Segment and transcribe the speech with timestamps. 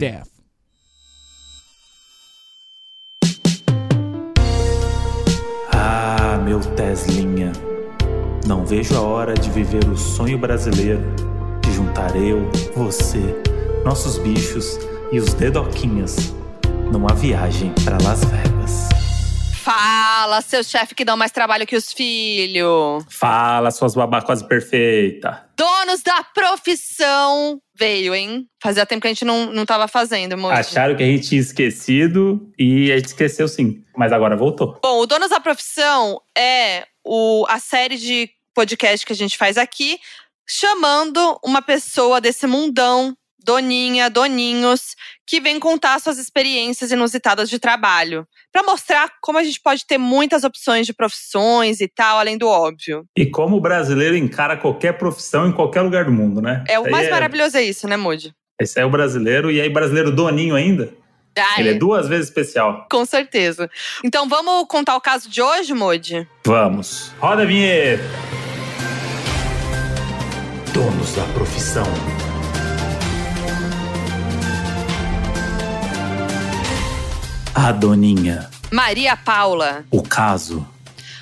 [0.00, 0.28] death.
[5.70, 7.52] Ah, meu Teslinha,
[8.46, 11.02] não vejo a hora de viver o sonho brasileiro,
[11.60, 13.20] de juntar eu, você,
[13.84, 14.78] nossos bichos
[15.12, 16.32] e os dedoquinhas
[16.90, 18.88] numa viagem para Las Vegas.
[19.62, 23.04] Fala, seu chefe que dá mais trabalho que os filhos.
[23.10, 25.44] Fala, suas babá quase perfeita.
[25.90, 28.46] Donos da profissão veio, hein?
[28.62, 30.54] Fazia tempo que a gente não, não tava fazendo, moço.
[30.54, 34.78] Acharam que a gente tinha esquecido e a gente esqueceu sim, mas agora voltou.
[34.80, 39.58] Bom, o Donos da Profissão é o, a série de podcast que a gente faz
[39.58, 39.98] aqui,
[40.48, 44.94] chamando uma pessoa desse mundão doninha, doninhos,
[45.26, 49.98] que vem contar suas experiências inusitadas de trabalho, para mostrar como a gente pode ter
[49.98, 53.04] muitas opções de profissões e tal, além do óbvio.
[53.16, 56.64] E como o brasileiro encara qualquer profissão em qualquer lugar do mundo, né?
[56.68, 58.34] É o Isso mais aí maravilhoso é isso, né, Moody?
[58.60, 60.92] Esse é o brasileiro, e aí brasileiro doninho ainda.
[61.38, 62.86] Ah, Ele é duas vezes especial.
[62.90, 63.70] Com certeza.
[64.04, 66.28] Então vamos contar o caso de hoje, Moody?
[66.44, 67.12] Vamos.
[67.18, 68.02] Roda a vinheta.
[70.74, 71.86] Donos da profissão.
[77.62, 78.48] A doninha.
[78.72, 79.84] Maria Paula.
[79.90, 80.66] O caso.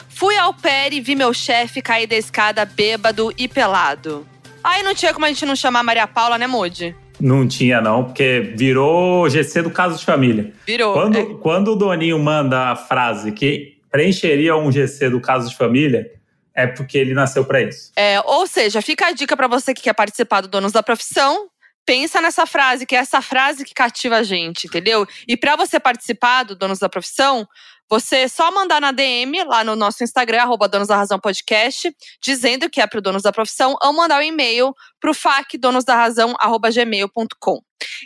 [0.08, 4.25] Fui ao pé e vi meu chefe cair da escada bêbado e pelado.
[4.62, 6.95] Aí não tinha como a gente não chamar Maria Paula, né, Moody?
[7.20, 10.53] Não tinha, não, porque virou GC do caso de família.
[10.64, 10.92] Virou.
[10.92, 11.25] Quando, é.
[11.42, 16.08] quando o Doninho manda a frase que preencheria um GC do caso de família,
[16.55, 17.91] é porque ele nasceu pra isso.
[17.97, 21.48] É, ou seja, fica a dica pra você que quer participar do Donos da Profissão.
[21.89, 25.06] Pensa nessa frase, que é essa frase que cativa a gente, entendeu?
[25.27, 27.48] E pra você participar do Donos da Profissão,
[27.89, 31.91] você só mandar na DM lá no nosso Instagram, arroba Donos da Razão Podcast,
[32.22, 37.58] dizendo que é pro Donos da Profissão, ou mandar um e-mail pro facdonosdarrazão.gmail.com.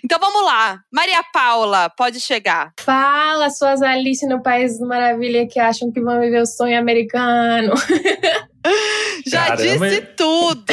[0.05, 0.79] Então vamos lá.
[0.93, 2.73] Maria Paula, pode chegar.
[2.79, 7.75] Fala, suas Alice no País da Maravilha que acham que vão viver o sonho americano.
[9.27, 9.91] Já Caramba.
[9.91, 10.73] disse tudo.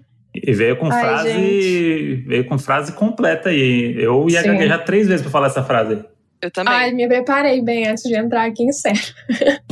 [0.34, 1.32] E veio com Ai, frase.
[1.32, 2.14] gente.
[2.26, 3.94] Veio com frase completa aí.
[3.96, 4.48] Eu ia Sim.
[4.48, 6.04] gaguejar três vezes pra falar essa frase aí.
[6.40, 6.72] Eu também.
[6.72, 9.02] Ai, me preparei bem antes de entrar aqui em sério.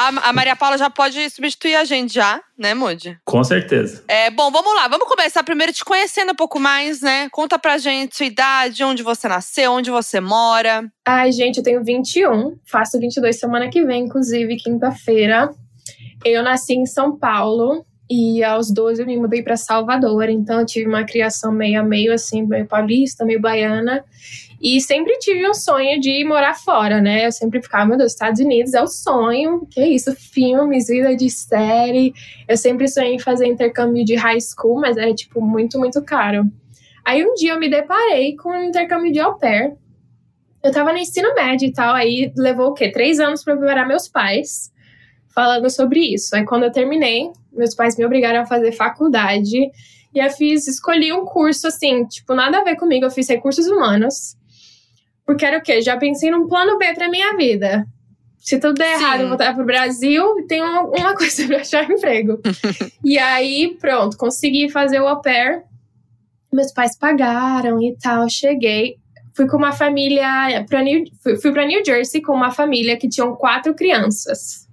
[0.00, 3.18] A, a Maria Paula já pode substituir a gente já, né, Moody?
[3.24, 4.04] Com certeza.
[4.06, 4.86] É, bom, vamos lá.
[4.86, 7.28] Vamos começar primeiro te conhecendo um pouco mais, né?
[7.32, 10.88] Conta pra gente sua idade, onde você nasceu, onde você mora.
[11.04, 15.50] Ai, gente, eu tenho 21, faço 22 semana que vem, inclusive, quinta-feira.
[16.24, 20.66] Eu nasci em São Paulo e aos 12 eu me mudei para Salvador, então eu
[20.66, 24.04] tive uma criação meio meio, assim, meio paulista, meio baiana.
[24.60, 27.26] E sempre tive um sonho de morar fora, né?
[27.26, 29.66] Eu sempre ficava, meu Deus, Estados Unidos é o sonho.
[29.70, 32.12] Que isso, filmes, vida de série.
[32.48, 36.44] Eu sempre sonhei em fazer intercâmbio de high school, mas era, tipo, muito, muito caro.
[37.04, 39.76] Aí um dia eu me deparei com um intercâmbio de au pair.
[40.62, 42.90] Eu tava no ensino médio e tal, aí levou o quê?
[42.90, 44.72] Três anos pra preparar meus pais
[45.32, 46.34] falando sobre isso.
[46.34, 49.58] Aí quando eu terminei, meus pais me obrigaram a fazer faculdade.
[50.14, 53.66] E eu fiz, escolhi um curso assim, tipo, nada a ver comigo, eu fiz recursos
[53.66, 54.36] humanos.
[55.26, 55.82] Porque era o quê?
[55.82, 57.84] Já pensei num plano B pra minha vida.
[58.38, 59.04] Se tudo der Sim.
[59.04, 62.40] errado, eu voltar pro Brasil e tenho uma coisa pra achar emprego.
[63.04, 65.64] e aí, pronto, consegui fazer o au pair.
[66.50, 68.96] Meus pais pagaram e tal, cheguei.
[69.34, 73.08] Fui com uma família pra New, fui, fui pra New Jersey com uma família que
[73.08, 74.67] tinham quatro crianças.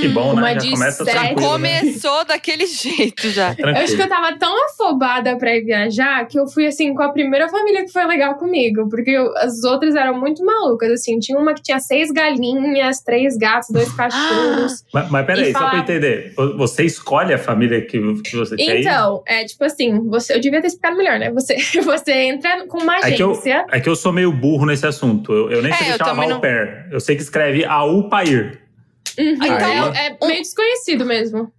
[0.00, 0.60] Que bom, Uma né?
[0.60, 1.16] Já começa sete.
[1.16, 1.80] tranquilo, né?
[1.80, 3.54] Começou daquele jeito já.
[3.58, 4.02] Eu acho que Tranquilo.
[4.02, 7.84] eu tava tão afobada pra ir viajar que eu fui, assim, com a primeira família
[7.84, 8.88] que foi legal comigo.
[8.88, 11.18] Porque eu- as outras eram muito malucas, assim.
[11.18, 14.84] Tinha uma que tinha seis galinhas, três gatos, dois cachorros.
[14.92, 16.32] Mas, mas peraí, E só pra falar- entender.
[16.56, 18.80] Você escolhe a família que, que você quer ir?
[18.82, 21.30] Então, é tipo assim, você, eu devia ter explicado melhor, né?
[21.32, 23.66] Você, você entra com uma É que, eu, agência.
[23.70, 25.32] é que eu sou meio burro nesse assunto.
[25.32, 26.86] Eu, eu nem É, sei chamava também não- au pair.
[26.90, 28.60] Eu sei que escreve AUPAIR.
[29.18, 31.52] Uhum, Então, é, é meio desconhecido mesmo.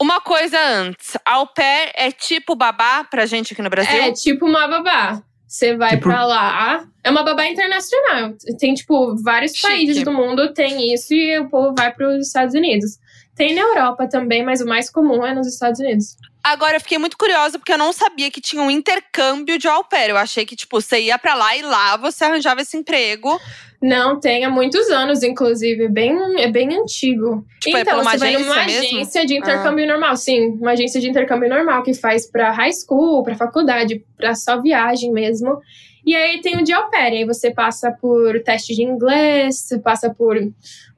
[0.00, 1.16] Uma coisa antes.
[1.26, 4.00] Au pair é tipo babá pra gente aqui no Brasil?
[4.02, 5.22] É tipo uma babá.
[5.46, 6.84] Você vai Tipo- pra lá.
[7.02, 8.32] É uma babá internacional.
[8.58, 9.66] Tem, tipo, vários Chique.
[9.66, 12.98] países do mundo tem isso e o povo vai pros Estados Unidos.
[13.34, 16.16] Tem na Europa também, mas o mais comum é nos Estados Unidos.
[16.42, 19.82] Agora, eu fiquei muito curiosa porque eu não sabia que tinha um intercâmbio de au
[19.84, 20.10] pair.
[20.10, 23.38] Eu achei que, tipo, você ia pra lá e lá você arranjava esse emprego.
[23.82, 25.84] Não, tem há muitos anos, inclusive.
[25.84, 27.46] É bem, é bem antigo.
[27.60, 28.80] Tipo, é então, uma você vai numa mesmo?
[28.80, 30.50] agência de intercâmbio normal, sim.
[30.60, 35.10] Uma agência de intercâmbio normal que faz pra high school, pra faculdade, pra só viagem
[35.10, 35.58] mesmo.
[36.04, 37.12] E aí tem o de au pair.
[37.12, 40.36] Aí você passa por teste de inglês, você passa por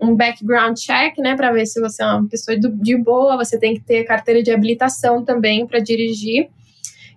[0.00, 1.37] um background check, né?
[1.37, 3.37] Pra ver se você é uma pessoa de boa.
[3.37, 6.49] Você tem que ter carteira de habilitação também pra dirigir.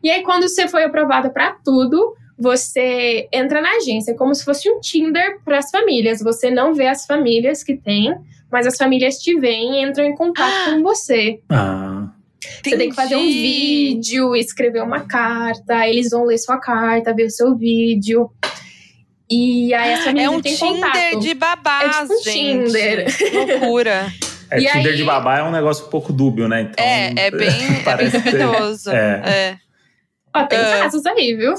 [0.03, 4.43] E aí, quando você foi aprovada pra tudo, você entra na agência, é como se
[4.43, 6.19] fosse um Tinder para as famílias.
[6.21, 8.13] Você não vê as famílias que tem,
[8.51, 11.39] mas as famílias te veem e entram em contato com você.
[11.49, 12.09] Ah.
[12.63, 17.25] Você tem que fazer um vídeo, escrever uma carta, eles vão ler sua carta, ver
[17.25, 18.29] o seu vídeo.
[19.29, 21.19] E aí as É famílias um têm Tinder contato.
[21.19, 22.65] de babás, É tipo um gente.
[22.65, 23.05] Tinder.
[23.61, 24.11] Loucura.
[24.51, 26.69] É, E Tinder aí- de babá é um negócio um pouco dúbio, né?
[26.71, 27.49] Então, É, é bem,
[27.83, 28.91] é bem duvidoso.
[28.91, 29.21] É.
[29.25, 29.57] É,
[30.35, 30.79] Ó, tem Ah.
[30.83, 31.53] casos aí, viu?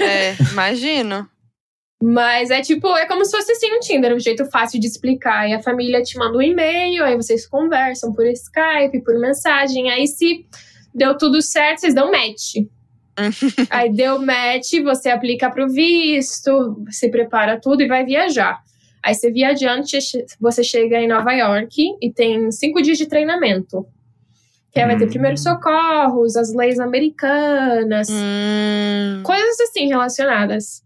[0.00, 1.28] é, imagino.
[2.02, 5.48] Mas é tipo, é como se fosse assim um Tinder, um jeito fácil de explicar.
[5.48, 9.90] E a família te manda um e-mail, aí vocês conversam por Skype, por mensagem.
[9.90, 10.46] Aí se
[10.94, 12.54] deu tudo certo, vocês dão match.
[13.68, 18.60] aí deu match, você aplica pro visto, se prepara tudo e vai viajar.
[19.04, 19.98] Aí você viajante,
[20.40, 23.84] você chega em Nova York e tem cinco dias de treinamento.
[24.72, 25.08] Que aí vai ter Hum.
[25.10, 29.22] primeiros socorros, as leis americanas, Hum.
[29.24, 30.82] coisas assim relacionadas.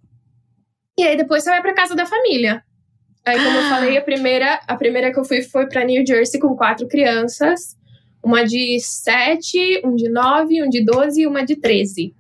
[0.99, 2.63] E aí depois você vai pra casa da família.
[3.25, 6.41] Aí, como eu falei, a primeira, a primeira que eu fui foi pra New Jersey
[6.41, 7.77] com quatro crianças.
[8.23, 12.15] Uma de sete, um de nove, um de doze e uma de treze.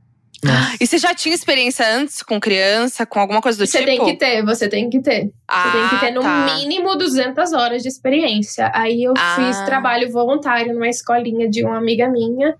[0.45, 0.77] Nossa.
[0.81, 3.91] E você já tinha experiência antes com criança, com alguma coisa do Você tipo?
[3.91, 5.31] tem que ter, você tem que ter.
[5.47, 6.55] ah, Você tem que ter no tá.
[6.57, 8.71] mínimo 200 horas de experiência.
[8.75, 9.37] Aí eu Ah.
[9.37, 12.55] fiz trabalho voluntário numa escolinha de uma amiga minha.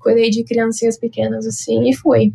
[0.00, 2.32] Cuidei de criancinhas pequenas assim e fui.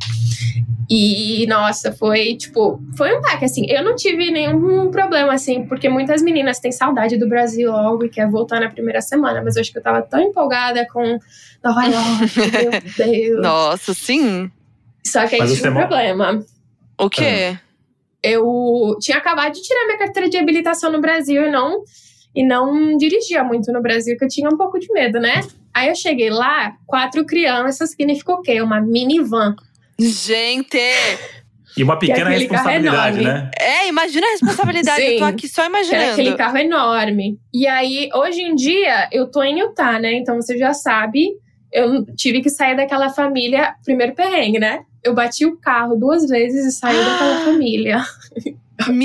[0.90, 3.66] E nossa, foi tipo, foi um baque assim.
[3.70, 8.10] Eu não tive nenhum problema assim, porque muitas meninas têm saudade do Brasil logo e
[8.10, 11.18] quer voltar na primeira semana, mas eu acho que eu tava tão empolgada com
[11.64, 12.72] Nova York, meu
[13.08, 13.42] Deus.
[13.42, 14.52] Nossa, sim.
[15.06, 16.46] Só que aí Mas tive você um mo- problema.
[17.00, 17.58] O quê?
[18.24, 21.84] eu tinha acabado de tirar minha carteira de habilitação no Brasil e não
[22.36, 25.42] e não dirigia muito no Brasil, que eu tinha um pouco de medo, né?
[25.74, 28.62] Aí eu cheguei lá, quatro crianças, significa o quê?
[28.62, 29.56] Uma minivan.
[30.00, 30.78] Gente!
[31.78, 33.50] E uma pequena carro responsabilidade, né?
[33.60, 35.02] É, imagina a responsabilidade.
[35.02, 35.32] eu tô Sim.
[35.32, 36.12] aqui só Que era imaginando.
[36.12, 37.40] aquele carro enorme.
[37.54, 40.14] E aí, hoje em dia, eu tô em Utah, né?
[40.14, 41.30] Então você já sabe,
[41.72, 44.84] eu tive que sair daquela família, primeiro perrengue, né?
[45.04, 48.04] Eu bati o carro duas vezes e saí daquela família.
[48.38, 48.42] Aí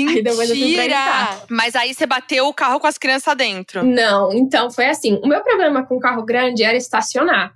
[0.07, 0.83] fui pra Mentira!
[0.85, 1.37] Utah.
[1.49, 3.83] Mas aí você bateu o carro com as crianças dentro.
[3.85, 5.19] Não, então foi assim.
[5.23, 7.53] O meu problema com carro grande era estacionar.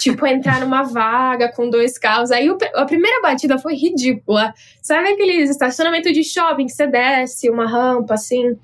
[0.00, 2.30] Tipo, entrar numa vaga com dois carros.
[2.32, 4.52] Aí o- a primeira batida foi ridícula.
[4.82, 8.56] Sabe aqueles estacionamento de shopping que você desce uma rampa assim?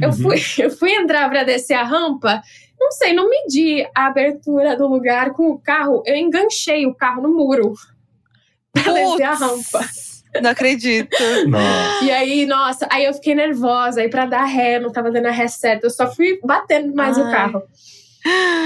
[0.00, 0.14] Eu, Uhum.
[0.16, 2.40] fui, eu fui entrar pra descer a rampa.
[2.78, 6.02] Não sei, não medi a abertura do lugar com o carro.
[6.06, 7.74] Eu enganchei o carro no muro
[8.72, 9.88] pra descer a rampa.
[10.40, 11.16] Não acredito.
[11.48, 12.04] Nossa.
[12.04, 14.00] E aí, nossa, aí eu fiquei nervosa.
[14.00, 15.86] Aí pra dar ré, eu não tava dando a ré certa.
[15.86, 17.32] Eu só fui batendo mais o Ai.
[17.32, 17.62] carro.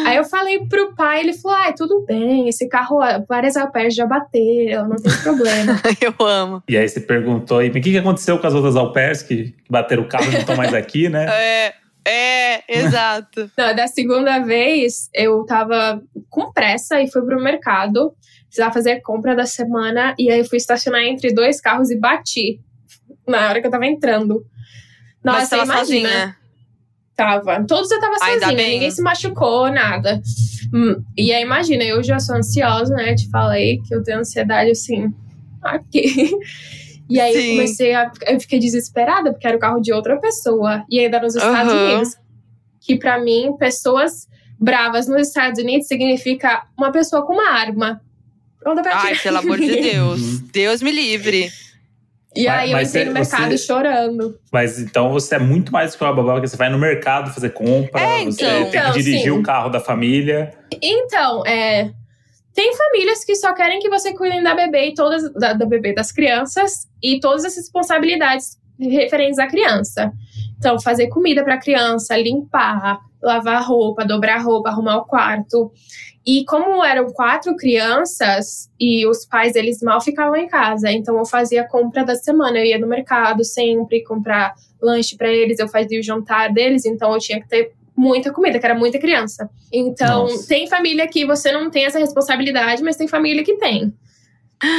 [0.05, 2.99] Aí eu falei pro pai, ele falou: ai, tudo bem, esse carro,
[3.29, 5.81] várias alpés já bateram, não tem problema.
[6.01, 6.63] Eu amo.
[6.69, 10.03] E aí você perguntou, e o que, que aconteceu com as outras que, que bateram
[10.03, 11.27] o carro e não estão mais aqui, né?
[12.07, 13.51] É, é, exato.
[13.57, 18.13] não, da segunda vez, eu tava com pressa e fui pro mercado,
[18.55, 21.99] precisava fazer a compra da semana, e aí eu fui estacionar entre dois carros e
[21.99, 22.61] bati
[23.27, 24.45] na hora que eu tava entrando.
[25.25, 26.09] Nossa, Mas tava imagina.
[26.09, 26.37] sozinha.
[27.17, 27.65] Tava.
[27.65, 28.75] Todos eu tava Ainda sozinha, bem.
[28.75, 30.21] ninguém se machucou, nada.
[30.73, 33.15] Hum, E aí, imagina, eu já sou ansiosa, né?
[33.15, 35.13] Te falei que eu tenho ansiedade assim.
[35.63, 36.31] Aqui.
[37.07, 37.39] E aí Sim.
[37.51, 38.11] eu comecei a.
[38.27, 40.87] Eu fiquei desesperada, porque era o carro de outra pessoa.
[40.89, 41.85] E ainda nos Estados Aham.
[41.93, 42.17] Unidos.
[42.81, 44.27] Que pra mim, pessoas
[44.59, 48.01] bravas nos Estados Unidos significa uma pessoa com uma arma.
[48.65, 49.67] Pra Ai, pelo amor de.
[49.81, 50.21] Deus.
[50.21, 50.49] Uhum.
[50.53, 51.51] Deus me livre.
[52.37, 54.39] E Mas- aí eu entrei você- no mercado você- chorando.
[54.53, 57.33] Mas então você é muito mais do que uma babá, porque você vai no mercado
[57.33, 58.63] fazer compra, É, você então.
[58.63, 59.31] tem que Então, dirigir sim.
[59.31, 60.53] o carro da família.
[60.83, 61.93] Então, é.
[62.55, 65.93] Tem famílias que só querem que você cuide da bebê e todas da, da bebê
[65.93, 70.13] das crianças e todas as responsabilidades referentes à criança.
[70.59, 75.73] Então, fazer comida para a criança, limpar, lavar roupa, dobrar roupa, arrumar o quarto.
[76.27, 81.27] E como eram quatro crianças e os pais deles mal ficavam em casa, então eu
[81.27, 85.69] fazia a compra da semana, eu ia no mercado sempre comprar lanche para eles, eu
[85.69, 89.49] fazia o jantar deles, então eu tinha que ter muita comida, que era muita criança.
[89.73, 90.49] Então, Nossa.
[90.49, 93.93] tem família que você não tem essa responsabilidade, mas tem família que tem.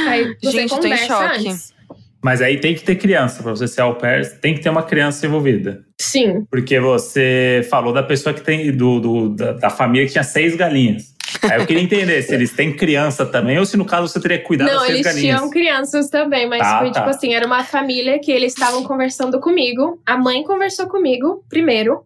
[0.08, 1.48] Aí você Gente, tô em conversa choque.
[1.48, 1.74] antes.
[2.22, 4.82] Mas aí tem que ter criança, pra você ser au pair, tem que ter uma
[4.82, 5.84] criança envolvida.
[6.00, 6.44] Sim.
[6.50, 10.56] Porque você falou da pessoa que tem, do, do- da, da família que tinha seis
[10.56, 11.14] galinhas.
[11.42, 14.42] Aí eu queria entender se eles têm criança também, ou se no caso você teria
[14.42, 15.38] cuidar não, das eles galinhas.
[15.38, 17.00] tinham crianças também, mas Tá, foi tá.
[17.00, 20.00] tipo assim, era uma família que eles estavam conversando comigo.
[20.06, 22.04] A mãe conversou comigo primeiro.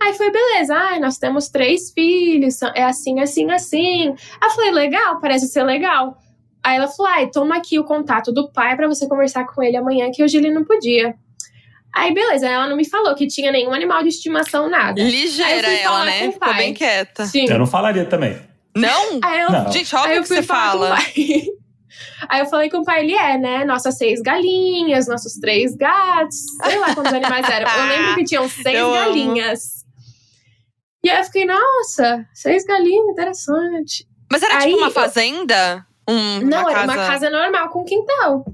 [0.00, 4.08] Aí foi, beleza, ai, nós temos três filhos, é assim, assim, assim.
[4.08, 6.18] Aí eu falei, legal, parece ser legal.
[6.64, 9.76] Aí ela falou: ai, toma aqui o contato do pai para você conversar com ele
[9.76, 11.14] amanhã, que hoje ele não podia.
[11.94, 15.00] Aí, beleza, ela não me falou que tinha nenhum animal de estimação, nada.
[15.00, 16.32] Ligeira ela, né?
[16.32, 17.24] Ficou bem quieta.
[17.26, 17.46] Sim.
[17.48, 18.36] Eu não falaria também.
[18.76, 19.20] Não?
[19.22, 19.70] Aí eu, Não.
[19.72, 20.96] Gente, eu que você fala.
[22.28, 23.64] Aí eu falei com o pai, ele é, né?
[23.64, 26.36] Nossas seis galinhas, nossos três gatos.
[26.64, 27.70] Sei lá quantos animais eram.
[27.70, 28.94] Eu lembro que tinham seis Eu amo.
[29.06, 29.84] galinhas.
[31.04, 34.08] E aí eu fiquei, nossa, seis galinhas, interessante.
[34.32, 35.86] Mas era Aí tipo uma fazenda?
[36.08, 36.92] Um, Não, uma era casa...
[36.92, 38.44] uma casa normal com quintal.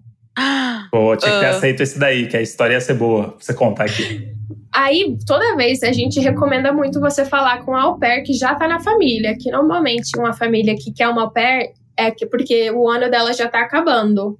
[0.91, 1.51] Pô, tinha que ter Ah.
[1.51, 4.33] aceito esse daí, que a história ia ser boa pra você contar aqui.
[4.73, 8.55] Aí, toda vez, a gente recomenda muito você falar com a au pair que já
[8.55, 9.37] tá na família.
[9.39, 13.33] Que normalmente uma família que quer uma au pair é que porque o ano dela
[13.33, 14.39] já tá acabando.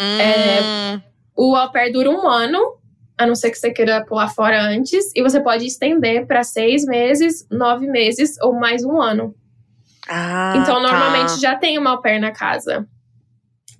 [0.00, 1.00] Hum,
[1.36, 2.58] O au pair dura um ano,
[3.18, 6.84] a não ser que você queira pular fora antes, e você pode estender para seis
[6.84, 9.34] meses, nove meses ou mais um ano.
[10.08, 10.80] ah, então, tá.
[10.80, 12.86] normalmente já tem uma au pair na casa.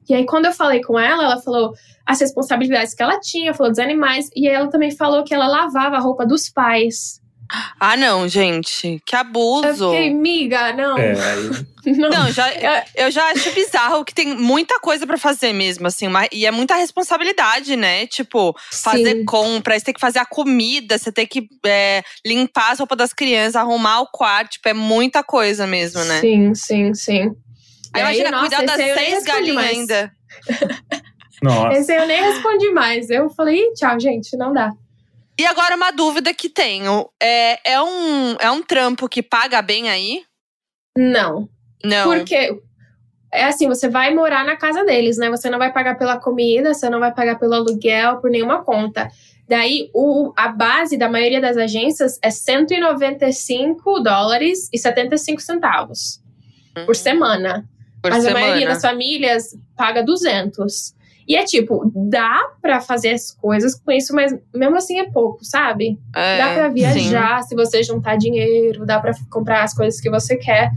[0.08, 1.72] E aí, quando eu falei com ela, ela falou
[2.06, 5.46] as responsabilidades que ela tinha, falou dos animais, e aí ela também falou que ela
[5.46, 7.20] lavava a roupa dos pais.
[7.80, 9.00] Ah, não, gente.
[9.06, 9.90] Que Eu abuso.
[9.90, 10.98] fiquei, miga, não.
[10.98, 12.10] É, aí, não.
[12.10, 12.46] Não, já,
[12.94, 16.08] eu já acho bizarro que tem muita coisa pra fazer mesmo, assim.
[16.08, 18.06] mas- e é muita responsabilidade, né?
[18.06, 19.24] Tipo, fazer Sim.
[19.24, 23.12] compra, você tem que fazer a comida, você tem que é, limpar as roupas das
[23.14, 24.52] crianças, arrumar o quarto.
[24.52, 26.20] Tipo, é muita coisa mesmo, né?
[26.20, 27.30] Sim, sim, sim.
[27.94, 29.78] Aí aí, imagina nossa, cuidar das esse aí eu nem seis respondi galinhas mais.
[29.78, 30.12] ainda.
[31.42, 31.78] nossa.
[31.78, 33.10] Esse aí eu nem respondi mais.
[33.10, 34.72] Eu falei, "Ih, tchau, gente, não dá.
[35.38, 37.08] E agora uma dúvida que tenho.
[37.22, 40.24] É, é, um, é um trampo que paga bem aí?
[40.96, 41.48] Não.
[41.84, 42.10] Não.
[42.10, 42.60] Porque
[43.32, 45.30] é assim, você vai morar na casa deles, né?
[45.30, 49.08] Você não vai pagar pela comida, você não vai pagar pelo aluguel, por nenhuma conta.
[49.48, 56.20] Daí, o, a base da maioria das agências é 195 dólares e 75 centavos
[56.84, 57.68] por semana.
[58.02, 58.38] Por Mas semana.
[58.44, 60.96] a maioria das famílias paga 200.
[61.26, 65.44] E é tipo, dá pra fazer as coisas com isso, mas mesmo assim é pouco,
[65.44, 65.98] sabe?
[66.16, 66.74] É, Dá pra sim.
[66.74, 70.70] viajar se você juntar dinheiro, dá pra comprar as coisas que você quer.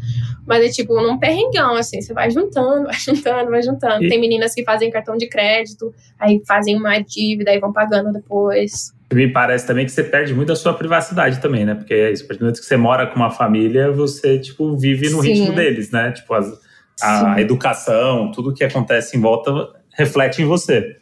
[0.45, 4.03] Mas é tipo num perrengão, assim, você vai juntando, vai juntando, vai juntando.
[4.03, 8.11] E- Tem meninas que fazem cartão de crédito, aí fazem uma dívida, aí vão pagando
[8.11, 8.91] depois.
[9.13, 11.75] Me parece também que você perde muito a sua privacidade também, né?
[11.75, 14.75] Porque é isso, a partir do momento que você mora com uma família, você, tipo,
[14.77, 15.29] vive no Sim.
[15.31, 16.11] ritmo deles, né?
[16.11, 16.59] Tipo, as-
[17.01, 17.41] a Sim.
[17.41, 19.51] educação, tudo que acontece em volta
[19.97, 20.97] reflete em você.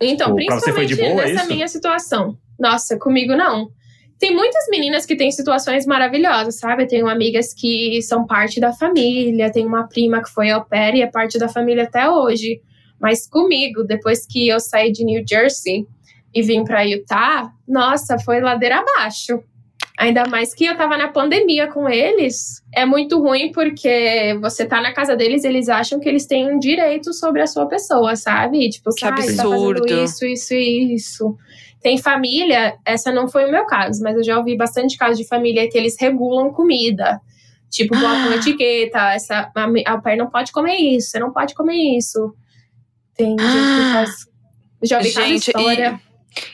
[0.00, 2.36] Então, Tipo, principalmente boa, é nessa minha situação.
[2.58, 3.68] Nossa, comigo não.
[4.18, 6.82] Tem muitas meninas que têm situações maravilhosas, sabe?
[6.82, 10.94] Eu tenho amigas que são parte da família, tenho uma prima que foi au pair
[10.94, 12.60] e é parte da família até hoje.
[13.00, 15.86] Mas comigo, depois que eu saí de New Jersey
[16.34, 19.42] e vim pra Utah, nossa, foi ladeira abaixo.
[20.00, 22.62] Ainda mais que eu tava na pandemia com eles.
[22.74, 26.58] É muito ruim porque você tá na casa deles, eles acham que eles têm um
[26.58, 28.70] direito sobre a sua pessoa, sabe?
[28.70, 29.82] Tipo, Que tá absurdo.
[29.86, 31.36] fazendo isso, isso e isso.
[31.82, 35.28] Tem família, essa não foi o meu caso, mas eu já ouvi bastante casos de
[35.28, 37.20] família que eles regulam comida.
[37.68, 38.36] Tipo, botam Ah.
[38.40, 42.34] etiqueta, essa, a, a au pair não pode comer isso, você não pode comer isso.
[43.14, 43.92] Tem gente que Ah.
[44.06, 44.10] faz.
[44.82, 46.00] Já ouvi cada Gente, história.
[46.06, 46.09] E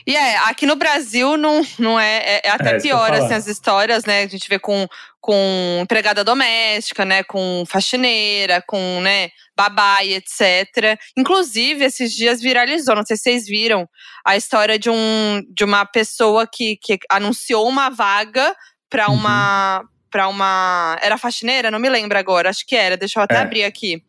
[0.07, 4.05] é, aqui no Brasil não, não é, é, é até É, pior, assim, as histórias,
[4.05, 4.23] né?
[4.23, 4.87] A gente vê com,
[5.21, 7.23] com empregada doméstica, né?
[7.23, 10.99] Com faxineira, com, né, babá e etc.
[11.17, 13.89] Inclusive, esses dias viralizou, não sei se vocês viram,
[14.25, 18.55] a história de, um, de uma pessoa que, que anunciou uma vaga
[18.89, 19.15] para Uhum.
[19.17, 19.85] uma.
[20.11, 20.97] Para uma.
[21.03, 21.71] Era faxineira?
[21.71, 23.39] Não me lembro agora, acho que era, deixa eu até É.
[23.41, 24.03] abrir aqui.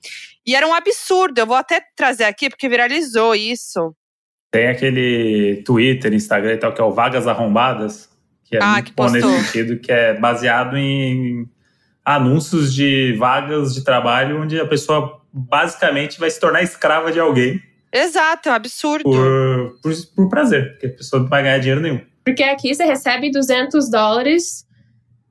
[0.45, 3.93] E era um absurdo, eu vou até trazer aqui, porque viralizou isso.
[4.57, 8.09] Tem aquele Twitter, Instagram e tal, que é o Vagas Arrombadas,
[8.43, 11.47] que é Ah, muito que bom nesse sentido, que é baseado em
[12.03, 17.61] anúncios de vagas de trabalho onde a pessoa basicamente vai se tornar escrava de alguém
[17.93, 19.03] Exato, é um absurdo.
[19.03, 22.01] por, por, por prazer, porque a pessoa não vai ganhar dinheiro nenhum.
[22.25, 24.65] Porque aqui você recebe 200 dólares,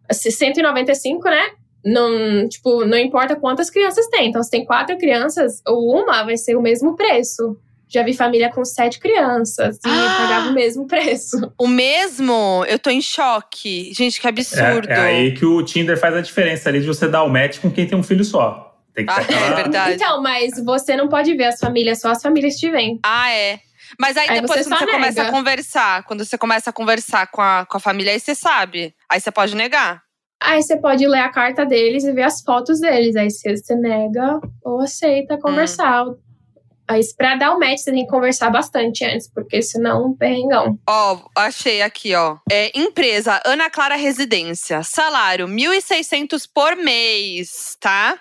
[0.08, 1.46] assim, 195, né?
[1.84, 4.28] Não, tipo, não importa quantas crianças tem.
[4.28, 7.58] Então, se tem quatro crianças, ou uma vai ser o mesmo preço.
[7.88, 10.16] Já vi família com sete crianças e Ah!
[10.18, 11.36] pagava o mesmo preço.
[11.58, 13.92] O mesmo, eu tô em choque.
[13.94, 14.88] Gente, que absurdo.
[14.90, 17.60] É, é aí que o Tinder faz a diferença ali de você dar o match
[17.60, 18.74] com quem tem um filho só.
[18.94, 19.94] Tem que Ah, é verdade.
[19.94, 22.98] Então, mas você não pode ver as famílias, só as famílias te veem.
[23.04, 23.60] Ah, é.
[24.00, 27.26] Mas aí, Aí depois, você quando você começa a conversar, quando você começa a conversar
[27.28, 28.94] com a, com a família, aí você sabe.
[29.08, 30.02] Aí você pode negar.
[30.42, 33.16] Aí você pode ler a carta deles e ver as fotos deles.
[33.16, 36.04] Aí você, você nega ou aceita conversar.
[36.88, 40.78] Aí, pra dar o match, você tem que conversar bastante antes, porque senão, perrengão.
[40.88, 42.38] Ó, achei aqui, ó.
[42.50, 44.82] É, empresa Ana Clara Residência.
[44.82, 48.18] Salário 1.600 por mês, tá?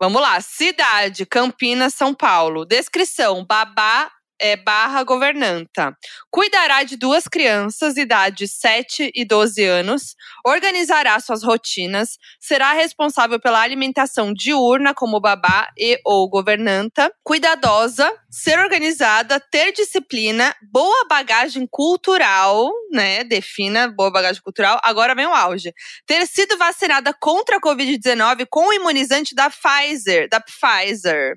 [0.00, 0.40] Vamos lá.
[0.40, 2.64] Cidade, Campinas, São Paulo.
[2.64, 4.10] Descrição: babá
[4.40, 5.96] é, barra governanta.
[6.30, 10.14] Cuidará de duas crianças, idade 7 e 12 anos,
[10.44, 18.58] organizará suas rotinas, será responsável pela alimentação diurna como babá e ou governanta, cuidadosa, ser
[18.58, 23.24] organizada, ter disciplina, boa bagagem cultural, né?
[23.24, 24.80] Defina boa bagagem cultural.
[24.82, 25.72] Agora vem o auge.
[26.06, 31.36] Ter sido vacinada contra a Covid-19 com o imunizante da Pfizer, da Pfizer.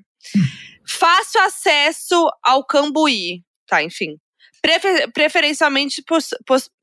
[0.86, 3.42] Fácil acesso ao Cambuí.
[3.66, 4.16] Tá, enfim.
[4.60, 6.30] Prefer preferencialmente, pos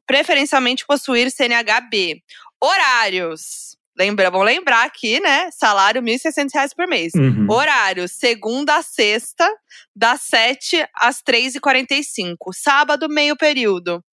[0.06, 2.22] preferencialmente possuir CNHB.
[2.62, 3.77] Horários.
[3.98, 5.50] Lembra, vamos lembrar aqui, né?
[5.51, 7.13] Salário R$ 1.600 por mês.
[7.13, 7.48] Uhum.
[7.50, 9.48] Horário, segunda a sexta,
[9.94, 12.36] das 7 às 3h45.
[12.53, 14.03] Sábado, meio período.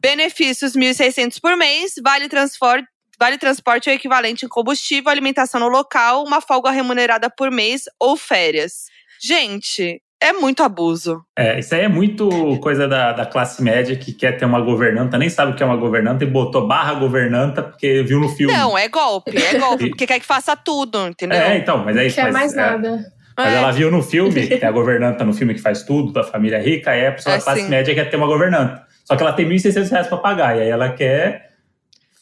[0.00, 1.94] Benefícios, R$ 1.600 por mês.
[2.02, 7.30] Vale transporte, Vale transporte é o equivalente em combustível, alimentação no local, uma folga remunerada
[7.30, 8.86] por mês ou férias.
[9.26, 11.22] Gente, é muito abuso.
[11.38, 12.28] É, isso aí é muito
[12.60, 15.66] coisa da, da classe média que quer ter uma governanta, nem sabe o que é
[15.66, 18.52] uma governanta e botou barra governanta porque viu no filme.
[18.52, 21.38] Não, é golpe, é golpe, porque quer que faça tudo, entendeu?
[21.38, 22.16] É, então, mas é isso.
[22.16, 23.04] Quer mas, mais é, nada.
[23.36, 23.56] Mas É.
[23.56, 26.60] ela viu no filme, que é a governanta no filme que faz tudo, da família
[26.62, 27.68] rica, aí a pessoa É, da classe sim.
[27.68, 28.82] média quer ter uma governanta.
[29.04, 31.50] Só que ela tem 1.600 reais pra pagar, e aí ela quer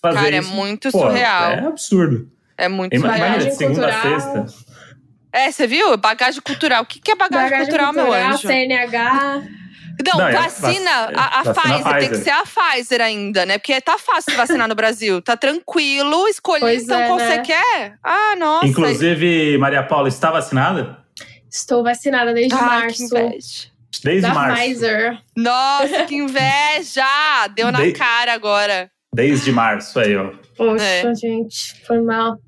[0.00, 0.52] fazer Cara, é isso.
[0.52, 1.50] muito Pô, surreal.
[1.52, 2.28] É absurdo.
[2.56, 3.16] É muito surreal.
[3.16, 4.46] Imagina, de segunda a sexta.
[5.32, 5.96] É, você viu?
[5.96, 6.82] Bagagem cultural.
[6.82, 8.46] O que, que é bagagem, Bagagem cultural, meu cultural, anjo?
[8.48, 9.42] CNH.
[10.06, 12.24] Não, Não, é vacina, vac- a, a vacina Pfizer, tem que Pfizer.
[12.24, 13.58] ser a Pfizer ainda, né?
[13.58, 15.20] Porque tá fácil de vacinar no Brasil.
[15.22, 17.26] Tá tranquilo, escolher então é, qual né?
[17.36, 17.94] você quer.
[18.02, 18.66] Ah, nossa.
[18.66, 20.98] Inclusive, Maria Paula está vacinada?
[21.50, 23.04] Estou vacinada desde Ai, que março.
[23.04, 23.72] inveja.
[24.02, 24.62] Desde Da março.
[24.62, 25.18] Pfizer.
[25.36, 27.48] Nossa, que inveja!
[27.54, 28.90] Deu na Dei- cara agora.
[29.14, 30.30] Desde março aí, ó.
[30.56, 31.14] Poxa, É.
[31.14, 32.38] gente, foi mal.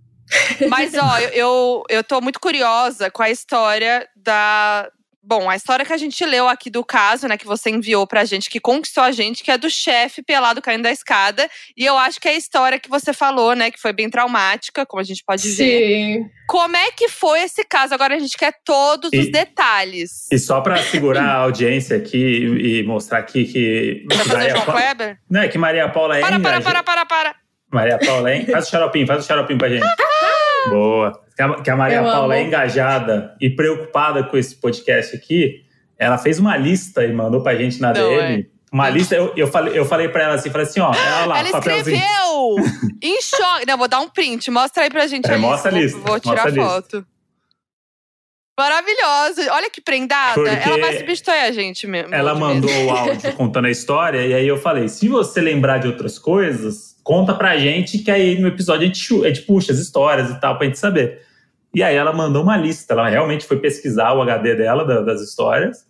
[0.68, 4.88] Mas, ó, eu, eu, eu tô muito curiosa com a história da.
[5.26, 8.26] Bom, a história que a gente leu aqui do caso, né, que você enviou pra
[8.26, 11.48] gente, que conquistou a gente, que é do chefe pelado caindo da escada.
[11.74, 14.84] E eu acho que é a história que você falou, né, que foi bem traumática,
[14.84, 15.54] como a gente pode ver.
[16.18, 16.26] Sim.
[16.46, 17.94] Como é que foi esse caso?
[17.94, 20.30] Agora a gente quer todos os E- detalhes.
[20.30, 24.04] E só pra segurar a audiência aqui e mostrar aqui que.
[24.10, 25.18] Que fazer Maria João Paula- Kleber?
[25.30, 27.43] Não, é que Maria Paula é Para, para, engaja- para, para, para.
[27.74, 28.44] Maria Paula é.
[28.46, 29.84] Faz o xaropinho, faz o xaropinho pra gente.
[30.68, 31.20] Boa.
[31.36, 32.46] Que a, que a Maria Eu Paula é amo.
[32.48, 35.62] engajada e preocupada com esse podcast aqui.
[35.98, 38.48] Ela fez uma lista e mandou pra gente na Não, DM.
[38.72, 41.38] Uma lista, eu, eu, falei, eu falei pra ela assim, falei assim, ó, olha lá,
[41.38, 41.96] Ela papelzinho.
[41.96, 42.56] escreveu!
[43.02, 43.66] em choque.
[43.68, 44.50] Não, vou dar um print.
[44.50, 45.96] Mostra aí pra gente É, a mostra a lista.
[45.96, 46.64] lista, Vou, vou tirar a lista.
[46.64, 47.06] foto.
[48.58, 49.52] Maravilhosa.
[49.52, 50.34] Olha que prendada.
[50.34, 52.14] Porque Ela vai substituir a gente mesmo.
[52.14, 55.88] Ela mandou o áudio contando a história, e aí eu falei: se você lembrar de
[55.88, 59.78] outras coisas, conta pra gente, que aí no episódio a gente, a gente puxa as
[59.78, 61.20] histórias e tal, pra gente saber.
[61.72, 65.20] E aí ela mandou uma lista, ela realmente foi pesquisar o HD dela, da- das
[65.20, 65.84] histórias.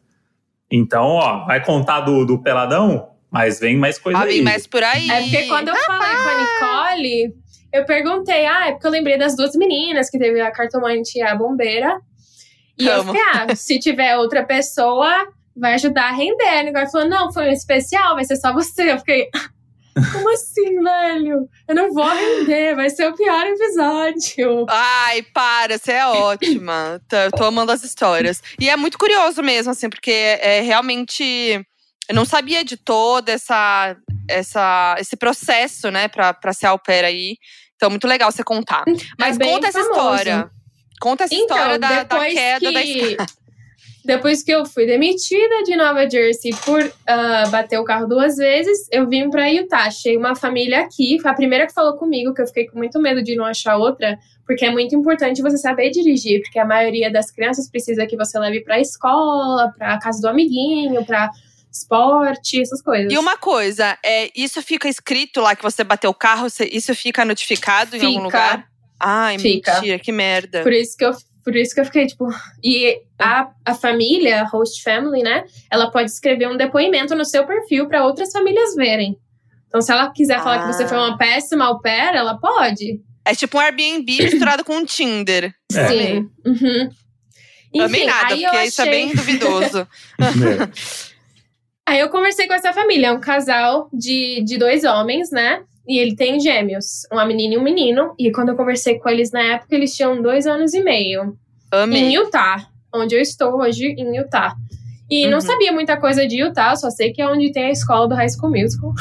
[0.71, 4.29] Então, ó, vai contar do, do Peladão, mas vem mais coisa Ah, aí.
[4.35, 5.09] vem mais por aí.
[5.11, 7.35] É porque quando eu falei com a Nicole,
[7.73, 11.23] eu perguntei, ah, é porque eu lembrei das duas meninas, que teve a cartomante e
[11.23, 12.01] a bombeira.
[12.79, 16.49] E eu fiquei, ah, se tiver outra pessoa, vai ajudar a render.
[16.49, 18.91] A Nicole falou, não, foi um especial, vai ser só você.
[18.91, 19.29] Eu fiquei,
[20.13, 21.49] como assim, velho?
[21.69, 24.67] Eu não vou render, vai ser o pior episódio.
[24.69, 27.01] Ai, para, você é ótima.
[27.13, 28.43] Eu tô amando as histórias.
[28.61, 31.65] E é muito curioso mesmo, assim, porque é realmente.
[32.09, 33.97] Eu não sabia de todo essa,
[34.29, 37.37] essa, esse processo, né, pra, pra ser au pair aí.
[37.77, 38.85] Então, muito legal você contar.
[39.19, 39.99] Mas É conta essa famoso.
[40.01, 40.51] história.
[41.01, 43.27] Conta essa história da, da queda da que- escada.
[44.05, 48.87] Depois que eu fui demitida de Nova Jersey por ah, bater o carro duas vezes,
[48.93, 49.85] eu vim pra Utah.
[49.85, 51.19] Achei uma família aqui.
[51.21, 53.77] Foi a primeira que falou comigo, que eu fiquei com muito medo de não achar
[53.77, 58.17] outra, porque é muito importante você saber dirigir, porque a maioria das crianças precisa que
[58.17, 61.31] você leve pra escola, pra casa do amiguinho, pra
[61.73, 63.13] esporte, essas coisas.
[63.13, 67.25] E uma coisa, é, isso fica escrito lá que você bateu o carro, isso fica
[67.25, 68.25] notificado em algum Fica.
[68.25, 68.69] lugar?
[69.01, 69.75] Ai, Fica.
[69.75, 70.63] mentira, que merda.
[70.63, 71.13] Por isso que eu,
[71.45, 72.27] por isso que eu fiquei, tipo.
[72.63, 75.45] E a, a família, a host family, né?
[75.71, 79.17] Ela pode escrever um depoimento no seu perfil para outras famílias verem.
[79.69, 80.89] Então, se ela quiser falar que você Ah.
[80.89, 83.01] foi uma péssima au pair, ela pode.
[83.25, 85.53] É tipo um Airbnb misturado com um Tinder.
[85.75, 85.89] É.
[85.89, 86.31] Sim.
[86.45, 86.89] Uhum.
[87.77, 89.89] Também Enfim, nada, aí eu porque isso é achei- bem duvidoso.
[90.19, 90.69] Meu.
[91.87, 95.63] Aí eu conversei com essa família, é um casal de, de dois homens, né?
[95.87, 98.15] E ele tem gêmeos, uma menina e um menino.
[98.19, 101.37] E quando eu conversei com eles na época, eles tinham dois anos e meio.
[101.71, 102.01] Amei.
[102.03, 104.55] em Utah, onde eu estou hoje, em Utah.
[105.11, 105.33] E Uhum.
[105.33, 108.15] não sabia muita coisa de Utah, só sei que é onde tem a escola do
[108.15, 108.93] High School Musical.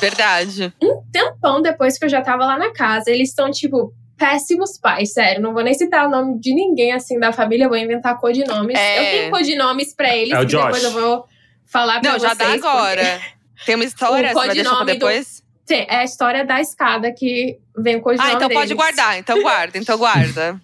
[0.00, 0.72] Verdade.
[0.82, 5.12] Um tempão depois que eu já tava lá na casa, eles estão, tipo, péssimos pais,
[5.12, 5.40] sério.
[5.42, 8.78] Não vou nem citar o nome de ninguém assim da família, vou inventar codinomes.
[8.78, 8.98] É.
[8.98, 11.24] Eu tenho codinomes pra eles, É o que depois eu vou
[11.66, 12.30] falar pra Não, vocês.
[12.30, 13.20] já dá porque agora.
[13.66, 15.40] Tem uma história, O você vai deixar pra do- depois?
[15.40, 18.76] tem- É a história da escada que vem o codinome Ah, então pode deles.
[18.76, 19.18] guardar.
[19.18, 20.60] Então guarda, então guarda.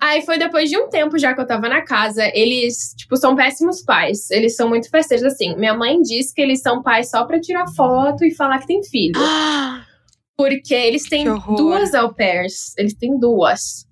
[0.00, 2.22] Aí foi depois de um tempo já que eu tava na casa.
[2.34, 4.30] Eles, tipo, são péssimos pais.
[4.30, 5.56] Eles são muito festeiros, assim.
[5.56, 8.82] Minha mãe diz que eles são pais só pra tirar foto e falar que tem
[8.84, 9.18] filho.
[10.36, 11.24] Porque eles têm
[11.56, 12.72] duas au pairs.
[12.78, 13.86] Eles têm duas.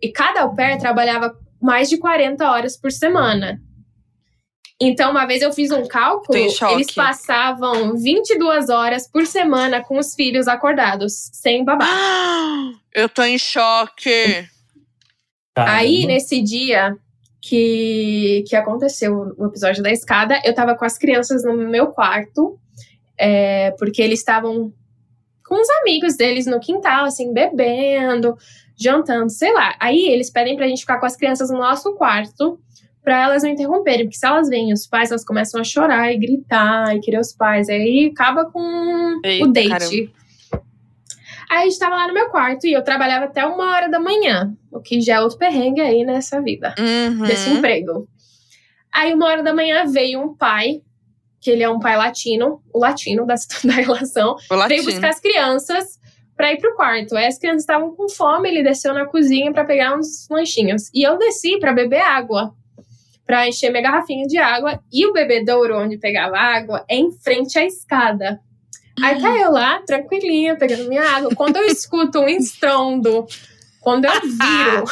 [0.00, 3.60] E cada au pair trabalhava mais de 40 horas por semana.
[4.80, 10.14] Então, uma vez eu fiz um cálculo, eles passavam 22 horas por semana com os
[10.14, 11.84] filhos acordados, sem babá.
[12.94, 14.48] Eu tô em choque.
[15.54, 16.96] Aí, nesse dia
[17.40, 22.58] que, que aconteceu o episódio da escada, eu tava com as crianças no meu quarto,
[23.16, 24.72] é, porque eles estavam
[25.46, 28.36] com os amigos deles no quintal, assim, bebendo,
[28.76, 29.74] jantando, sei lá.
[29.80, 32.60] Aí eles pedem pra gente ficar com as crianças no nosso quarto,
[33.02, 36.18] pra elas não interromperem, porque se elas veem os pais, elas começam a chorar e
[36.18, 37.68] gritar e querer os pais.
[37.68, 39.68] Aí acaba com Eita, o date.
[39.68, 40.18] caramba.
[41.50, 43.98] Aí a gente tava lá no meu quarto e eu trabalhava até uma hora da
[43.98, 47.22] manhã, o que já é outro perrengue aí nessa vida, Uhum.
[47.26, 48.06] desse emprego.
[48.92, 50.82] Aí uma hora da manhã veio um pai,
[51.40, 53.34] que ele é um pai latino, o latino da,
[53.64, 55.98] da relação, O veio buscar as crianças
[56.36, 57.16] pra ir pro quarto.
[57.16, 60.90] Aí as crianças estavam com fome, ele desceu na cozinha pra pegar uns lanchinhos.
[60.94, 62.54] E eu desci pra beber água,
[63.28, 64.80] pra encher minha garrafinha de água.
[64.90, 68.40] E o bebedouro onde pegava água é em frente à escada.
[69.00, 71.30] Aí tá eu lá, tranquilinha, pegando minha água.
[71.36, 73.26] Quando eu escuto um estrondo,
[73.80, 74.84] quando eu viro,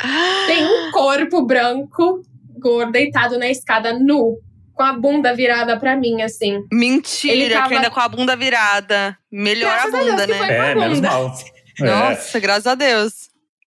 [0.48, 2.22] tem um corpo branco,
[2.58, 4.38] gordo, deitado na escada, nu,
[4.72, 6.64] com a bunda virada pra mim, assim.
[6.72, 9.16] Mentira, Ele tava- que ainda com a bunda virada.
[9.30, 10.38] Melhor Graças a a Deus bunda, que né?
[10.38, 11.10] foi- É, com a menos bunda.
[11.10, 11.34] mal.
[11.80, 11.84] É.
[11.84, 13.12] Nossa, graças a Deus.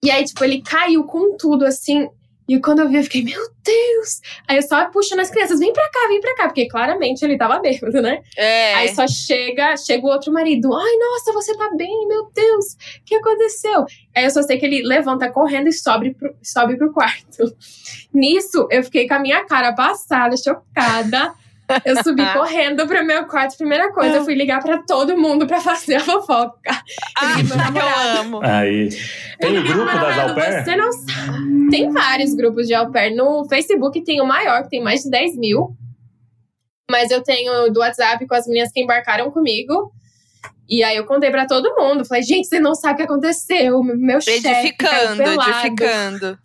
[0.01, 2.07] E aí, tipo, ele caiu com tudo, assim.
[2.47, 4.21] E quando eu vi, eu fiquei, meu Deus!
[4.47, 6.45] Aí eu só puxando as crianças, vem pra cá, vem pra cá.
[6.45, 8.21] Porque claramente ele tava bêbado, né?
[8.37, 8.73] É.
[8.75, 10.73] Aí só chega, chega o outro marido.
[10.73, 12.73] Ai, nossa, você tá bem, meu Deus!
[12.73, 13.85] O que aconteceu?
[14.15, 17.53] Aí eu só sei que ele levanta correndo e sobe pro, sobe pro quarto.
[18.13, 21.33] Nisso, eu fiquei com a minha cara passada, chocada.
[21.83, 23.57] Eu subi correndo pro meu quarto.
[23.57, 26.71] Primeira coisa, eu fui ligar pra todo mundo pra fazer a fofoca.
[27.17, 28.39] Ah, meu que eu amo.
[28.43, 28.89] Aí.
[29.39, 30.63] Tem o grupo das Namorado, au pair?
[30.63, 31.69] Você não sabe.
[31.69, 33.15] Tem vários grupos de au pair.
[33.15, 35.75] No Facebook tem o maior, que tem mais de 10 mil.
[36.89, 39.91] Mas eu tenho do WhatsApp com as meninas que embarcaram comigo.
[40.69, 42.05] E aí eu contei pra todo mundo.
[42.05, 43.83] Falei, gente, você não sabe o que aconteceu.
[43.83, 46.39] Meu chefe Edificando, edificando.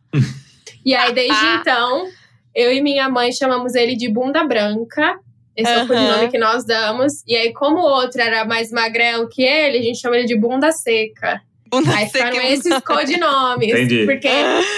[0.84, 2.06] E aí, desde então,
[2.54, 5.18] eu e minha mãe chamamos ele de Bunda Branca.
[5.56, 5.84] Esse é Aham.
[5.84, 7.22] o codinome que nós damos.
[7.26, 10.36] E aí, como o outro era mais magrelo que ele, a gente chama ele de
[10.36, 11.40] Bunda Seca.
[11.70, 13.68] Bunda Aí seca ficaram e esses codinomes.
[13.70, 14.04] Entendi.
[14.04, 14.28] Porque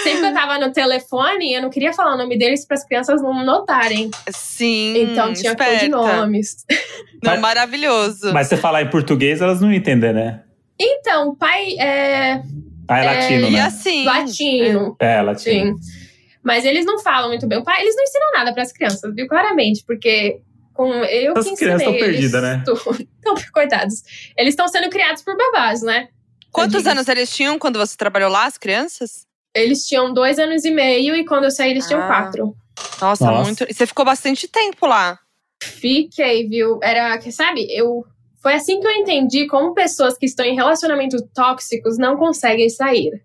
[0.03, 2.85] sempre que eu tava no telefone, eu não queria falar o nome deles para as
[2.85, 4.09] crianças não notarem.
[4.29, 4.97] Sim.
[5.01, 5.79] então tinha esperta.
[5.79, 6.65] codinomes.
[7.23, 8.31] Não, Mas- maravilhoso.
[8.33, 10.41] Mas você falar em português, elas não entendem, né?
[10.79, 12.41] Então, pai é
[12.87, 13.61] Ah, é, É, latino, e né?
[13.61, 14.05] assim.
[14.05, 14.95] latino.
[14.99, 15.77] É, latino.
[15.79, 16.04] Sim.
[16.45, 17.57] Mas eles não falam muito bem.
[17.57, 19.27] O pai, eles não ensinam nada para as crianças, viu?
[19.27, 20.39] Claramente, porque
[20.73, 22.63] com eu As que crianças ensinei tão eles perdidas, né?
[23.19, 24.03] Então, coitados.
[24.37, 26.09] Eles estão sendo criados por babás, né?
[26.51, 29.25] Quantos anos eles tinham quando você trabalhou lá, as crianças?
[29.55, 32.07] Eles tinham dois anos e meio e quando eu saí eles tinham Ah.
[32.07, 32.55] quatro.
[33.01, 33.43] Nossa, Nossa.
[33.43, 33.63] muito.
[33.69, 35.17] E você ficou bastante tempo lá.
[35.63, 36.79] Fiquei, viu?
[36.83, 38.05] Era, que sabe, eu.
[38.43, 43.23] Foi assim que eu entendi como pessoas que estão em relacionamentos tóxicos não conseguem sair.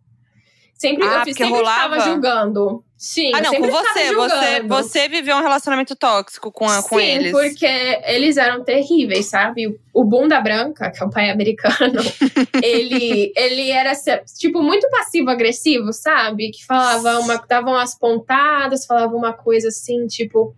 [0.74, 1.96] Sempre, Ah, eu fiz- sempre rolava?
[1.96, 2.82] estava julgando.
[3.02, 4.14] Sim, ah, não, com você.
[4.14, 7.32] Você, você viveu um relacionamento tóxico com, a, com Sim, eles.
[7.32, 7.64] porque
[8.04, 9.68] eles eram terríveis, sabe?
[9.68, 11.98] O- O Bunda Branca, que é o pai americano,
[12.62, 13.92] ele, ele era,
[14.38, 16.50] tipo, muito passivo-agressivo, sabe?
[16.50, 20.54] Que falava uma, dava umas pontadas, falava uma coisa assim, tipo...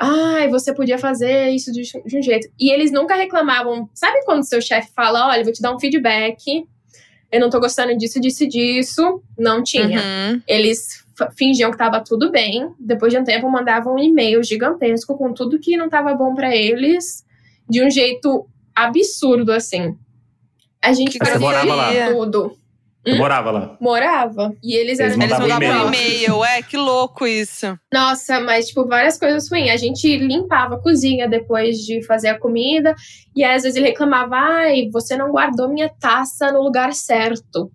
[0.00, 2.48] Ai, você podia fazer isso de, de um jeito.
[2.58, 3.88] E eles nunca reclamavam.
[3.94, 6.64] Sabe quando seu chefe fala, olha, vou te dar um feedback,
[7.30, 9.22] eu não tô gostando disso, disso e disso?
[9.38, 10.42] Não tinha Uhum.
[10.46, 11.04] eles
[11.36, 12.70] fingiam que tava tudo bem.
[12.78, 16.54] Depois de um tempo, mandavam um e-mail gigantesco com tudo que não tava bom pra
[16.54, 17.24] eles,
[17.68, 19.96] de um jeito absurdo, assim.
[20.80, 22.56] A gente fazia tudo.
[23.06, 23.16] Hum?
[23.16, 23.76] morava lá.
[23.80, 24.52] Morava.
[24.62, 25.88] E eles, Eles eram Eles Mandavam um e-mail.
[25.88, 26.44] e-mail.
[26.44, 27.78] É, que louco isso.
[27.92, 29.70] Nossa, mas, tipo, várias coisas ruins.
[29.70, 32.94] A gente limpava a cozinha depois de fazer a comida.
[33.34, 37.70] E aí, às vezes ele reclamava: ai, você não guardou minha taça no lugar certo.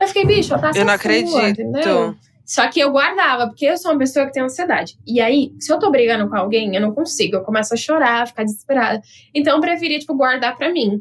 [0.00, 1.60] Eu fiquei, bicho, a taça Eu não é sua, acredito.
[1.60, 2.14] entendeu?
[2.44, 4.94] Só que eu guardava, porque eu sou uma pessoa que tem ansiedade.
[5.06, 7.36] E aí, se eu tô brigando com alguém, eu não consigo.
[7.36, 9.00] Eu começo a chorar, ficar desesperada.
[9.34, 11.00] Então eu preferia, tipo, guardar pra mim.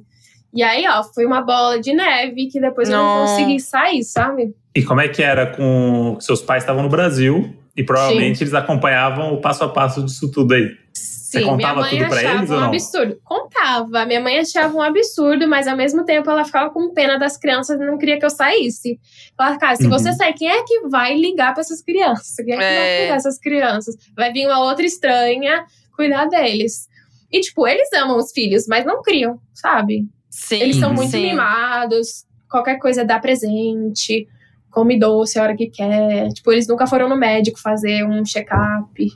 [0.54, 3.22] E aí, ó, foi uma bola de neve que depois eu não Não.
[3.22, 4.54] consegui sair, sabe?
[4.76, 6.18] E como é que era com.
[6.20, 10.54] Seus pais estavam no Brasil e provavelmente eles acompanhavam o passo a passo disso tudo
[10.54, 10.70] aí.
[10.94, 12.68] Sim, contava minha mãe tudo pra achava eles um ou não?
[12.68, 13.18] absurdo.
[13.24, 14.06] Contava.
[14.06, 17.80] Minha mãe achava um absurdo, mas ao mesmo tempo ela ficava com pena das crianças
[17.80, 19.00] e não queria que eu saísse.
[19.38, 19.90] Falava, cara, se Uhum.
[19.90, 22.36] você sair, quem é que vai ligar pra essas crianças?
[22.36, 22.98] Quem é que vai É.
[23.00, 23.96] cuidar dessas crianças?
[24.14, 25.64] Vai vir uma outra estranha
[25.96, 26.90] cuidar deles.
[27.32, 30.06] E, tipo, eles amam os filhos, mas não criam, sabe?
[30.32, 30.62] Sim.
[30.62, 31.22] Eles são muito sim.
[31.22, 34.28] mimados, qualquer coisa dá presente,
[34.72, 36.30] come doce a hora que quer.
[36.30, 39.08] Tipo, eles nunca foram no médico fazer um check-up.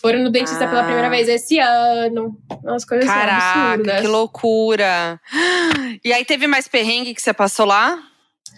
[0.00, 0.68] Foram no dentista Ah.
[0.68, 2.36] pela primeira vez esse ano.
[2.62, 4.00] Umas coisas assim, Caraca, absurdas.
[4.02, 5.20] que loucura.
[6.04, 7.98] E aí teve mais perrengue que você passou lá?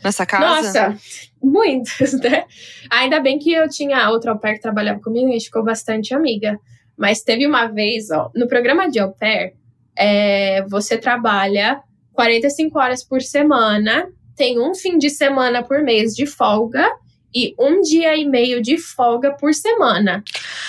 [0.04, 0.90] Nessa casa?
[0.90, 0.98] Nossa,
[1.42, 2.44] muitas, né?
[2.90, 5.64] Ainda bem que eu tinha outra au pair que trabalhava comigo e a gente ficou
[5.64, 6.58] bastante amiga.
[6.98, 9.54] Mas teve uma vez, ó, no programa de au pair,
[9.98, 11.80] é, você trabalha
[12.12, 16.86] 45 horas por semana, tem um fim de semana por mês de folga
[17.34, 20.22] e um dia e meio de folga por semana.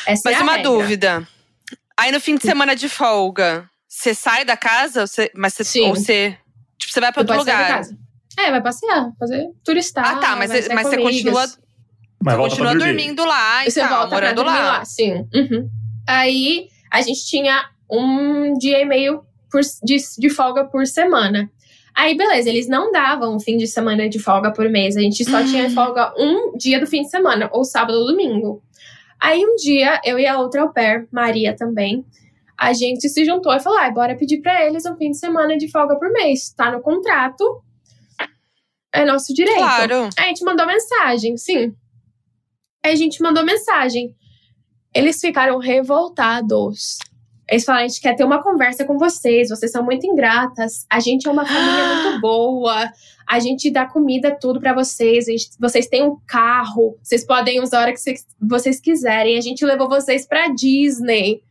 [0.06, 0.70] Essa Mas é a uma regra.
[0.72, 1.28] dúvida.
[2.00, 5.08] Aí no fim de semana de folga, você sai da casa?
[5.08, 5.82] Você, mas você, Sim.
[5.88, 6.38] ou você.
[6.78, 7.68] Tipo, você vai pra outro lugar.
[7.68, 7.98] casa.
[8.38, 10.06] É, vai passear, fazer turistar.
[10.18, 11.46] Ah, tá, mas, mas você continua,
[12.24, 14.78] Mas você continua dormindo lá e Você tal, volta pra morando dormir lá.
[14.78, 14.86] lá.
[14.86, 15.28] Sim.
[15.34, 15.70] Uhum.
[16.08, 21.50] Aí a gente tinha um dia e meio por- de, de folga por semana.
[21.96, 24.96] Aí, beleza, eles não davam um fim de semana de folga por mês.
[24.96, 25.46] A gente só Hum.
[25.46, 28.62] tinha folga um dia do fim de semana, ou sábado ou domingo.
[29.20, 32.06] Aí um dia, eu e a outra au pair, Maria também,
[32.56, 35.58] a gente se juntou e falou: ah, bora pedir pra eles um fim de semana
[35.58, 36.52] de folga por mês.
[36.52, 37.64] Tá no contrato.
[38.94, 39.58] É nosso direito.
[39.58, 40.10] Claro.
[40.18, 41.74] Aí a gente mandou mensagem, sim.
[42.86, 44.16] Aí a gente mandou mensagem.
[44.94, 46.98] Eles ficaram revoltados.
[47.50, 50.86] Eles falaram: a gente quer ter uma conversa com vocês, vocês são muito ingratas.
[50.90, 52.92] A gente é uma família muito boa.
[53.28, 55.28] A gente dá comida, tudo pra vocês.
[55.28, 56.98] a gente- vocês têm um carro.
[57.04, 59.38] Vocês podem usar a hora que vocês, vocês quiserem.
[59.38, 61.42] A gente levou vocês pra Disney.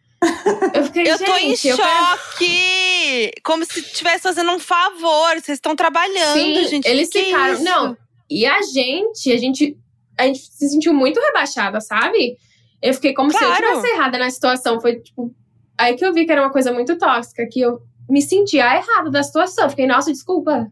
[0.75, 3.31] Eu fiquei, Eu tô em eu quero choque!
[3.45, 5.33] Como se estivesse fazendo um favor.
[5.35, 6.87] Vocês estão trabalhando, Sim, gente.
[6.89, 7.55] eles que ficaram.
[7.55, 7.63] isso?
[7.65, 7.97] Não,
[8.29, 9.77] e a gente, a gente,
[10.19, 12.37] a gente se sentiu muito rebaixada, sabe?
[12.83, 13.67] Eu fiquei como se eu Claro.
[13.67, 14.81] tivesse errada na situação.
[14.81, 15.35] Foi tipo.
[15.79, 19.11] Aí que eu vi que era uma coisa muito tóxica, que eu me sentia errada
[19.11, 19.69] da situação.
[19.69, 20.71] Fiquei, nossa, desculpa.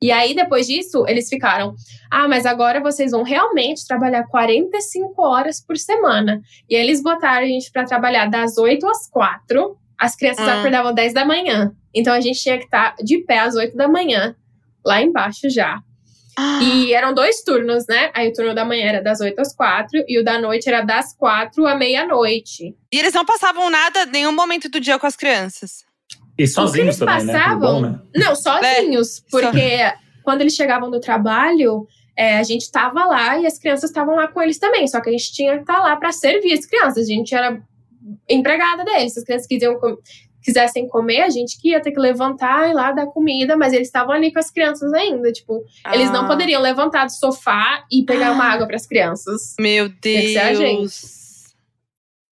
[0.00, 1.74] E aí, depois disso, eles ficaram:
[2.10, 6.40] ah, mas agora vocês vão realmente trabalhar 45 horas por semana.
[6.68, 9.76] E aí eles botaram a gente pra trabalhar das 8 às 4.
[9.98, 10.50] As crianças Hum.
[10.50, 11.72] acordavam 10 da manhã.
[11.92, 14.36] Então a gente tinha que estar de pé às 8 da manhã,
[14.86, 15.82] lá embaixo já.
[16.40, 18.10] Ah, E eram dois turnos, né?
[18.14, 20.82] Aí o turno da manhã era das 8 às 4 e o da noite era
[20.82, 22.76] das 4 à meia-noite.
[22.92, 25.84] E eles não passavam nada, nenhum momento do dia com as crianças.
[26.38, 27.32] E sozinhos eles também, né?
[27.32, 27.98] Passavam- bom, né?
[28.14, 33.58] Não, sozinhos, porque quando eles chegavam do trabalho, é, a gente tava lá e as
[33.58, 34.86] crianças estavam lá com eles também.
[34.86, 37.04] Só que a gente tinha que estar lá para servir as crianças.
[37.08, 37.60] A gente era
[38.28, 39.16] empregada deles.
[39.16, 39.96] As crianças quisiam com-
[40.48, 43.74] quisessem comer, a gente que ia ter que levantar e ir lá dar comida, mas
[43.74, 45.30] eles estavam ali com as crianças ainda.
[45.30, 49.54] Tipo, eles não Ah, poderiam levantar do sofá e pegar uma água para as crianças.
[49.60, 51.17] Meu Tem que ser a Deus.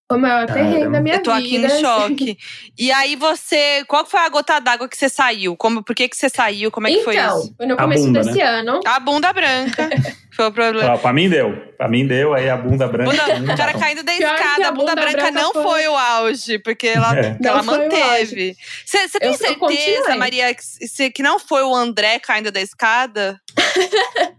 [0.09, 0.69] Foi o maior Caramba.
[0.69, 1.67] perrengue da minha Eu tô aqui vida.
[1.67, 2.37] em choque.
[2.77, 3.83] E aí você.
[3.89, 5.57] Qual foi a gota d'água que você saiu?
[5.57, 6.71] Como, por que, que você saiu?
[6.71, 7.53] Como é que foi então, isso?
[7.57, 8.79] foi no começo bunda, desse ano.
[8.85, 9.89] A bunda branca.
[10.33, 10.93] foi o problema.
[10.93, 11.57] Ó, pra mim deu.
[11.77, 13.11] Pra mim deu, aí a bunda branca.
[13.11, 15.63] Bunda- não o cara caindo da escada, a a bunda, bunda branca, branca não foi-
[15.63, 17.37] foi o auge, porque ela, É.
[17.43, 18.55] ela foi manteve.
[18.85, 20.15] Você tem Eu- certeza.
[20.15, 23.41] Maria, que, que não foi o André caindo da escada?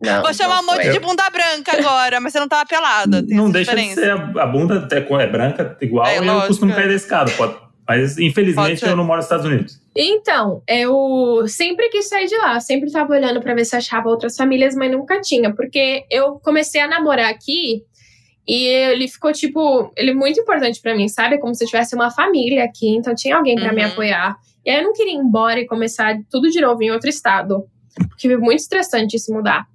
[0.00, 0.90] Não, Vou chamar não um monte foi.
[0.92, 3.22] de bunda branca agora, mas você não tava pelada.
[3.26, 4.00] Tem Não deixa de diferença.
[4.00, 4.38] ser.
[4.38, 6.74] A, a bunda é, é branca, igual, É, e eu lógico, costumo é.
[6.74, 7.30] cair da escada.
[7.32, 7.54] Pode,
[7.88, 9.80] mas infelizmente eu não moro nos Estados Unidos.
[9.96, 14.36] Então, eu sempre quis sair de lá, sempre tava olhando pra ver se achava outras
[14.36, 17.82] famílias, mas nunca tinha, porque eu comecei a namorar aqui
[18.46, 21.38] e ele ficou tipo, ele é muito importante pra mim, sabe?
[21.38, 23.88] Como se eu tivesse uma família aqui, então tinha alguém pra me Uhum.
[23.90, 24.36] apoiar.
[24.64, 27.64] E aí eu não queria ir embora e começar tudo de novo em outro estado,
[28.08, 29.66] porque foi muito estressante se mudar.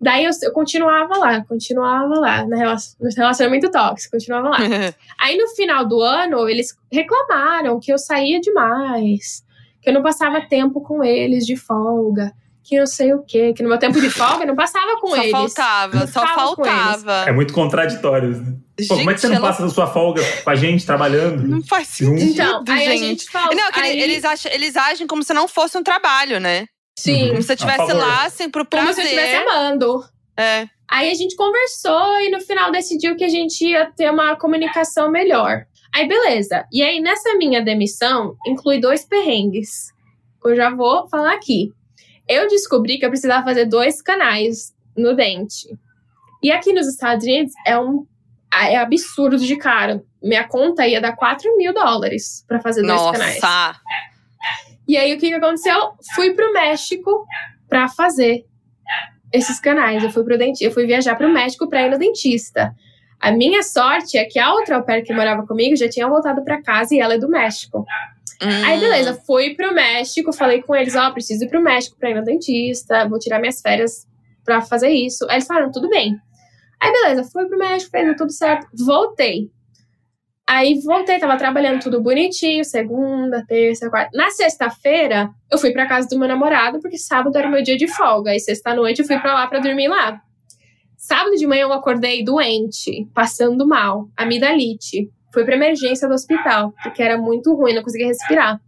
[0.00, 4.58] Daí eu, eu continuava lá, continuava lá, na relação, no relacionamento tóxico, continuava lá.
[5.18, 9.42] Aí no final do ano, eles reclamaram que eu saía demais,
[9.80, 12.30] que eu não passava tempo com eles de folga,
[12.62, 15.08] que não sei o quê, que no meu tempo de folga eu não passava com
[15.16, 15.30] só eles.
[15.30, 17.12] faltava, só faltava.
[17.26, 18.36] É muito contraditório.
[18.36, 18.56] Né?
[18.86, 20.84] Pô, como é que você Gente, não ela- passa a sua folga com a gente
[20.84, 21.48] trabalhando?
[21.48, 22.90] Não faz sentido, Então, aí gente.
[22.90, 23.54] a gente falou.
[23.56, 26.66] Não, que aí, eles, acham, eles agem como se não fosse um trabalho, né?
[26.98, 28.94] Sim, Como se você A estivesse lá, assim, pro como prazer.
[28.94, 30.04] se eu estivesse amando.
[30.36, 30.68] É.
[30.88, 35.10] Aí a gente conversou e no final decidiu que a gente ia ter uma comunicação
[35.10, 35.66] melhor.
[35.94, 36.64] Aí beleza.
[36.72, 39.92] E aí nessa minha demissão inclui dois perrengues.
[40.44, 41.72] eu já vou falar aqui.
[42.28, 45.68] Eu descobri que eu precisava fazer dois canais no dente.
[46.42, 48.06] E aqui nos Estados Unidos é um
[48.52, 50.04] é absurdo de caro.
[50.22, 53.12] Minha conta ia dar 4 mil dólares para fazer dois Nossa.
[53.18, 53.40] canais.
[54.86, 55.92] E aí o que, que aconteceu?
[56.14, 57.24] Fui pro México
[57.68, 58.44] para fazer
[59.32, 60.02] esses canais.
[60.02, 62.74] Eu fui pro dentista, eu fui viajar pro México para ir no dentista.
[63.20, 66.44] A minha sorte é que a outra au pair que morava comigo já tinha voltado
[66.44, 67.84] para casa e ela é do México.
[68.42, 68.64] Hum.
[68.64, 72.14] Aí, beleza, fui pro México, falei com eles, ó, preciso ir pro México pra ir
[72.14, 74.06] no dentista, vou tirar minhas férias
[74.44, 75.24] pra fazer isso.
[75.28, 76.14] Aí eles falaram, tudo bem.
[76.78, 79.50] Aí, beleza, fui pro México, fez tudo certo, voltei.
[80.48, 84.16] Aí voltei, tava trabalhando tudo bonitinho, segunda, terça, quarta.
[84.16, 87.88] Na sexta-feira, eu fui pra casa do meu namorado, porque sábado era meu dia de
[87.88, 88.30] folga.
[88.30, 90.20] Aí sexta-noite eu fui pra lá pra dormir lá.
[90.96, 95.10] Sábado de manhã eu acordei doente, passando mal, amidalite.
[95.32, 98.60] Fui pra emergência do hospital, porque era muito ruim, não conseguia respirar.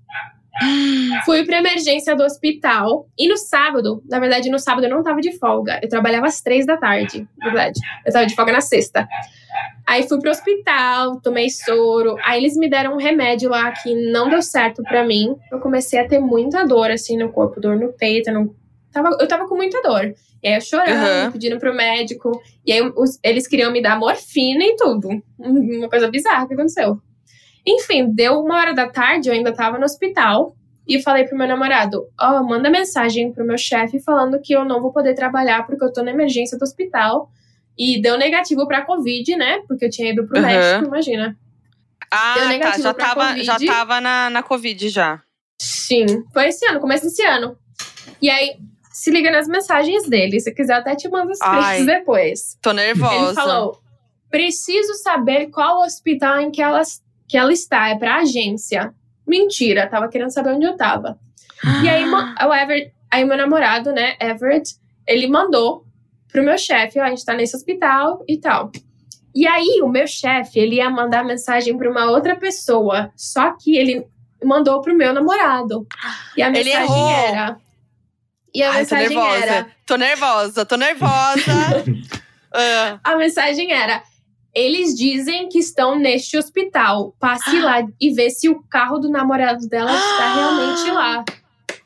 [1.24, 3.08] Fui pra emergência do hospital.
[3.18, 5.78] E no sábado, na verdade, no sábado eu não tava de folga.
[5.82, 7.80] Eu trabalhava às três da tarde, na verdade.
[8.04, 9.06] Eu tava de folga na sexta.
[9.86, 12.16] Aí fui pro hospital, tomei soro.
[12.24, 15.34] Aí eles me deram um remédio lá que não deu certo pra mim.
[15.50, 18.28] Eu comecei a ter muita dor, assim, no corpo, dor no peito.
[18.30, 18.54] Eu, não...
[18.92, 20.12] tava, eu tava com muita dor.
[20.42, 21.32] E aí eu chorando, Uhum.
[21.32, 22.30] pedindo pro médico.
[22.64, 25.08] E aí os- eles queriam me dar morfina e tudo.
[25.38, 27.00] Uma coisa bizarra que aconteceu.
[27.68, 30.54] Enfim, deu uma hora da tarde, eu ainda tava no hospital.
[30.86, 34.80] E falei pro meu namorado: Ó, manda mensagem pro meu chefe falando que eu não
[34.80, 37.30] vou poder trabalhar porque eu tô na emergência do hospital.
[37.76, 39.60] E deu negativo pra Covid, né?
[39.68, 40.46] Porque eu tinha ido pro Uhum.
[40.46, 41.36] México, imagina.
[42.10, 42.78] Ah, tá.
[42.78, 43.70] Já tava, já Covid.
[43.70, 45.20] tava na, na Covid já.
[45.60, 47.56] Sim, foi esse ano, começo desse ano.
[48.22, 48.56] E aí,
[48.90, 50.40] se liga nas mensagens dele.
[50.40, 52.58] Se quiser, até te mando os prints depois.
[52.62, 53.14] Tô nervosa.
[53.26, 53.78] Ele falou:
[54.30, 56.80] preciso saber qual hospital em que ela,
[57.28, 57.88] que ela está.
[57.90, 58.92] É pra agência.
[59.26, 61.18] Mentira, tava querendo saber onde eu tava.
[61.84, 64.74] E aí, ma- o Everett, aí meu namorado, né, Everett,
[65.06, 65.84] ele mandou
[66.32, 68.70] pro meu chefe, ó, a gente tá nesse hospital e tal.
[69.34, 73.76] E aí, o meu chefe, ele ia mandar mensagem pra uma outra pessoa, só que
[73.76, 74.06] ele
[74.42, 75.86] mandou pro meu namorado.
[76.36, 77.10] E a Ele mensagem errou.
[77.10, 77.56] era...
[78.54, 79.44] E a Ai, tô mensagem nervosa.
[79.44, 79.66] era...
[79.86, 81.84] Tô nervosa, tô nervosa.
[82.50, 84.02] Ah, A mensagem era...
[84.58, 87.14] Eles dizem que estão neste hospital.
[87.20, 91.24] Passe lá e vê se o carro do namorado dela está realmente lá.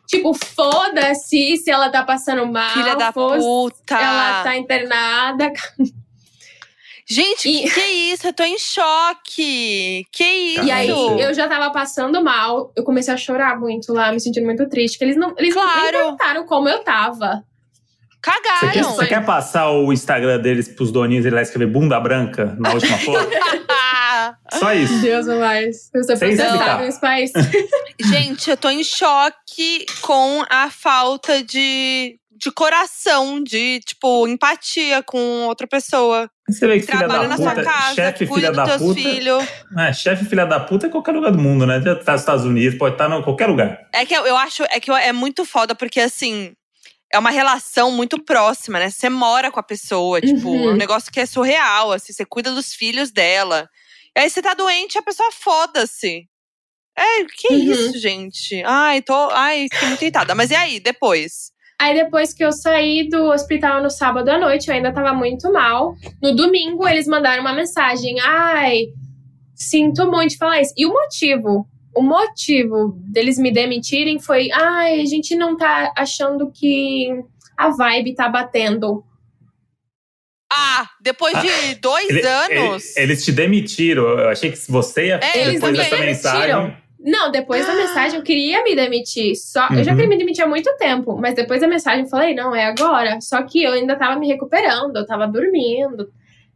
[0.07, 2.71] Tipo, foda-se se ela tá passando mal.
[2.71, 3.95] filha da puta.
[3.99, 5.53] Ela tá internada.
[7.07, 8.27] Gente, E- que isso?
[8.29, 10.07] Eu tô em choque.
[10.13, 10.65] Que isso?
[10.65, 12.73] E aí, eu já tava passando mal.
[12.77, 14.97] Eu comecei a chorar muito lá, me sentindo muito triste.
[14.99, 15.97] Que eles não, eles não nem Claro.
[15.99, 17.45] perguntaram como eu tava.
[18.25, 18.95] Você quer, Cagaram.
[18.95, 22.73] você quer passar o Instagram deles pros doninhos e ele vai escrever bunda branca na
[22.73, 23.29] última foto?
[24.59, 25.01] Só isso.
[25.01, 25.91] Deus é mais.
[25.95, 26.81] Eu sou explicar.
[26.81, 27.33] nesse país.
[28.01, 35.47] Gente, eu tô em choque com a falta de, de coração, de, tipo, empatia com
[35.47, 36.29] outra pessoa.
[36.49, 38.65] Você vê que filha Trabalha da na sua puta, casa, chefe cuida filha dos da
[38.79, 39.01] teus puta.
[39.01, 39.45] filhos.
[39.79, 41.81] É, chefe filha da puta é qualquer lugar do mundo, né?
[41.81, 43.79] Tá nos Estados Unidos, pode estar em qualquer lugar.
[43.93, 46.53] É que eu, eu acho é que eu- é muito foda, porque assim.
[47.13, 48.89] É uma relação muito próxima, né?
[48.91, 50.71] Você mora com a pessoa, tipo, Uhum.
[50.71, 53.69] é um negócio que é surreal, assim, você cuida dos filhos dela.
[54.17, 56.27] E aí você tá doente, a pessoa foda-se.
[56.97, 57.73] É, que Uhum.
[57.73, 58.63] isso, gente?
[58.65, 59.15] Ai, tô.
[59.31, 60.35] Ai, fiquei muito irritada.
[60.35, 61.51] Mas e aí, depois?
[61.81, 65.51] Aí depois que eu saí do hospital no sábado à noite, eu ainda tava muito
[65.53, 65.95] mal.
[66.23, 68.21] No domingo, eles mandaram uma mensagem.
[68.21, 68.85] Ai,
[69.55, 70.73] sinto muito de falar isso.
[70.77, 71.67] E o motivo?
[71.95, 77.09] O motivo deles me demitirem foi: ai, a gente não tá achando que
[77.57, 79.05] a vibe tá batendo.
[80.51, 82.97] Ah, depois de dois Ele- anos.
[82.97, 84.03] ele- eles te demitiram.
[84.19, 86.63] Eu achei que você ia, É, eles depois dessa demitiram.
[86.65, 86.83] mensagem.
[87.05, 89.35] Não, depois da mensagem eu queria me demitir.
[89.35, 89.97] Só, Eu já Uhum.
[89.97, 93.19] queria me demitir há muito tempo, mas depois da mensagem eu falei, não, é agora.
[93.21, 96.13] Só que eu ainda tava me recuperando, eu tava dormindo.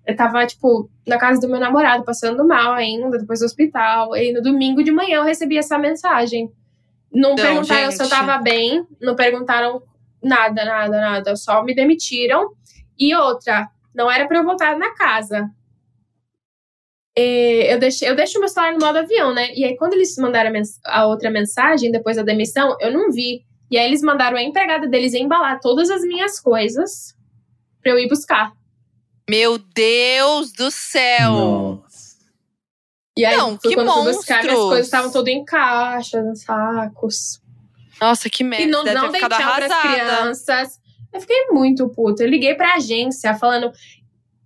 [0.06, 4.16] Eu tava, tipo, na casa do meu namorado, passando mal ainda, depois do hospital.
[4.16, 6.50] E no domingo de manhã eu recebi essa mensagem.
[7.12, 8.10] Não, Não, perguntaram se eu gente.
[8.16, 9.82] tava bem, não perguntaram
[10.22, 11.36] nada, nada, nada.
[11.36, 12.50] Só me demitiram.
[12.98, 15.50] E outra, não era pra eu voltar na casa.
[17.18, 19.48] É, eu, deixei, eu deixo o meu celular no modo avião, né?
[19.54, 23.10] E aí, quando eles mandaram a, mens- a outra mensagem, depois da demissão, eu não
[23.10, 23.44] vi.
[23.70, 27.16] E aí, eles mandaram a empregada deles embalar todas as minhas coisas
[27.82, 28.52] pra eu ir buscar.
[29.28, 31.32] Meu Deus do céu!
[31.32, 32.16] Nossa.
[33.18, 34.68] E aí, Não, que quando buscar, minhas monstros!
[34.68, 37.40] coisas estavam todas em caixas, sacos.
[38.00, 38.64] Nossa, que merda.
[38.64, 40.80] e não, Deve não dei tchau pras crianças.
[41.12, 42.22] Eu fiquei muito puta.
[42.22, 43.72] Eu liguei pra agência falando.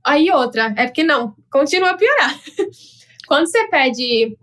[0.04, 2.38] Aí outra, é porque não, continua a piorar.
[3.26, 4.38] Quando você pede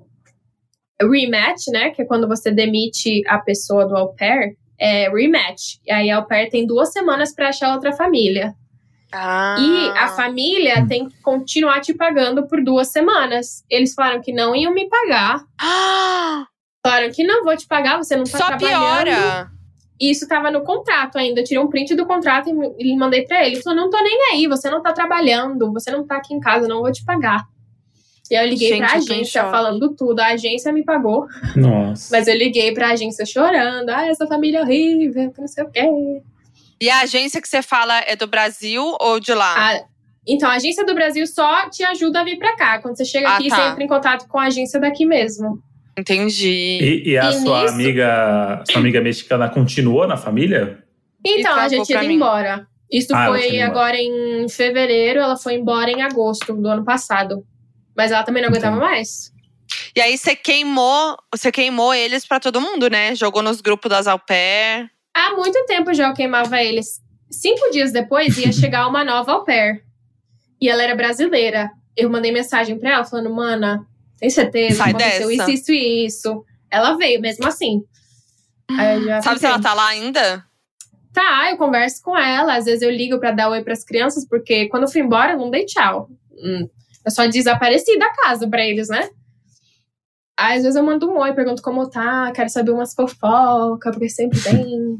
[1.01, 1.89] rematch, né?
[1.91, 5.79] Que é quando você demite a pessoa do au pair, é rematch.
[5.85, 8.53] E aí a au pair tem duas semanas para achar outra família.
[9.11, 9.55] Ah.
[9.59, 13.63] E a família tem que continuar te pagando por duas semanas.
[13.69, 15.43] Eles falaram que não iam me pagar.
[15.59, 16.45] Ah,
[16.85, 19.05] Falaram que não vou te pagar, você não tá só trabalhando.
[19.05, 19.51] piora.
[19.99, 21.41] E isso tava no contrato ainda.
[21.41, 22.49] Eu tirei um print do contrato
[22.79, 23.55] e mandei pra ele.
[23.55, 26.39] Ele falou: não tô nem aí, você não tá trabalhando, você não tá aqui em
[26.39, 27.43] casa, não vou te pagar.
[28.29, 30.19] E aí eu liguei Gente, pra agência falando tudo.
[30.19, 32.09] A agência me pagou, Nossa.
[32.15, 33.89] mas eu liguei pra agência chorando.
[33.89, 35.81] Ah, essa família é horrível, que não sei o quê.
[36.79, 39.55] E a agência que você fala é do Brasil ou de lá?
[39.71, 39.83] Ah,
[40.27, 42.79] então, a agência do Brasil só te ajuda a vir pra cá.
[42.79, 43.55] Quando você chega Ah, aqui, tá.
[43.55, 45.59] você entra em contato com a agência daqui mesmo.
[45.97, 46.47] Entendi.
[46.81, 50.83] E, e a E sua nisso- amiga, sua amiga mexicana continuou na família?
[51.25, 52.67] Então, a gente ia embora.
[52.91, 53.65] Isso Ah, foi embora.
[53.65, 57.43] agora em fevereiro, ela foi embora em agosto do ano passado.
[57.95, 58.91] Mas ela também não aguentava Entendi.
[58.91, 59.31] mais.
[59.95, 63.15] E aí você queimou, você queimou eles pra todo mundo, né?
[63.15, 64.89] Jogou nos grupos das au pair.
[65.17, 67.01] Há muito tempo já eu queimava eles.
[67.31, 69.83] Cinco dias depois ia chegar uma nova au pair.
[70.61, 71.71] E ela era brasileira.
[71.95, 73.83] Eu mandei mensagem pra ela falando, mana,
[74.19, 74.75] tem certeza?
[74.75, 76.45] Sai Aconteceu dessa." isso, isso e isso.
[76.69, 77.83] Ela veio mesmo assim.
[78.69, 80.45] Sabe se fiquei, ela tá lá ainda?
[81.13, 82.55] Tá, eu converso com ela.
[82.55, 85.37] Às vezes eu ligo pra dar oi pras crianças, porque quando eu fui embora, eu
[85.39, 86.09] não dei tchau.
[86.33, 86.69] Hum,
[87.05, 89.09] Eu só desapareci da casa pra eles, né?
[90.37, 94.09] Aí, às vezes eu mando um oi, pergunto como tá, quero saber umas fofocas, porque
[94.09, 94.99] sempre tem.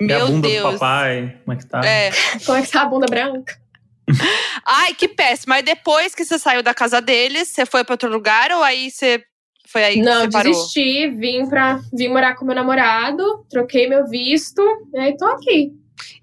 [0.00, 0.64] e a Meu bunda Deus.
[0.64, 1.36] do papai?
[1.44, 1.80] Como é que tá?
[1.80, 2.10] É.
[2.44, 3.58] Como é que tá a bunda branca?
[4.66, 5.54] Ai, que péssimo.
[5.54, 8.90] Aí depois que você saiu da casa deles, você foi pra outro lugar ou aí
[8.90, 9.22] você
[9.68, 10.52] foi aí que não, você parou?
[10.52, 14.60] desisti, vim pra vim morar com meu namorado, troquei meu visto,
[14.92, 15.72] e aí tô aqui.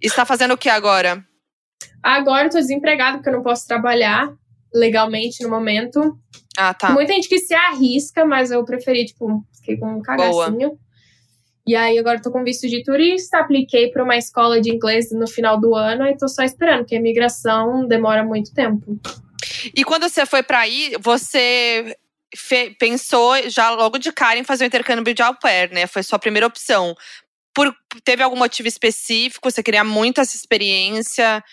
[0.02, 1.24] E você tá fazendo o que agora?
[2.04, 4.30] Agora eu tô desempregado porque eu não posso trabalhar
[4.74, 6.18] legalmente no momento.
[6.58, 6.90] Ah, tá.
[6.90, 10.78] Muita gente que se arrisca, mas eu preferi, tipo, fiquei com um cagacinho.
[11.68, 15.28] E aí agora tô com visto de turista, apliquei para uma escola de inglês no
[15.28, 19.00] final do ano e tô só esperando, porque a imigração demora muito tempo.
[19.76, 21.96] E quando você foi pra aí, você
[22.80, 25.86] pensou já logo de cara em fazer o intercâmbio de au pair, né?
[25.86, 26.96] Foi sua primeira opção.
[27.54, 29.52] Por, teve algum motivo específico?
[29.52, 31.44] Você queria muito essa experiência?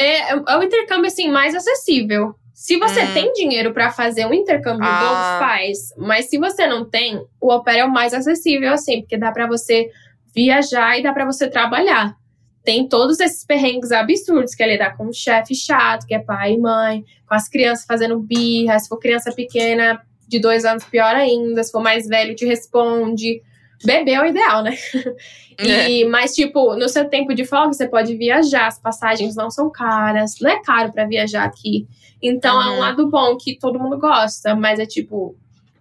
[0.00, 2.34] É, é o intercâmbio, assim, mais acessível.
[2.60, 3.14] Se você Hum.
[3.14, 5.00] tem dinheiro para fazer um intercâmbio Ah.
[5.00, 5.94] bom, faz.
[5.96, 9.32] Mas se você não tem, o au pair é o mais acessível, assim, porque dá
[9.32, 9.90] para você
[10.34, 12.14] viajar e dá para você trabalhar.
[12.62, 16.52] Tem todos esses perrengues absurdos, que é lidar com um chefe chato, que é pai
[16.52, 19.98] e mãe, com as crianças fazendo birra, se for criança pequena,
[20.28, 23.40] de dois anos, pior ainda, se for mais velho, te responde.
[23.84, 24.76] Bebê é o ideal, né?
[25.62, 29.68] E, Mas, tipo, no seu tempo de folga, você pode viajar, as passagens não são
[29.68, 31.86] caras, não é caro pra viajar aqui.
[32.22, 32.76] Então é Uhum.
[32.76, 35.36] um lado bom que todo mundo gosta, mas é tipo,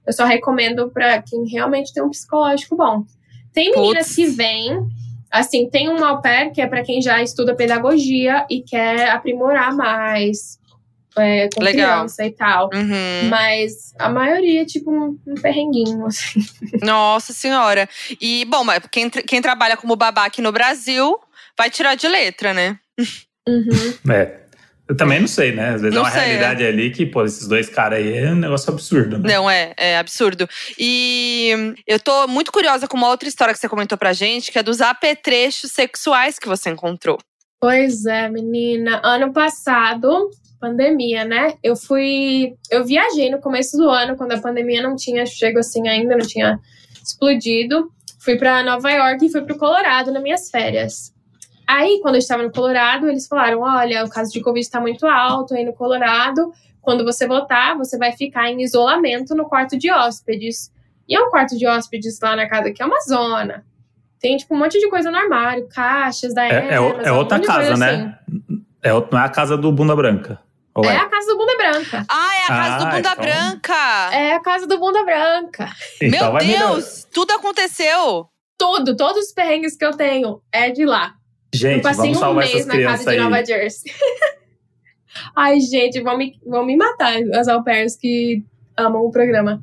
[0.06, 3.06] eu só recomendo pra quem realmente tem um psicológico bom.
[3.54, 4.82] Tem meninas que vêm,
[5.32, 9.74] assim, tem um au pair que é pra quem já estuda pedagogia e quer aprimorar
[9.74, 10.59] mais
[11.18, 12.00] é, com Legal.
[12.00, 12.70] criança e tal.
[12.74, 13.30] Uhum.
[13.30, 16.40] Mas a maioria é tipo um, um perrenguinho, assim.
[16.82, 17.88] Nossa senhora.
[18.20, 21.18] E, bom, mas quem, quem trabalha como babá aqui no Brasil
[21.58, 22.80] vai tirar de letra, né?
[23.48, 24.14] Uhum.
[24.14, 24.40] É.
[24.88, 25.76] Eu também não sei, né?
[25.76, 28.32] Às vezes Não é uma sei, realidade ali que, pô, esses dois caras aí é
[28.32, 29.36] um negócio absurdo, né?
[29.36, 30.50] Não, é, é absurdo.
[30.80, 34.58] E eu tô muito curiosa com uma outra história que você comentou pra gente, que
[34.58, 37.20] é dos apetrechos sexuais que você encontrou.
[37.62, 39.00] Pois é, menina.
[39.04, 41.54] Ano passado, pandemia, né?
[41.64, 42.56] Eu fui.
[42.70, 46.26] Eu viajei no começo do ano, quando a pandemia não tinha chego assim ainda, não
[46.26, 46.60] tinha
[47.04, 47.92] explodido.
[48.20, 51.14] Fui pra Nova York e fui pro Colorado nas minhas férias.
[51.68, 55.06] Aí, quando eu estava no Colorado, eles falaram: olha, o caso de Covid está muito
[55.08, 56.52] alto aí no Colorado.
[56.82, 60.72] Quando você voltar, você vai ficar em isolamento no quarto de hóspedes.
[61.08, 63.66] E é um quarto de hóspedes lá na casa que é uma zona.
[64.20, 67.40] Tem, tipo, um monte de coisa no armário, caixas da É, é, Amazon, é outra
[67.40, 67.80] casa, assim.
[67.80, 68.20] né?
[68.82, 70.40] É, o- não é a casa do Bunda Branca.
[70.80, 70.98] Ou É é?
[70.98, 72.06] a casa do Bunda Branca.
[72.10, 74.10] Ah, é a casa do Ah, Bunda então- Branca!
[74.14, 75.70] É a casa do Bunda Branca.
[76.02, 76.46] Então Meu.
[76.46, 77.08] Deus!
[77.14, 78.28] Tudo aconteceu!
[78.58, 81.14] Tudo, todos os perrengues que eu tenho é de lá.
[81.54, 83.18] eu Gente, passei vamos um mês essas na casa de aí.
[83.20, 83.92] Nova Jersey.
[85.36, 88.44] Ai, gente, vão me, vão me matar, as au pairs que
[88.78, 89.62] amam o programa.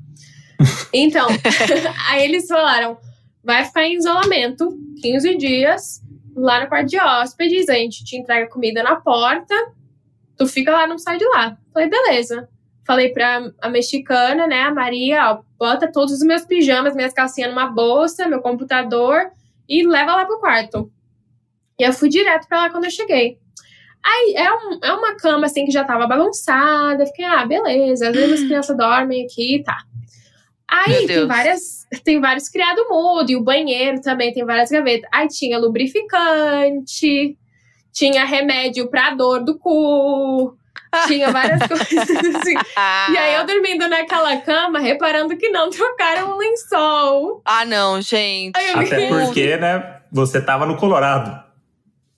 [0.92, 1.26] Então,
[2.08, 2.96] aí eles falaram:
[3.44, 4.68] vai ficar em isolamento
[5.02, 6.00] 15 dias
[6.34, 9.54] lá no quarto de hóspedes, a gente te entrega comida na porta,
[10.36, 11.56] tu fica lá, não sai de lá.
[11.72, 12.48] Falei, beleza.
[12.86, 17.50] Falei pra a mexicana, né, a Maria, ó, bota todos os meus pijamas, minhas calcinhas
[17.50, 19.30] numa bolsa, meu computador
[19.68, 20.88] e leva lá pro quarto.
[21.78, 23.38] E eu fui direto pra lá quando eu cheguei.
[24.04, 27.04] Aí é, um- é uma cama assim que já tava bagunçada.
[27.06, 28.08] Fiquei, ah, beleza.
[28.08, 29.78] Às vezes as crianças dormem aqui, tá.
[30.68, 35.08] Aí tem várias, tem vários criado mudo e o banheiro também tem várias gavetas.
[35.12, 37.36] Aí tinha lubrificante,
[37.96, 40.54] tinha remédio pra dor do cu,
[41.06, 42.54] tinha várias coisas assim.
[43.10, 47.40] E aí eu dormindo naquela cama, reparando que não trocaram o lençol.
[47.42, 48.54] Ah, não, gente.
[48.54, 51.42] Aí eu Até porque, né, você tava no Colorado.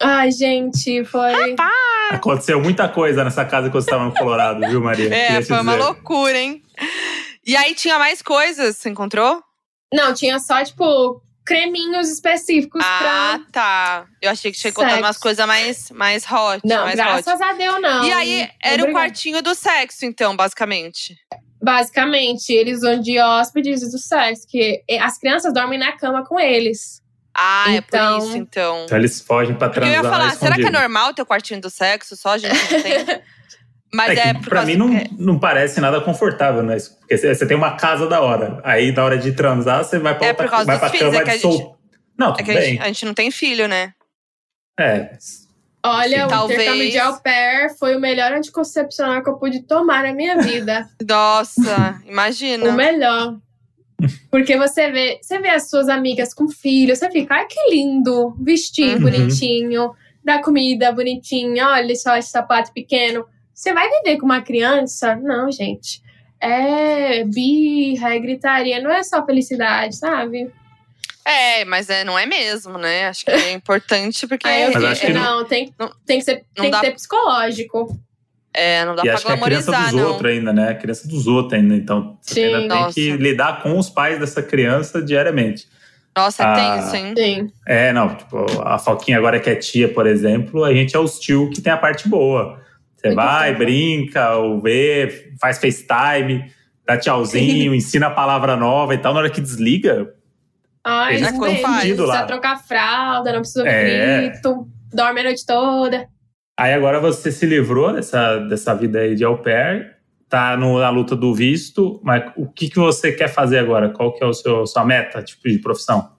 [0.01, 1.55] Ai, gente, foi.
[2.11, 5.14] Aconteceu muita coisa nessa casa que você tava no Colorado, viu, Maria?
[5.14, 6.61] É, foi uma loucura, hein?
[7.47, 9.43] E aí tinha mais coisas, você encontrou?
[9.93, 13.41] Não, tinha só, tipo, creminhos específicos Ah, pra.
[13.51, 14.07] tá.
[14.21, 15.07] Eu achei que tinha encontrado Sexo.
[15.07, 16.61] umas coisas mais, mais hot.
[16.63, 17.23] Não, mais hot.
[17.25, 18.05] graças a Deus, não.
[18.05, 21.17] E aí, era o quartinho do sexo, então, basicamente.
[21.61, 27.03] Basicamente, eles vão de hóspedes do sexo, que as crianças dormem na cama com eles.
[27.35, 28.85] Ah, é Então- por isso, então.
[28.85, 31.27] Então eles fogem pra Porque eu transar ia falar, será que é normal ter o
[31.27, 32.15] quartinho do sexo?
[32.17, 32.93] Só a gente não tem.
[33.93, 36.76] Mas É é, que por pra causa mim não, que- não parece nada confortável, né?
[37.01, 38.61] Porque você tem uma casa da hora.
[38.62, 41.16] Aí na hora de transar, você vai pra, É outra, por causa vai filhos, cama
[41.16, 41.78] é que a de sol...
[42.18, 42.62] Não, É tudo a bem.
[42.70, 43.93] gente, a gente não tem filho, né?
[44.78, 45.11] É.
[45.84, 46.24] Olha, Sim.
[46.24, 50.12] o Talvez- intercâmbio de au pair foi o melhor anticoncepcional que eu pude tomar na
[50.12, 50.89] minha vida.
[51.09, 52.72] Nossa, o imagina.
[52.72, 53.36] melhor.
[54.30, 58.36] Porque você vê, você vê as suas amigas com filhos, você fica, ai que lindo,
[58.41, 59.03] vestir Uhum.
[59.03, 59.93] bonitinho,
[60.24, 63.24] dar comida bonitinha, olha só esse sapato pequeno.
[63.59, 65.17] Você vai viver com uma criança?
[65.17, 66.01] Não, gente.
[66.41, 70.49] É birra, é gritaria, não é só felicidade, sabe?
[71.25, 73.09] É, mas é, não é mesmo, né?
[73.09, 76.25] Acho que é importante porque é, acho que fico, não- não, tem, não- tem que
[76.25, 77.99] ser, não tem dá- que ser psicológico.
[78.55, 80.69] é, não dá E pra acho que é a criança glamorizar, dos outros ainda, né?
[80.71, 81.75] A criança dos outros ainda.
[81.75, 82.45] Então, você Sim.
[82.45, 82.95] ainda tem Nossa.
[82.95, 85.67] que lidar com os pais dessa criança diariamente.
[86.17, 87.15] Nossa, é Ah, tenso, hein?
[87.17, 87.53] Sim.
[87.67, 91.19] É, não, tipo, a Foquinha agora que é tia, por exemplo, a gente é os
[91.19, 92.61] tio que tem a parte boa.
[93.01, 96.51] Você vai, brinca, ou vê, faz FaceTime,
[96.85, 99.15] dá tchauzinho, ensina a palavra nova e tal.
[99.15, 100.13] Na hora que desliga,
[100.85, 102.25] Ai, Eles não ficam precisa fudidos lá.
[102.25, 104.29] trocar fralda, não precisa É.
[104.31, 106.09] grito, dorme a noite toda.
[106.59, 109.97] Aí agora você se livrou dessa, dessa vida aí de au pair,
[110.29, 113.91] tá no- na luta do visto, mas o que, que você quer fazer agora?
[113.91, 116.11] Qual que é o seu sua meta, tipo, de profissão?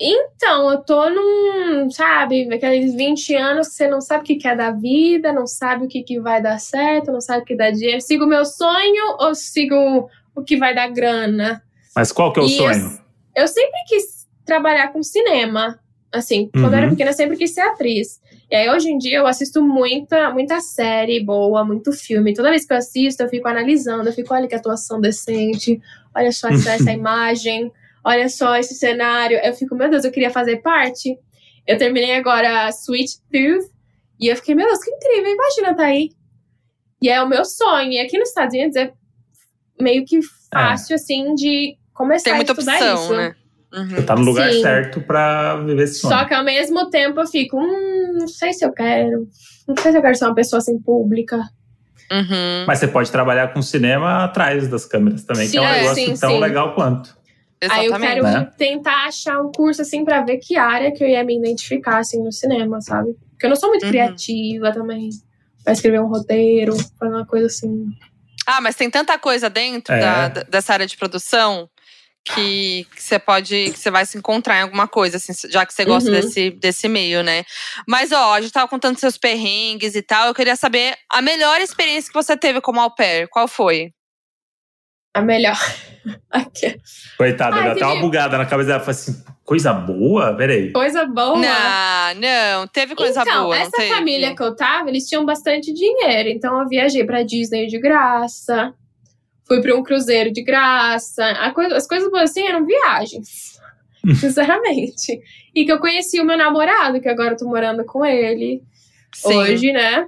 [0.00, 4.46] Então, eu tô num, sabe, aqueles 20 anos que você não sabe o que que
[4.46, 7.56] é da vida, não sabe o que, que vai dar certo, não sabe o que
[7.56, 8.00] dá dinheiro.
[8.00, 11.62] Sigo o meu sonho ou sigo o que vai dar grana?
[11.96, 12.98] Mas qual que é o E sonho?
[13.34, 15.80] Eu sempre quis trabalhar com cinema.
[16.12, 16.92] Assim, quando eu era Uhum.
[16.92, 18.20] pequena, eu sempre quis ser atriz.
[18.50, 22.32] E aí, hoje em dia, eu assisto muita, muita série boa, muito filme.
[22.32, 25.78] Toda vez que eu assisto, eu fico analisando, eu fico, olha que atuação decente,
[26.14, 27.70] olha só essa imagem,
[28.08, 29.38] olha só esse cenário.
[29.42, 31.16] Eu fico, meu Deus, eu queria fazer parte.
[31.66, 33.70] Eu terminei agora Sweet Tooth,
[34.18, 36.10] e eu fiquei, meu Deus, que incrível, imagina tá aí.
[37.02, 37.92] E é o meu sonho.
[37.92, 38.90] E aqui nos Estados Unidos é
[39.78, 40.18] meio que
[40.50, 43.16] fácil, assim, de começar Tem muita a estudar opção, isso.
[43.16, 43.34] né?
[43.74, 43.88] Uhum.
[43.90, 44.62] Você tá no lugar Sim.
[44.62, 46.18] certo pra viver esse sonho.
[46.18, 49.28] Só que ao mesmo tempo eu fico, hum, não sei se eu quero.
[49.68, 51.36] Não sei se eu quero ser uma pessoa assim pública.
[52.10, 52.64] Uhum.
[52.66, 56.06] Mas você pode trabalhar com cinema atrás das câmeras também, que é um Sim, negócio
[56.06, 56.40] sim, tão sim.
[56.40, 57.17] legal quanto.
[57.62, 58.14] Aí eu Exatamente.
[58.14, 58.50] quero né?
[58.56, 62.22] tentar achar um curso assim pra ver que área que eu ia me identificar assim
[62.22, 63.14] no cinema, sabe?
[63.30, 63.88] Porque eu não sou muito Uhum.
[63.90, 65.10] criativa também.
[65.64, 67.86] Pra escrever um roteiro, fazer uma coisa assim.
[68.46, 70.00] Ah, mas tem tanta coisa dentro É.
[70.00, 71.68] da- da- dessa área de produção
[72.24, 75.72] que que você pode, que você vai se encontrar em alguma coisa, assim, já que
[75.72, 76.16] você gosta Uhum.
[76.20, 77.44] desse, desse meio, né?
[77.86, 80.28] Mas, ó, a gente tava contando seus perrengues e tal.
[80.28, 83.28] Eu queria saber a melhor experiência que você teve como au pair.
[83.28, 83.92] Qual foi?
[85.18, 85.58] A melhor.
[86.30, 86.76] Aqui.
[87.16, 88.80] Coitada, Ai, deu até uma bugada na cabeça dela.
[88.80, 90.34] Falei assim, coisa boa?
[90.34, 90.72] Peraí.
[90.72, 91.38] Coisa boa.
[91.38, 92.66] Não, não.
[92.68, 93.56] Teve coisa então, boa.
[93.56, 96.28] não essa família que eu tava, eles tinham bastante dinheiro.
[96.28, 98.72] Então eu viajei pra Disney de graça.
[99.46, 101.24] Fui pra um cruzeiro de graça.
[101.24, 103.58] A coisa- as coisas boas assim eram viagens.
[104.20, 105.20] Sinceramente.
[105.54, 108.62] E que eu conheci o meu namorado, que agora eu tô morando com ele
[109.14, 109.34] Sim.
[109.34, 110.06] hoje, né?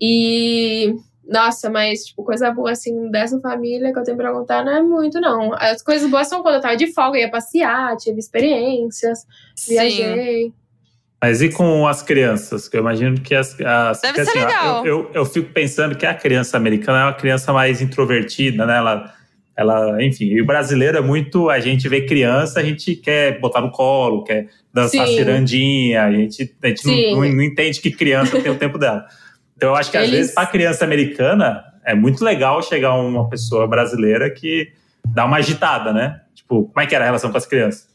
[0.00, 0.94] E.
[1.30, 4.82] Nossa, mas, tipo, coisa boa assim dessa família que eu tenho pra contar não é
[4.82, 5.54] muito, não.
[5.54, 9.24] As coisas boas são quando eu tava de folga, ia passear, tive experiências,
[9.54, 9.74] Sim.
[9.74, 10.52] viajei.
[11.22, 12.68] Mas e com as crianças?
[12.68, 13.54] Que eu imagino que as.
[13.60, 14.86] as Deve que, ser ó, legal.
[14.86, 18.78] Eu, eu, eu fico pensando que a criança americana é uma criança mais introvertida, né?
[18.78, 19.14] Ela,
[19.56, 21.48] ela, enfim, e o brasileiro é muito.
[21.48, 25.14] A gente vê criança, a gente quer botar no colo, quer dançar Sim.
[25.14, 29.06] cirandinha, a gente, a gente não, não, não entende que criança tem o tempo dela.
[29.60, 33.28] Então eu acho que às Eles- vezes, para criança americana, é muito legal chegar uma
[33.28, 34.72] pessoa brasileira que
[35.06, 36.18] dá uma agitada, né?
[36.34, 37.86] Tipo, como é que era a relação com as crianças?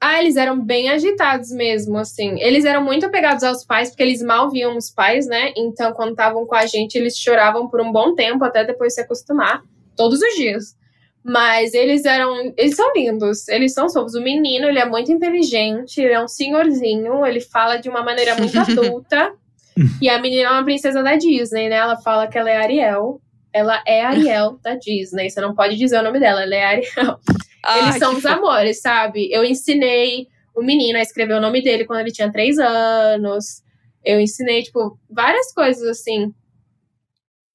[0.00, 2.40] Ah, eles eram bem agitados mesmo, assim.
[2.40, 5.52] Eles eram muito apegados aos pais, porque eles mal viam os pais, né?
[5.56, 9.00] Então, quando estavam com a gente, eles choravam por um bom tempo, até depois se
[9.00, 9.62] acostumar.
[9.96, 10.76] Todos os dias.
[11.24, 12.52] Mas eles eram.
[12.56, 13.46] Eles são lindos.
[13.46, 14.16] Eles são fofos.
[14.16, 18.34] O menino, ele é muito inteligente, ele é um senhorzinho, ele fala de uma maneira
[18.34, 19.32] muito adulta.
[20.00, 21.76] e a menina é uma princesa da Disney, né?
[21.76, 23.20] Ela fala que ela é Ariel.
[23.52, 25.30] Ela é Ariel da Disney.
[25.30, 27.20] Você não pode dizer o nome dela, ela é Ariel.
[27.64, 28.34] Ai, eles são os fofo.
[28.34, 29.30] amores, sabe?
[29.32, 33.62] Eu ensinei o menino a escrever o nome dele quando ele tinha três anos.
[34.04, 36.32] Eu ensinei, tipo, várias coisas assim.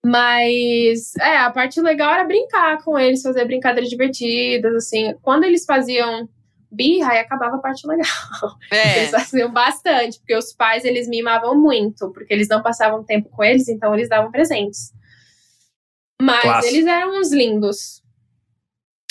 [0.05, 5.13] Mas, é, a parte legal era brincar com eles, fazer brincadeiras divertidas, assim.
[5.21, 6.27] Quando eles faziam
[6.71, 8.05] birra, aí acabava a parte legal.
[8.71, 8.99] É.
[8.99, 13.43] Eles faziam bastante, porque os pais, eles mimavam muito, porque eles não passavam tempo com
[13.43, 14.93] eles, então eles davam presentes.
[16.21, 16.75] Mas Clássico.
[16.75, 18.03] eles eram uns lindos.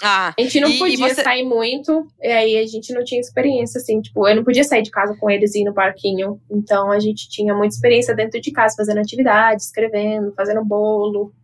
[0.01, 1.23] Ah, a gente não e, podia e você...
[1.23, 4.83] sair muito, e aí a gente não tinha experiência, assim, tipo, eu não podia sair
[4.83, 6.41] de casa com eles e ir no parquinho.
[6.49, 11.35] Então a gente tinha muita experiência dentro de casa, fazendo atividades, escrevendo, fazendo bolo.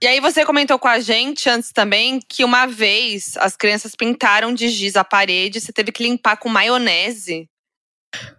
[0.00, 4.52] E aí você comentou com a gente antes também que uma vez as crianças pintaram
[4.52, 7.48] de giz a parede, você teve que limpar com maionese.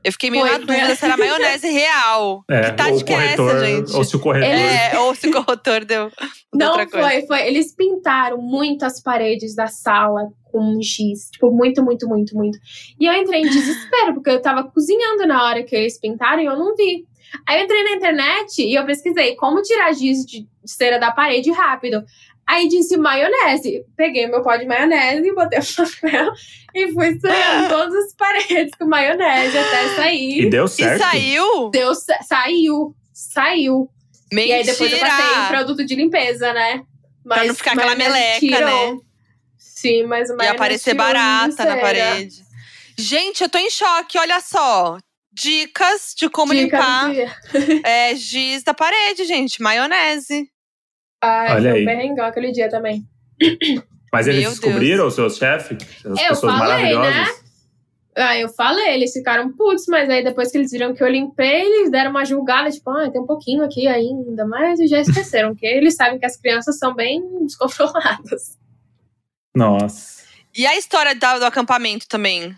[0.03, 2.43] Eu fiquei meio foi, na dúvida se era maionese real.
[2.49, 3.95] É, que tática é essa, gente?
[3.95, 4.49] Ou se o corretor.
[4.49, 6.11] É, ou se o corretor deu.
[6.53, 7.27] Não foi, coisa.
[7.27, 7.47] foi.
[7.47, 11.29] Eles pintaram muito as paredes da sala com giz.
[11.31, 12.57] Tipo, muito, muito, muito, muito.
[12.99, 16.45] E eu entrei em desespero, porque eu tava cozinhando na hora que eles pintaram e
[16.45, 17.05] eu não vi.
[17.45, 21.51] Aí eu entrei na internet e eu pesquisei como tirar giz de cera da parede
[21.51, 22.03] rápido.
[22.45, 23.83] Aí disse maionese.
[23.95, 25.63] Peguei meu pó de maionese, botei o
[26.01, 26.31] papel
[26.73, 30.45] e fui estranhando todas as paredes com maionese até sair.
[30.45, 30.95] E deu certo.
[30.95, 31.69] E saiu?
[31.69, 32.95] Deu, saiu.
[33.13, 33.89] Saiu.
[34.31, 34.57] Mentira.
[34.57, 36.83] E aí depois eu passei em produto de limpeza, né?
[37.25, 38.93] Mas, pra não ficar aquela meleca, tirou.
[38.93, 38.99] né?
[39.57, 42.43] Sim, mas o E aparecer barata na parede.
[42.97, 44.97] Gente, eu tô em choque, olha só.
[45.39, 47.11] Dicas de como Dica limpar
[47.85, 49.61] é, giz da parede, gente.
[49.61, 50.49] Maionese.
[51.21, 51.85] Ai, Olha foi aí.
[51.85, 53.07] bem aquele dia também.
[54.11, 55.09] Mas eles Meu descobriram Deus.
[55.09, 55.77] os seus chefes?
[55.99, 57.15] As eu pessoas falei, maravilhosas?
[57.15, 57.47] Né?
[58.15, 61.61] Ah, eu falei, eles ficaram putos, mas aí depois que eles viram que eu limpei,
[61.61, 65.67] eles deram uma julgada, tipo, ah, tem um pouquinho aqui ainda, mas já esqueceram, que
[65.67, 68.57] eles sabem que as crianças são bem descontroladas.
[69.55, 70.23] Nossa.
[70.55, 72.55] E a história do, do acampamento também?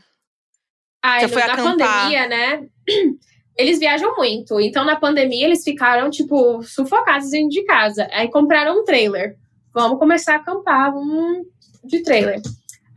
[1.02, 1.78] Ah, Você foi na acampar.
[1.78, 2.66] pandemia, né?
[3.58, 4.60] eles viajam muito.
[4.60, 8.08] Então, na pandemia, eles ficaram, tipo, sufocados dentro de casa.
[8.12, 9.36] Aí compraram um trailer.
[9.74, 11.46] Vamos começar a acampar, vamos
[11.84, 12.42] de trailer.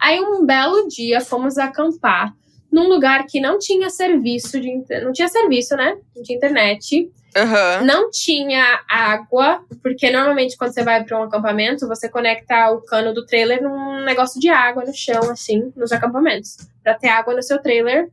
[0.01, 2.35] Aí, um belo dia, fomos acampar
[2.73, 5.99] num lugar que não tinha serviço de não tinha serviço, né?
[6.17, 7.11] De internet.
[7.37, 7.87] Uhum.
[7.87, 13.13] Não tinha água, porque normalmente quando você vai para um acampamento, você conecta o cano
[13.15, 17.43] do trailer num negócio de água no chão, assim, nos acampamentos, para ter água no
[17.43, 18.11] seu trailer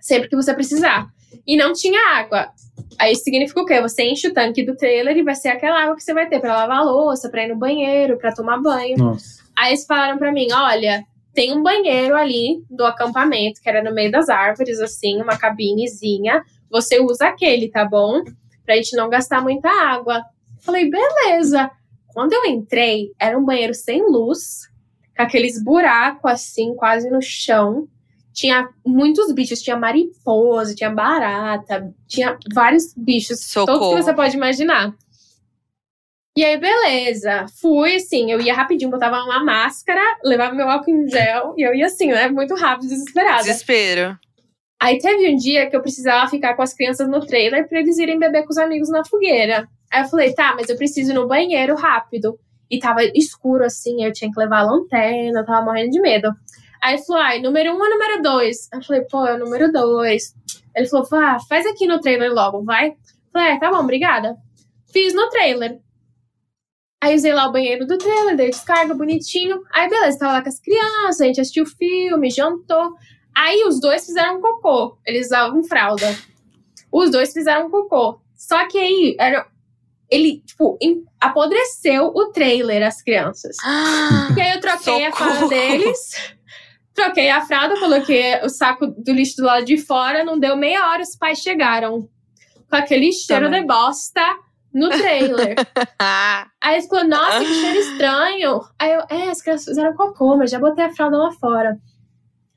[0.00, 1.08] sempre que você precisar
[1.46, 2.50] e não tinha água.
[2.98, 3.80] Aí significa o quê?
[3.80, 6.40] Você enche o tanque do trailer e vai ser aquela água que você vai ter
[6.40, 8.98] para lavar louça, para ir no banheiro, para tomar banho.
[8.98, 9.42] Nossa.
[9.56, 13.94] Aí eles falaram para mim: olha, tem um banheiro ali do acampamento, que era no
[13.94, 16.42] meio das árvores, assim, uma cabinezinha.
[16.70, 18.22] Você usa aquele, tá bom?
[18.64, 20.22] Pra gente não gastar muita água.
[20.60, 21.70] Falei, beleza.
[22.08, 24.68] Quando eu entrei, era um banheiro sem luz,
[25.20, 27.86] com aqueles buracos assim, quase no chão
[28.32, 33.78] tinha muitos bichos, tinha mariposa, tinha barata, tinha vários bichos, Socorro.
[33.78, 34.94] todos que você pode imaginar.
[36.36, 37.46] E aí, beleza.
[37.60, 41.74] Fui assim, eu ia rapidinho, botava uma máscara, levava meu álcool em gel e eu
[41.74, 42.28] ia assim, né?
[42.28, 43.42] Muito rápido, desesperada.
[43.42, 44.18] Desespero.
[44.80, 47.98] Aí teve um dia que eu precisava ficar com as crianças no trailer para eles
[47.98, 49.68] irem beber com os amigos na fogueira.
[49.92, 52.38] Aí eu falei, tá, mas eu preciso ir no banheiro rápido.
[52.70, 56.32] E tava escuro assim, eu tinha que levar a lanterna, eu tava morrendo de medo.
[56.82, 58.68] Aí ele falou, ai, número um ou número dois?
[58.72, 60.34] Eu falei, pô, é o número dois.
[60.74, 62.90] Ele falou, vá, faz aqui no trailer logo, vai?
[62.90, 62.96] Eu
[63.32, 64.36] falei, é, tá bom, obrigada.
[64.92, 65.78] Fiz no trailer.
[67.02, 69.62] Aí usei lá o banheiro do trailer, dei descarga bonitinho.
[69.72, 72.94] Aí beleza, tava lá com as crianças, a gente assistiu filme, jantou.
[73.34, 74.98] Aí os dois fizeram cocô.
[75.06, 76.14] Eles usavam fralda.
[76.92, 78.20] Os dois fizeram cocô.
[78.34, 79.46] Só que aí era.
[80.10, 80.76] Ele, tipo,
[81.20, 83.56] apodreceu o trailer, as crianças.
[83.62, 85.06] Ah, e aí eu troquei socorro.
[85.06, 86.34] a fralda deles.
[86.92, 90.90] Troquei a fralda, coloquei o saco do lixo do lado de fora, não deu meia
[90.90, 92.08] hora, os pais chegaram.
[92.68, 93.62] Com aquele cheiro Também.
[93.62, 94.20] de bosta
[94.74, 95.54] no trailer.
[96.60, 98.60] Aí ele falou, nossa, que cheiro estranho.
[98.78, 101.78] Aí eu, é, as crianças fizeram cocô, mas já botei a fralda lá fora.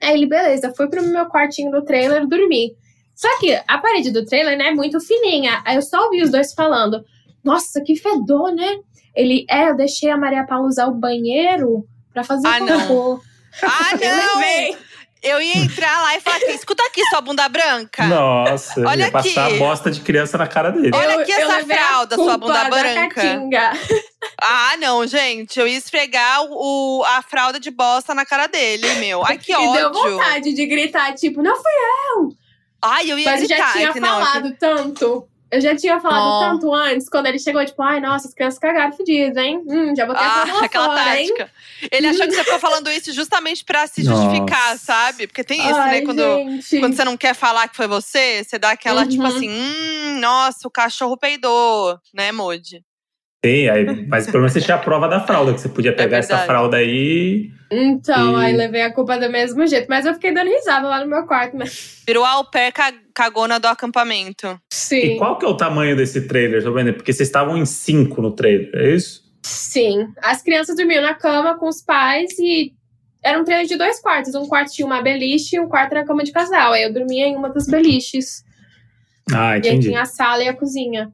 [0.02, 2.76] Aí ele, beleza, fui pro meu quartinho do trailer dormir.
[3.16, 5.62] Só que a parede do trailer, né, é muito fininha.
[5.66, 7.04] Aí eu só ouvi os dois falando,
[7.44, 8.78] nossa, que fedor, né?
[9.16, 13.22] Ele, é, eu deixei a Maria Paula usar o banheiro pra fazer ah, cocô.
[13.62, 13.70] Não.
[13.70, 14.78] Ah, não!
[15.22, 18.04] Eu ia entrar lá e falar aqui, escuta aqui sua bunda branca.
[18.08, 19.56] Nossa, Olha ia passar aqui.
[19.56, 20.92] a bosta de criança na cara dele.
[20.94, 23.16] Olha Eu- aqui eu essa fralda, sua bunda da branca.
[23.22, 23.72] Caatinga.
[24.42, 25.58] Ah, não, gente.
[25.58, 29.24] Eu ia esfregar o, a fralda de bosta na cara dele, meu.
[29.26, 30.12] Ai, que E deu ódio.
[30.18, 32.36] vontade de gritar, tipo, não fui
[32.82, 33.68] Ai, eu ia Mas eu gritar.
[33.68, 35.26] já tinha que não, falado tanto.
[35.54, 36.40] Eu já tinha falado Ó.
[36.40, 39.62] tanto antes, quando ele chegou, tipo, ai, nossa, as crianças cagaram fedidas, hein?
[39.68, 41.28] Hum, já botei a Ah, fralda aquela fora, hein?
[41.28, 41.52] tática.
[41.92, 44.78] Ele achou que você ficou falando isso justamente pra se justificar, Nossa.
[44.86, 45.28] sabe?
[45.28, 46.06] Porque tem isso, Ai, né?
[46.06, 46.80] Quando, gente.
[46.80, 49.28] quando você não quer falar que foi você, você dá aquela, tipo Uhum.
[49.28, 52.84] assim, hum, nossa, o cachorro peidou, né, Moody?
[53.44, 56.18] Tem, aí, mas pelo menos você tinha a prova da fralda, que você podia pegar
[56.20, 56.48] essa É verdade.
[56.48, 57.52] fralda aí.
[57.70, 59.88] Então, E- aí levei a culpa do mesmo jeito.
[59.90, 61.66] Mas eu fiquei dando risada lá no meu quarto, né?
[62.08, 64.58] Virou a au pair ca- cagona do acampamento.
[64.72, 65.16] Sim.
[65.16, 66.94] E qual que é o tamanho desse trailer, tô vendo?
[66.94, 69.22] Porque vocês estavam em cinco no trailer, é isso?
[69.44, 70.08] Sim.
[70.22, 72.72] As crianças dormiam na cama com os pais e
[73.22, 74.34] era um trailer de dois quartos.
[74.36, 76.72] Um quarto tinha uma beliche e um quarto era cama de casal.
[76.72, 78.44] Aí eu dormia em uma das beliches.
[79.34, 79.88] Ah, E aí entendi.
[79.90, 81.12] tinha a sala e a cozinha.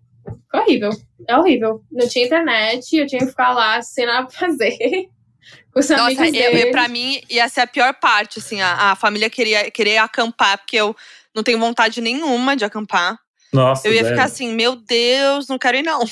[0.52, 0.90] Foi horrível.
[1.28, 1.82] É horrível.
[1.92, 4.78] Não tinha internet, eu tinha que ficar lá sem nada pra fazer.
[5.74, 8.92] Com os Nossa, amigos eu, eu, pra mim ia ser a pior parte, assim, a,
[8.92, 10.96] a família queria querer acampar, porque eu
[11.36, 13.18] não tenho vontade nenhuma de acampar.
[13.54, 14.16] Nossa, Eu ia velho.
[14.16, 16.04] ficar assim, meu Deus, não quero ir não.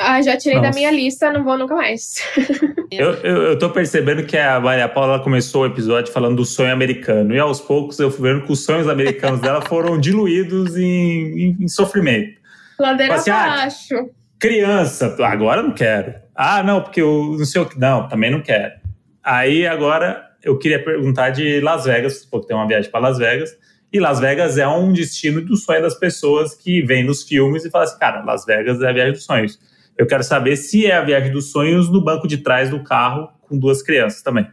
[0.00, 0.78] Ah, já tirei da Nossa.
[0.78, 2.14] minha lista, não vou nunca mais.
[2.90, 6.70] Eu, eu, eu tô percebendo que a Maria Paula começou o episódio falando do sonho
[6.70, 7.34] americano.
[7.34, 11.56] E aos poucos eu fui vendo que os sonhos americanos dela foram diluídos em, em-
[11.58, 12.38] em sofrimento.
[12.78, 14.10] Ladeira Assim, ah, abaixo.
[14.38, 16.14] Criança, agora eu não quero.
[16.34, 17.78] Ah, não, porque eu não sei o que.
[17.78, 18.74] Não, também não quero.
[19.22, 23.50] Aí agora eu queria perguntar de Las Vegas, porque tem uma viagem para Las Vegas.
[23.92, 27.70] E Las Vegas é um destino do sonho das pessoas que vêm nos filmes e
[27.70, 29.58] falam assim: cara, Las Vegas é a viagem dos sonhos.
[29.96, 33.28] Eu quero saber se é a viagem dos sonhos no banco de trás do carro
[33.42, 34.46] com duas crianças também.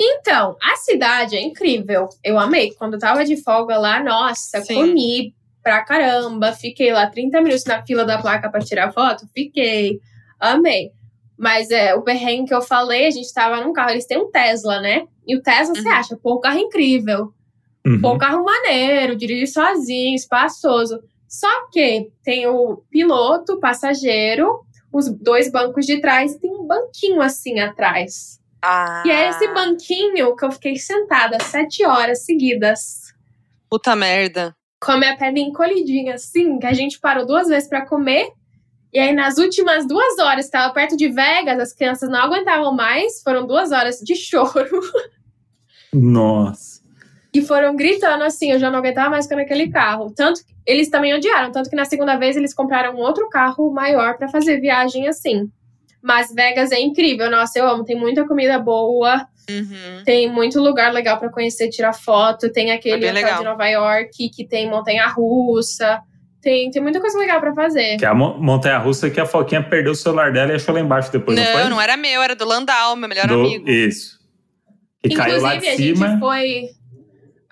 [0.00, 2.08] Então, a cidade é incrível.
[2.24, 2.72] Eu amei.
[2.72, 4.74] Quando eu tava de folga lá, nossa, Sim.
[4.74, 6.52] comi pra caramba.
[6.52, 9.26] Fiquei lá 30 minutos na fila da placa pra tirar foto.
[9.34, 10.00] Fiquei.
[10.40, 10.90] Amei.
[11.38, 13.90] Mas é, o perrengue que eu falei, a gente tava num carro.
[13.90, 15.06] Eles têm um Tesla, né?
[15.26, 15.94] E o Tesla, você Uhum.
[15.94, 17.32] acha, pô, o carro é incrível.
[17.86, 18.00] Uhum.
[18.00, 21.00] Pô, um carro maneiro, dirige sozinho, espaçoso.
[21.28, 24.60] Só que tem o piloto, o passageiro,
[24.92, 28.38] os dois bancos de trás e tem um banquinho assim atrás.
[28.60, 33.10] Ah, E é esse banquinho que eu fiquei sentada sete horas seguidas,
[33.68, 34.54] Puta merda.
[34.84, 38.28] Com a perna encolhidinha assim, que a gente parou duas vezes pra comer.
[38.92, 43.22] E aí, nas últimas duas horas, estava perto de Vegas, as crianças não aguentavam mais,
[43.22, 44.80] foram duas horas de choro.
[45.94, 46.82] Nossa.
[47.32, 50.12] E foram gritando assim, eu já não aguentava mais ficar naquele carro.
[50.14, 53.72] Tanto que eles também odiaram, tanto que na segunda vez eles compraram um outro carro
[53.72, 55.50] maior pra fazer viagem assim.
[56.02, 57.84] Mas Vegas é incrível, nossa, eu amo.
[57.84, 60.02] Tem muita comida boa, Uhum.
[60.04, 62.50] tem muito lugar legal pra conhecer, tirar foto.
[62.52, 63.38] Tem aquele É hotel legal.
[63.38, 66.00] de Nova York que tem montanha russa.
[66.40, 67.96] Tem, tem muita coisa legal pra fazer.
[67.98, 70.74] Que é a mo- montanha russa que a Foquinha perdeu o celular dela e achou
[70.74, 71.62] lá embaixo depois, não, foi?
[71.62, 73.68] Não, não era meu, era do Landau, meu melhor Do- amigo.
[73.70, 74.18] Isso.
[75.02, 76.08] Que caiu lá de Inclusive, a cima.
[76.08, 76.68] gente foi.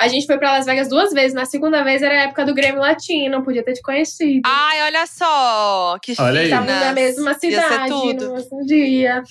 [0.01, 1.35] A gente foi pra Las Vegas duas vezes.
[1.35, 4.41] Na segunda vez era a época do Grêmio Latino, podia ter te conhecido.
[4.47, 6.43] Ai, olha só, que Olha.
[6.43, 8.29] Estavam na mesma Ia ser cidade, tudo.
[8.29, 9.23] no mesmo dia.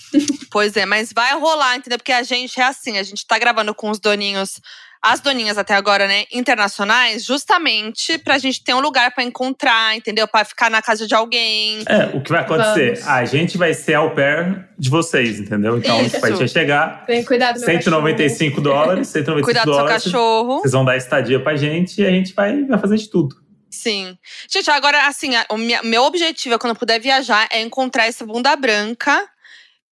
[0.51, 1.97] Pois é, mas vai rolar, entendeu?
[1.97, 4.61] Porque a gente é assim, a gente tá gravando com os doninhos,
[5.02, 10.28] as doninhas até agora, né, internacionais, justamente pra gente ter um lugar pra encontrar, entendeu?
[10.28, 11.84] Pra ficar na casa de alguém.
[11.88, 12.95] É, o que vai acontecer?
[12.95, 13.08] Vamos.
[13.08, 15.78] A gente vai ser au pair de vocês, entendeu?
[15.78, 16.18] Então, Isso.
[16.18, 20.04] a gente vai chegar, Tem cuidado, meu 195 dólares, 195 Cuidar do seu dólares.
[20.04, 20.60] cachorro.
[20.60, 23.36] Vocês vão dar estadia pra gente e a gente vai, vai fazer de tudo.
[23.70, 24.18] Sim.
[24.50, 28.56] Gente, agora, assim, o meu objetivo é quando eu puder viajar é encontrar essa bunda
[28.56, 29.28] branca.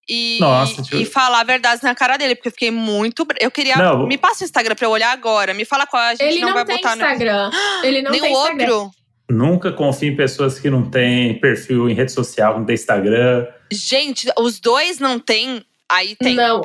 [0.09, 3.27] E, Nossa, e falar a verdade na cara dele, porque eu fiquei muito.
[3.41, 3.75] Eu queria.
[3.75, 5.53] Não, me passa o Instagram pra eu olhar agora.
[5.53, 7.01] Me fala qual a gente Ele não, não, vai tem botar no.
[7.03, 7.51] Instagram.
[7.83, 8.73] Ele não Nem tem o Instagram.
[8.75, 8.91] outro.
[9.29, 13.45] Nunca confie em pessoas que não têm perfil em rede social, não tem Instagram.
[13.69, 15.61] Gente, os dois não tem.
[15.89, 16.33] Aí tem.
[16.35, 16.61] Não.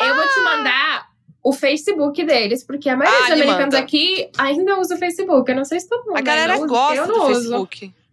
[0.00, 1.06] Eu vou te mandar
[1.42, 3.78] o Facebook deles, porque a maioria Ah, dos me americanos manda.
[3.78, 5.50] aqui ainda usa o Facebook.
[5.50, 7.68] Eu não sei se todo mundo A galera usa, gosta eu do uso.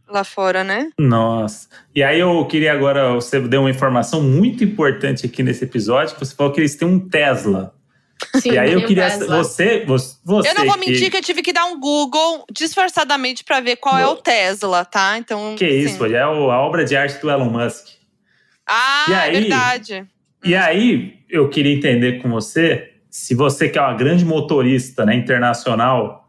[0.10, 0.90] Lá fora, né?
[0.98, 1.68] Nossa.
[1.94, 6.26] E aí eu queria agora, você deu uma informação muito importante aqui nesse episódio, que
[6.26, 7.74] você falou que eles têm um Tesla.
[8.36, 9.38] Sim, e aí eu queria Tesla.
[9.44, 12.46] você, você, você eu não vou que, mentir que eu tive que dar um Google
[12.52, 15.18] disfarçadamente pra ver qual é o Tesla, tá?
[15.18, 15.56] Então.
[15.56, 16.14] que isso, sim.
[16.14, 17.88] é a obra de arte do Elon Musk.
[18.68, 19.40] Ah, E é aí?
[19.42, 20.06] verdade.
[20.44, 25.16] E aí, eu queria entender com você, se você que é uma grande motorista né,
[25.16, 26.27] internacional,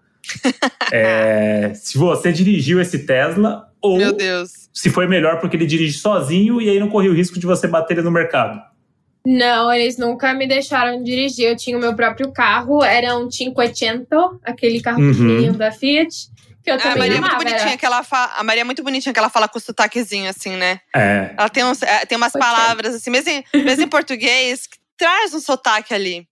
[0.93, 4.51] é, se você dirigiu esse Tesla ou Meu Deus.
[4.73, 7.67] se foi melhor porque ele dirige sozinho e aí não corria o risco de você
[7.67, 8.61] bater ele no mercado.
[9.27, 11.47] Não, eles nunca me deixaram dirigir.
[11.49, 14.07] Eu tinha o meu próprio carro, era um 500,
[14.45, 15.11] aquele carro Uhum.
[15.13, 16.09] pequenininho da Fiat.
[16.65, 18.33] Que eu Ah, a também Maria é muito amava, bonitinha era- que ela fala.
[18.37, 20.81] A Maria é muito bonitinha que ela fala com sotaquezinho, assim, né?
[20.95, 21.35] É.
[21.37, 22.51] Ela tem, uns, é, tem umas Pode ser.
[22.51, 26.27] palavras, assim, mesmo em, mesmo em português, que traz um sotaque ali.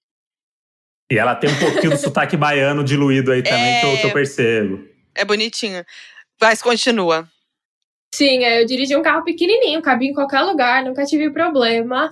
[1.11, 4.11] E ela tem um pouquinho do sotaque baiano diluído aí também, que, eu, que eu
[4.11, 4.13] É.
[4.13, 4.85] percebo.
[5.15, 5.85] É bonitinho.
[6.41, 7.29] Mas continua.
[8.15, 12.11] Sim, é, eu dirigi um carro pequenininho, cabia em qualquer lugar, nunca tive problema.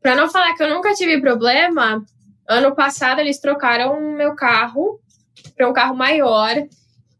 [0.00, 2.04] Pra não falar que eu nunca tive problema,
[2.48, 5.00] ano passado eles trocaram o meu carro
[5.56, 6.54] pra um carro maior.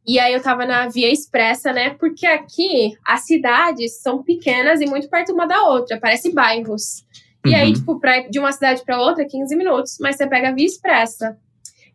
[0.07, 1.91] E aí eu tava na Via Expressa, né?
[1.99, 7.05] Porque aqui as cidades são pequenas e muito perto uma da outra, parece bairros.
[7.47, 7.73] E aí, Uhum.
[7.75, 11.37] tipo, pra de uma cidade pra outra, 15 minutos, mas você pega a Via Expressa.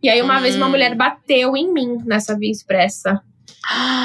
[0.02, 0.70] E aí, uma vez, uma Hum.
[0.72, 3.22] mulher bateu em mim nessa Via Expressa.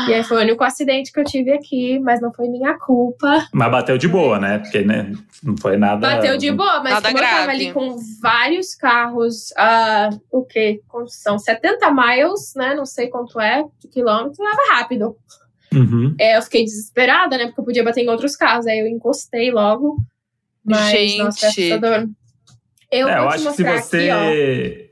[0.09, 3.47] E aí foi o único acidente que eu tive aqui, mas não foi minha culpa.
[3.55, 4.59] Mas bateu de boa, né?
[4.59, 5.11] Porque né,
[5.42, 6.07] não foi nada.
[6.07, 7.51] Bateu de boa, mas Nada como eu tava grave.
[7.53, 10.82] ali com vários carros, ah, o quê?
[10.86, 11.38] Quantos são?
[11.38, 12.74] 70 miles, né?
[12.74, 15.16] Não sei quanto é, de quilômetro, tava rápido.
[15.74, 16.14] Uhum.
[16.20, 17.47] É, eu fiquei desesperada, né?
[17.47, 18.66] Porque eu podia bater em outros carros.
[18.66, 19.97] Aí eu encostei logo.
[20.68, 21.18] Mas, Gente.
[21.18, 22.08] nossa, assustador.
[22.90, 24.10] Eu É, eu acho que se você.
[24.10, 24.86] aqui,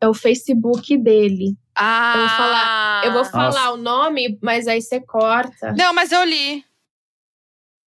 [0.00, 0.06] ó.
[0.06, 1.56] É o Facebook dele.
[1.74, 5.72] Ah, vou falar- Eu vou falar o nome, mas aí você corta.
[5.72, 6.64] Não, mas eu li.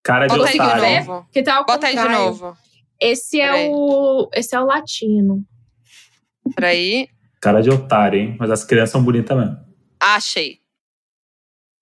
[0.03, 0.81] Cara de Bota aí de otário.
[0.81, 1.05] ver?
[1.05, 1.27] novo.
[1.31, 2.25] Que tá ao Bota aí de contrário.
[2.25, 2.57] novo.
[2.99, 3.69] Esse é Peraí.
[3.71, 4.29] o.
[4.33, 5.43] Esse é o latino.
[6.55, 7.09] Peraí.
[7.41, 8.35] Cara de otário, hein?
[8.39, 9.57] Mas as crianças são bonitas mesmo.
[9.99, 10.59] Achei.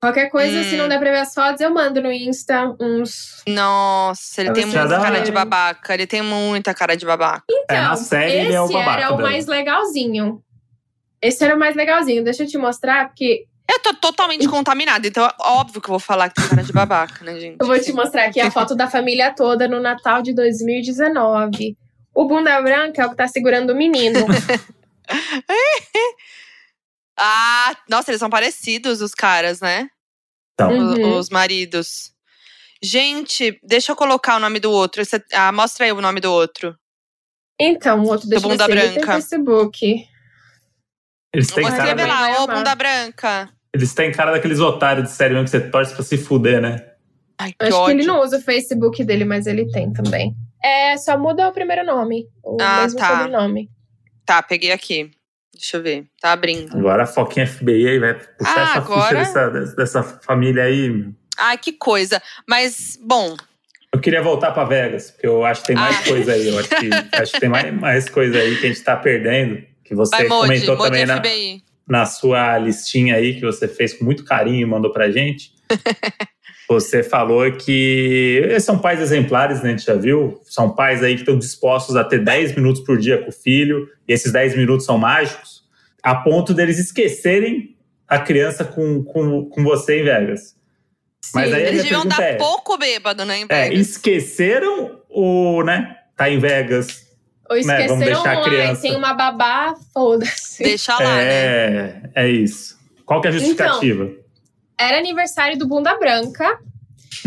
[0.05, 0.63] Qualquer coisa, Hum.
[0.63, 3.41] se não der pra ver as fotos, eu mando no Insta uns.
[3.47, 5.93] Nossa, ele tem muita cara de babaca.
[5.95, 7.43] Ele tem muita cara de babaca.
[7.49, 10.43] Então, É, na série esse ele é o babaca era o mais legalzinho.
[11.19, 12.23] Esse era o mais legalzinho.
[12.23, 15.99] Deixa eu te mostrar, porque Eu tô totalmente contaminada, então é óbvio que eu vou
[15.99, 17.57] falar que tem cara de babaca, né, gente?
[17.59, 21.75] eu vou te mostrar aqui a foto da família toda no Natal de 2019.
[22.13, 24.19] O bunda branca é o que tá segurando o menino.
[27.17, 29.87] Ah, nossa, eles são parecidos, os caras, né?
[30.55, 30.93] Então, Hum.
[30.95, 31.17] Uhum.
[31.17, 32.11] Os maridos.
[32.81, 35.01] Gente, deixa eu colocar o nome do outro.
[35.33, 36.75] Ah, mostra aí o nome do outro.
[37.59, 39.13] Então, o outro deixa bunda ele tem branca.
[39.13, 40.07] Facebook.
[41.33, 41.77] eles têm cara.
[41.77, 43.49] escrever lá, ô bunda branca.
[43.73, 46.85] Eles têm cara daqueles otários de série mesmo que você torce pra se fuder, né?
[47.37, 47.99] Ai, que Acho que ódio.
[47.99, 50.33] ele não usa o Facebook dele, mas ele tem também.
[50.63, 52.27] É, só muda o primeiro nome.
[52.43, 53.09] O Ah, mesmo tá.
[53.09, 53.69] sobrenome.
[54.25, 55.11] Tá, peguei aqui.
[55.55, 56.05] Deixa eu ver.
[56.21, 56.75] Tá abrindo.
[56.77, 59.25] Agora a Foquinha FBI aí vai puxar Ah, essa agora?
[59.25, 60.89] ficha dessa, dessa família aí.
[60.89, 61.13] meu.
[61.37, 62.21] Ai, que coisa.
[62.47, 63.35] Mas, bom,
[63.93, 66.03] Eu queria voltar pra Vegas, porque eu acho que tem mais Ah.
[66.09, 66.47] coisa aí.
[66.49, 66.89] Eu acho que,
[67.21, 69.63] acho que tem mais, mais coisa aí que a gente tá perdendo.
[69.85, 71.63] Que você vai Modi, comentou Modi também na, FBI.
[71.87, 75.53] na sua listinha aí, que você fez com muito carinho e mandou pra gente.
[76.67, 79.69] Você falou que eles são pais exemplares, né?
[79.69, 80.41] A gente já viu.
[80.45, 83.87] São pais aí que estão dispostos a ter 10 minutos por dia com o filho,
[84.07, 85.63] e esses 10 minutos são mágicos,
[86.01, 87.75] a ponto deles esquecerem
[88.07, 90.55] a criança com, com, com você em Vegas.
[91.33, 93.79] Mas aí a Eles deviam dar é, pouco bêbado, né, em é, Vegas.
[93.89, 95.95] esqueceram ou, né?
[96.15, 97.05] Tá em Vegas.
[97.49, 98.81] Ou Né, vamos esqueceram deixar a lá, criança.
[98.81, 100.63] tem uma babá, foda-se.
[100.63, 101.23] Deixa lá, né?
[101.23, 102.77] é, é isso.
[103.05, 104.11] Qual que é a justificativa?
[104.77, 106.59] Era aniversário do Bunda Branca.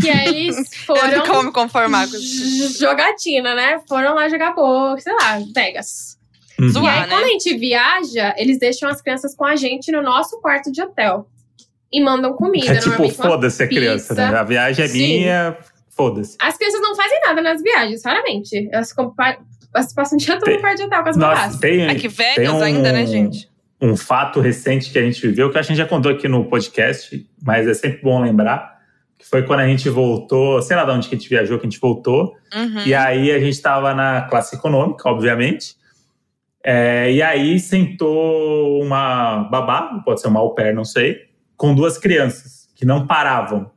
[0.05, 1.27] E aí Eu não foram.
[1.27, 2.79] como me conformar com isso.
[2.79, 3.81] Jogatina, né?
[3.89, 6.19] Foram lá jogar boa, sei lá, Vegas.
[6.61, 6.69] Uhum.
[6.85, 7.07] E aí, né?
[7.09, 10.83] quando a gente viaja, eles deixam as crianças com a gente no nosso quarto de
[10.83, 11.29] hotel.
[11.91, 12.73] E mandam comida.
[12.73, 14.25] É tipo, foda-se a criança, né?
[14.27, 14.99] A viagem é Sim.
[14.99, 15.57] minha,
[15.89, 16.37] foda-se.
[16.39, 18.69] As crianças não fazem nada nas viagens, raramente.
[18.71, 18.95] Elas,
[19.75, 21.57] elas passam o dia todo Tem- no quarto de hotel com as Nossa, babás.
[21.59, 23.48] tem, É que Vegas tem um- ainda, né, gente?
[23.81, 27.25] Um fato recente que a gente viveu, que a gente já contou aqui no podcast,
[27.43, 28.77] mas é sempre bom lembrar,
[29.19, 31.67] que foi quando a gente voltou, sei lá de onde que a gente viajou, que
[31.67, 32.83] a gente voltou, Uhum.
[32.87, 35.77] e aí a gente estava na classe econômica, obviamente,
[36.65, 41.17] É, e aí sentou uma babá, pode ser uma au pair, não sei,
[41.57, 43.71] com duas crianças que não paravam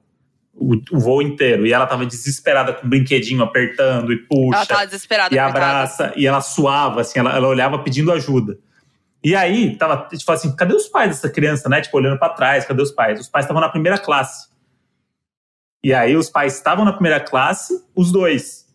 [0.54, 1.66] o, o voo inteiro.
[1.66, 5.34] E ela tava desesperada com o brinquedinho apertando e puxa Ela tava desesperada.
[5.34, 8.58] e abraça, e ela suava, assim, ela, ela olhava pedindo ajuda.
[9.24, 11.80] E aí, tava, tipo assim, cadê os pais dessa criança, né?
[11.82, 13.20] Tipo, olhando para trás, cadê os pais?
[13.20, 14.50] Os pais estavam na primeira classe.
[15.84, 18.66] E aí, os pais estavam na primeira classe, os dois.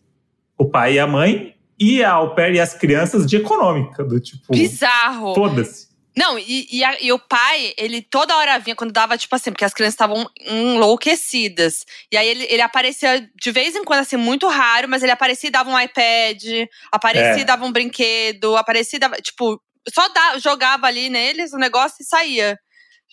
[0.57, 4.19] O pai e a mãe, e a au pair e as crianças de econômica, do
[4.19, 5.35] tipo, Bizarro.
[5.35, 5.87] foda-se.
[6.17, 9.51] Não, e, e, a- e o pai, ele toda hora vinha quando dava, tipo assim,
[9.51, 11.85] porque as crianças estavam enlouquecidas.
[12.11, 15.49] E aí ele, ele aparecia de vez em quando, assim, muito raro, mas ele aparecia
[15.49, 16.43] e dava um iPad,
[16.91, 17.39] aparecia É.
[17.39, 19.17] e dava um brinquedo, aparecia e dava.
[19.17, 19.61] Tipo,
[19.93, 22.57] só dá- jogava ali neles o negócio e saía.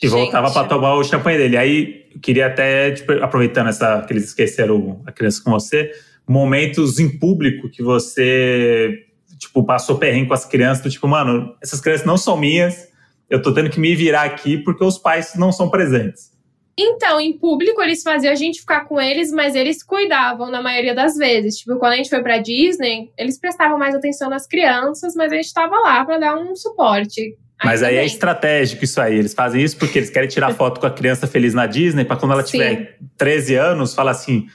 [0.03, 0.55] E voltava Gente.
[0.55, 1.57] para tomar o champanhe dele.
[1.57, 5.93] Aí, eu queria até, tipo, aproveitando essa, que eles esqueceram a criança com você,
[6.27, 9.05] momentos em público que você,
[9.39, 12.89] tipo, passou perrengue com as crianças, do tipo, mano, essas crianças não são minhas,
[13.31, 16.34] eu tô tendo que me virar aqui porque os pais não são presentes.
[16.79, 20.95] Então, em público, eles faziam a gente ficar com eles, mas eles cuidavam na maioria
[20.95, 21.59] das vezes.
[21.59, 25.37] Tipo, quando a gente foi pra Disney, eles prestavam mais atenção nas crianças, mas a
[25.37, 27.37] gente tava lá para dar um suporte.
[27.63, 29.17] Mas aí é estratégico isso aí.
[29.17, 32.17] Eles fazem isso porque eles querem tirar foto com a criança feliz na Disney, para
[32.17, 34.49] quando ela tiver 13 anos, falar assim: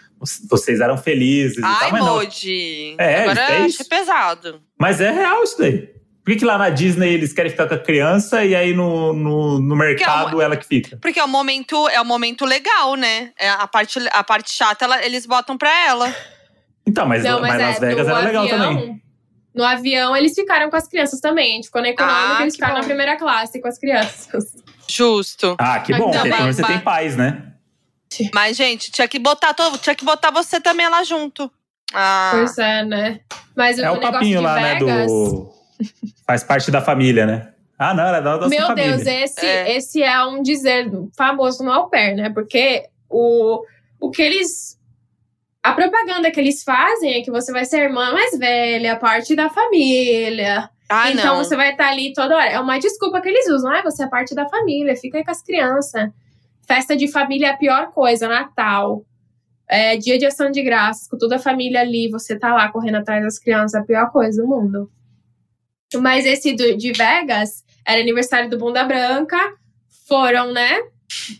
[0.49, 2.21] vocês eram felizes Ai, e tal, mas não.
[2.97, 3.87] É, Agora é isso.
[3.87, 4.61] pesado.
[4.77, 5.89] Mas é real isso daí.
[6.29, 9.13] Por que, que lá na Disney eles querem ficar com a criança e aí no,
[9.13, 10.95] no, no mercado ela que fica?
[11.01, 13.31] Porque é o momento, é o momento legal, né?
[13.35, 16.15] É a parte, a parte chata, ela- eles botam pra ela.
[16.85, 19.01] Então, mas, Não, mas, mas, Las é, Vegas no era legal avião, também.
[19.55, 21.53] No avião, eles ficaram com as crianças também.
[21.53, 22.79] A gente ficou na econômica, Ah, eles ficaram bom.
[22.81, 24.43] na primeira classe com as crianças.
[24.87, 25.55] Justo.
[25.59, 27.41] Ah, que bom, porque menos você mas- tem paz, né?
[28.35, 31.51] Mas, gente, tinha que botar, todo, tinha que botar você também lá junto.
[31.91, 33.19] Ah, Pois é, né?
[33.55, 34.75] Mas É o o negócio papinho de lá, né?
[34.75, 35.58] Vegas, Do.
[36.25, 37.53] Faz parte da família, né?
[37.77, 38.97] Ah, não, era da nossa Meu família.
[38.97, 39.71] Deus, esse É.
[39.71, 39.77] é.
[39.77, 42.29] esse é um dizer famoso no au pair, né?
[42.29, 43.63] Porque o,
[43.99, 44.77] o que eles.
[45.63, 49.35] A propaganda que eles fazem é que você vai ser a irmã mais velha, parte
[49.35, 50.69] da família.
[50.89, 51.43] ah então não.
[51.43, 52.49] você vai estar ali toda hora.
[52.49, 53.71] É uma desculpa que eles usam.
[53.71, 56.09] Ah, você é parte da família, fica aí com as crianças.
[56.67, 59.05] Festa de família é a pior coisa, Natal.
[59.69, 62.95] É, dia de ação de graças, com toda a família ali, você tá lá correndo
[62.95, 64.89] atrás das crianças, é a pior coisa do mundo.
[65.97, 69.37] Mas esse do- de Vegas era aniversário do Bunda Branca,
[70.07, 70.79] foram, né?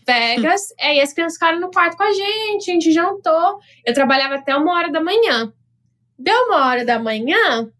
[0.06, 3.58] Vegas, e aí as crianças ficaram no quarto com a gente, a gente jantou.
[3.84, 5.52] Eu trabalhava até uma hora da manhã.
[6.18, 7.70] Deu uma hora da manhã,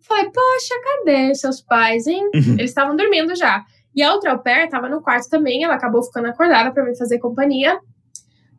[0.00, 2.28] falei, poxa, cadê seus pais, hein?
[2.34, 2.52] Uhum.
[2.58, 3.64] Eles estavam dormindo já.
[3.94, 6.96] E a outra au pair tava no quarto também, ela acabou ficando acordada pra me
[6.96, 7.78] fazer companhia.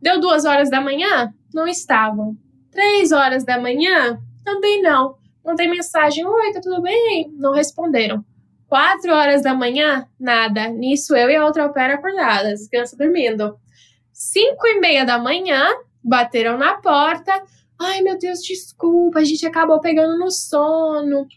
[0.02, 2.36] Deu duas horas da manhã, não estavam.
[2.72, 5.16] Três horas da manhã, também não.
[5.44, 7.32] Mandei mensagem, oi, tá tudo bem?
[7.38, 8.24] Não responderam.
[8.68, 10.68] Quatro horas da manhã, nada.
[10.68, 13.58] Nisso eu e a outra pair acordadas, as crianças dormindo.
[14.14, 15.66] Cinco e meia da manhã,
[16.04, 17.42] bateram na porta.
[17.80, 21.28] Ai, meu Deus, desculpa, a gente acabou pegando no sono.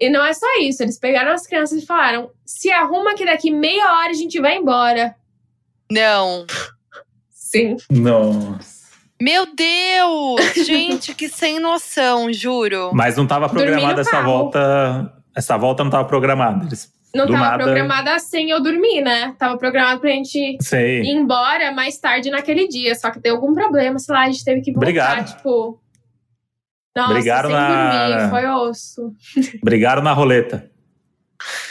[0.00, 3.50] E não é só isso, eles pegaram as crianças e falaram: se arruma que daqui
[3.50, 5.14] meia hora a gente vai embora.
[5.90, 6.46] Não.
[7.28, 7.76] Sim.
[7.90, 8.81] Nossa.
[9.22, 10.52] Meu Deus!
[10.66, 12.90] gente, que sem noção, juro.
[12.92, 14.32] Mas não estava programada essa carro.
[14.32, 15.12] volta.
[15.36, 16.64] Essa volta não estava programada.
[16.66, 19.34] Eles, Não do tava nada, programada assim eu dormir, né?
[19.38, 21.02] Tava programado pra gente ir Sei.
[21.02, 22.94] embora mais tarde naquele dia.
[22.96, 25.24] Só que deu algum problema, sei lá, a gente teve que voltar, Brigaram.
[25.24, 25.80] tipo.
[26.96, 29.14] Nossa, Brigaram sem na- dormir, foi osso.
[29.62, 30.68] Brigaram na roleta.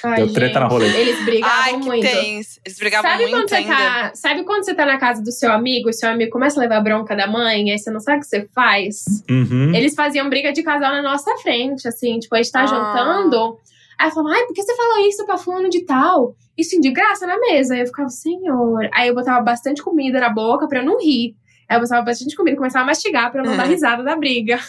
[0.03, 0.97] Ai, Deu treta na gente, roleta.
[0.97, 2.01] Eles brigavam Ai, que muito.
[2.01, 2.59] tens.
[2.65, 3.75] Eles brigavam Sabe quando, muito você ainda.
[3.75, 6.63] tá, sabe quando você tá na casa do seu amigo e seu amigo começa a
[6.63, 9.03] levar bronca da mãe, aí você não sabe o que você faz?
[9.29, 9.73] Uhum.
[9.75, 12.67] Eles faziam briga de casal na nossa frente, assim, tipo, a gente tá Ah.
[12.67, 13.57] jantando.
[13.99, 16.35] Aí eu falava, ai, por que você falou isso pra fulano de tal?
[16.57, 17.75] Isso de graça na mesa.
[17.75, 18.89] Aí eu ficava, senhor.
[18.93, 21.35] Aí eu botava bastante comida na boca pra eu não rir.
[21.69, 24.15] Aí eu botava bastante comida e começava a mastigar pra eu não dar risada da
[24.15, 24.59] briga.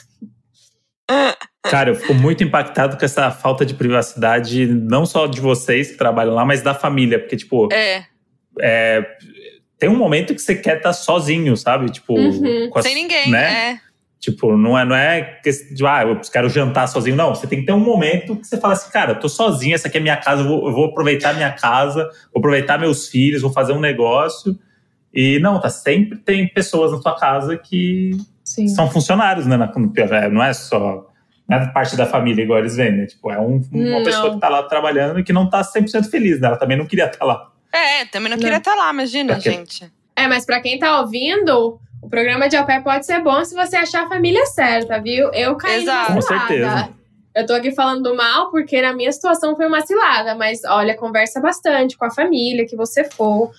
[1.65, 5.97] Cara, eu fico muito impactado com essa falta de privacidade, não só de vocês que
[5.97, 7.19] trabalham lá, mas da família.
[7.19, 8.05] Porque, tipo, É,
[8.61, 9.07] é,
[9.79, 11.91] tem um momento que você quer estar sozinho, sabe?
[11.91, 12.71] Tipo, Uhum.
[12.83, 13.71] sem ninguém, né?
[13.73, 13.79] é.
[14.21, 17.17] Tipo, não é, não é que de, ah, eu quero jantar sozinho.
[17.17, 19.75] Não, você tem que ter um momento que você fala assim, cara, eu tô sozinho,
[19.75, 23.09] essa aqui é minha casa, eu vou, eu vou aproveitar minha casa, vou aproveitar meus
[23.09, 24.57] filhos, vou fazer um negócio.
[25.13, 28.13] E não, tá sempre tem pessoas na sua casa que
[28.55, 28.69] Sim.
[28.69, 29.57] são funcionários, né?
[29.57, 29.73] na-
[30.17, 31.09] é, Não é só
[31.49, 33.07] não é parte da família igual eles veem, né?
[33.07, 34.05] Tipo, é um- uma Não.
[34.05, 36.49] pessoa que tá lá trabalhando e que não tá 100% feliz, né?
[36.49, 37.51] Ela também não queria estar lá.
[37.75, 38.43] É, também não Não.
[38.43, 39.91] queria estar lá, imagina, gente.
[40.17, 43.55] É, mas pra quem tá ouvindo, o programa de au pair pode ser bom se
[43.55, 45.31] você achar a família certa, viu?
[45.33, 46.13] Eu caí Exato.
[46.15, 46.47] Com cilada.
[46.49, 46.89] certeza.
[47.35, 50.95] Eu tô aqui falando do mal porque na minha situação foi uma cilada, mas olha,
[50.97, 53.51] conversa bastante com a família que você for.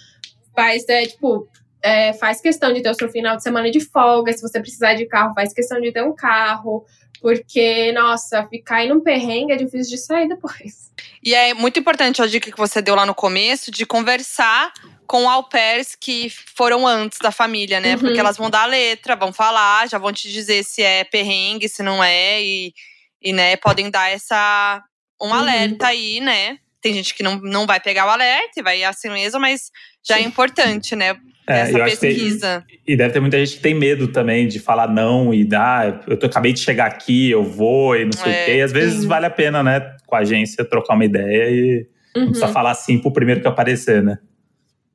[0.55, 1.47] Faz, é, tipo,
[1.83, 4.31] é, faz questão de ter o seu final de semana de folga.
[4.31, 6.85] Se você precisar de carro, faz questão de ter um carro.
[7.21, 10.91] Porque, nossa, ficar em um perrengue é difícil de sair depois.
[11.21, 14.73] E é muito importante a dica que você deu lá no começo de conversar
[15.07, 17.93] com au pairs que foram antes da família, né?
[17.93, 17.99] Uhum.
[17.99, 21.69] Porque elas vão dar a letra, vão falar, já vão te dizer se é perrengue,
[21.69, 22.73] se não é, e,
[23.21, 24.83] e né, podem dar essa
[25.21, 25.33] um Uhum.
[25.33, 26.59] alerta aí, né?
[26.83, 29.71] Tem gente que não, não vai pegar o alerta e vai assim mesmo, mas
[30.05, 31.15] já é importante, né?
[31.47, 32.65] É, essa que tem- pesquisa.
[32.85, 36.03] E deve ter muita gente que tem medo também de falar não e dar.
[36.07, 38.55] eu tô, acabei de chegar aqui, eu vou e não sei É, o quê.
[38.57, 39.07] E às vezes sim.
[39.07, 42.73] vale a pena, né, com a agência trocar uma ideia e não Uhum, precisa falar
[42.75, 44.19] sim pro primeiro que aparecer, né?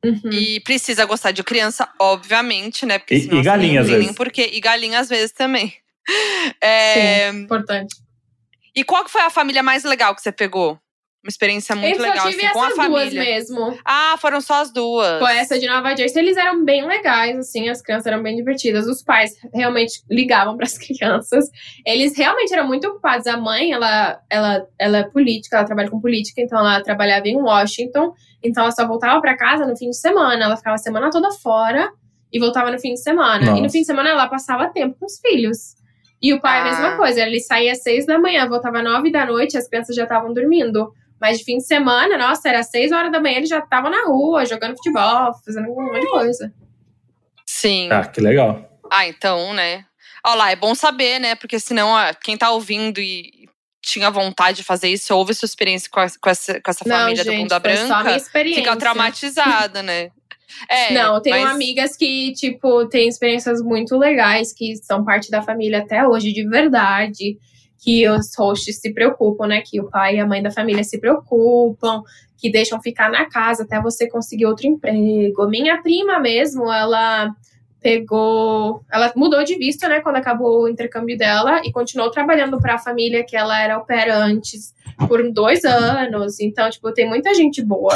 [0.04, 0.30] uhum.
[0.30, 2.98] E precisa gostar de criança, obviamente, né?
[2.98, 4.16] Porque E- senão e galinha, não às vezes.
[4.16, 4.50] porquê.
[4.52, 5.72] E galinha às vezes também.
[6.62, 7.94] É, Sim, importante.
[8.74, 10.78] E qual que foi a família mais legal que você pegou?
[11.24, 13.22] Uma experiência muito eu legal, só tive assim, com a essas duas família.
[13.24, 13.78] mesmo.
[13.84, 15.18] Ah, foram só as duas.
[15.18, 18.86] Com essa de Nova Jersey, eles eram bem legais, assim, as crianças eram bem divertidas.
[18.86, 21.46] Os pais realmente ligavam para as crianças.
[21.84, 23.26] Eles realmente eram muito ocupados.
[23.26, 27.36] A mãe, ela, ela, ela é política, ela trabalha com política, então ela trabalhava em
[27.36, 28.14] Washington.
[28.42, 30.44] Então ela só voltava para casa no fim de semana.
[30.44, 31.90] Ela ficava a semana toda fora
[32.32, 33.42] e voltava no fim de semana.
[33.42, 33.70] E no Nossa.
[33.70, 35.74] fim de semana ela passava tempo com os filhos.
[36.22, 36.62] E o pai, Ah.
[36.62, 37.22] a mesma coisa.
[37.22, 40.32] Ele saía às seis da manhã, voltava às nove da noite, as crianças já estavam
[40.32, 40.92] dormindo.
[41.20, 44.04] Mas de fim de semana, nossa, era seis horas da manhã, ele já tava na
[44.06, 46.52] rua, jogando futebol, fazendo um monte de coisa.
[47.46, 47.88] Sim.
[47.90, 48.68] Ah, que legal.
[48.90, 49.84] Ah, então, né?
[50.24, 51.34] Olha lá, é bom saber, né?
[51.34, 53.48] Porque senão, ó, quem tá ouvindo e
[53.82, 57.24] tinha vontade de fazer isso, ouve sua experiência com, a- com essa, com essa família
[57.24, 58.62] do Bunda foi só a minha Branca, experiência.
[58.62, 60.10] fica traumatizada, né?
[60.68, 65.30] É, Não, eu tenho mas- amigas que, tipo, têm experiências muito legais, que são parte
[65.30, 67.36] da família até hoje, de verdade.
[67.78, 69.62] Que os hosts se preocupam, né?
[69.62, 72.02] Que o pai e a mãe da família se preocupam,
[72.36, 75.48] que deixam ficar na casa até você conseguir outro emprego.
[75.48, 77.34] Minha prima mesmo, ela
[77.80, 78.82] pegou.
[78.90, 80.00] Ela mudou de visto, né?
[80.00, 84.16] Quando acabou o intercâmbio dela e continuou trabalhando para a família que ela era opera
[84.16, 84.74] antes
[85.06, 86.40] por dois anos.
[86.40, 87.94] Então, tipo, tem muita gente boa.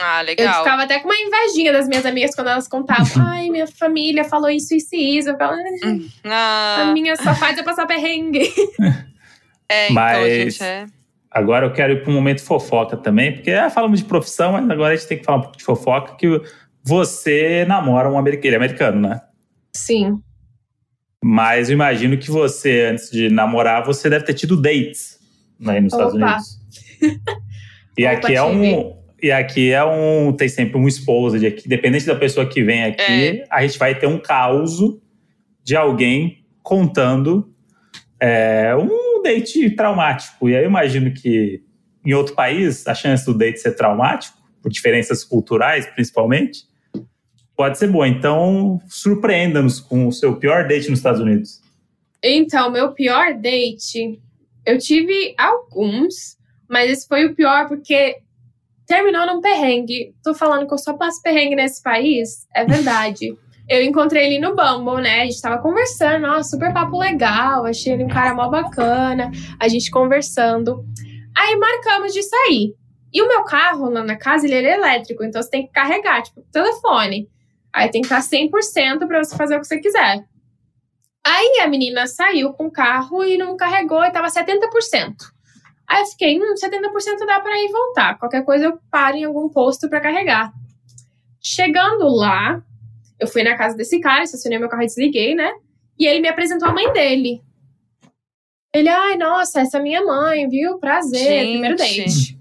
[0.00, 0.64] Ah, Eu legal.
[0.64, 3.06] ficava até com uma invejinha das minhas amigas quando elas contavam.
[3.26, 5.30] Ai, minha família falou isso, isso e isso.
[5.30, 5.58] Eu falava,
[6.24, 8.50] Ah, a minha só faz eu passar perrengue.
[9.68, 10.86] é, então, Mas- gente, é.
[11.30, 14.70] Agora eu quero ir para um momento fofoca também, porque ah, falamos de profissão, mas
[14.70, 16.40] agora a gente tem que falar um pouco de fofoca, que
[16.82, 19.20] você namora um americano, ele é americano, né?
[19.74, 20.18] Sim.
[21.22, 25.18] Mas eu imagino que você, antes de namorar, você deve ter tido dates
[25.66, 26.24] aí nos Estados Opa.
[26.24, 26.58] Unidos.
[27.98, 28.95] E Opa, aqui é um.
[29.22, 30.32] E aqui é um.
[30.32, 31.68] Tem sempre um esposo de aqui.
[31.68, 34.78] Dependente da pessoa que vem aqui, a gente vai ter um caos
[35.64, 37.52] de alguém contando
[38.20, 40.48] é, um date traumático.
[40.48, 41.62] E aí eu imagino que
[42.04, 46.64] em outro país, a chance do date ser traumático, por diferenças culturais principalmente,
[47.56, 48.06] pode ser boa.
[48.06, 51.60] Então, surpreenda-nos com o seu pior date nos Estados Unidos.
[52.22, 54.20] Então, meu pior date,
[54.64, 56.36] eu tive alguns,
[56.68, 58.18] mas esse foi o pior porque
[58.86, 60.14] terminou num perrengue.
[60.22, 63.36] Tô falando que eu só passo perrengue nesse país, é verdade.
[63.68, 65.22] Eu encontrei ele no Bumble, né?
[65.22, 67.66] A gente tava conversando, nossa, super papo legal.
[67.66, 69.28] Achei ele um cara mó bacana.
[69.58, 70.84] A gente conversando.
[71.36, 72.76] Aí marcamos de sair.
[73.12, 76.22] E o meu carro lá na casa, ele é elétrico, então você tem que carregar,
[76.22, 77.28] tipo, telefone.
[77.72, 80.24] Aí tem que estar 100% pra você fazer o que você quiser.
[81.26, 85.14] Aí a menina saiu com o carro e não carregou e tava 70%.
[85.88, 88.18] Aí eu fiquei, hum, 70% dá pra ir voltar.
[88.18, 90.52] Qualquer coisa eu paro em algum posto pra carregar.
[91.40, 92.60] Chegando lá,
[93.20, 95.52] eu fui na casa desse cara, estacionei meu carro e desliguei, né?
[95.98, 97.40] E ele me apresentou a mãe dele.
[98.74, 100.78] Ele, ai, nossa, essa é minha mãe, viu?
[100.78, 101.50] Prazer, Gente.
[101.52, 102.38] primeiro date.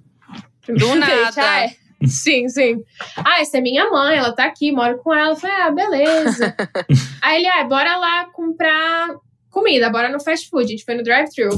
[0.67, 1.31] Do Primeiro nada.
[1.37, 1.75] ah, é.
[2.07, 2.83] Sim, sim.
[3.17, 5.31] Ah, essa é minha mãe, ela tá aqui, moro com ela.
[5.31, 6.55] Eu falei, ah, beleza.
[7.21, 9.09] Aí ele, ah, bora lá comprar
[9.55, 10.65] comida, bora no fast food.
[10.65, 11.49] A gente foi no drive-thru.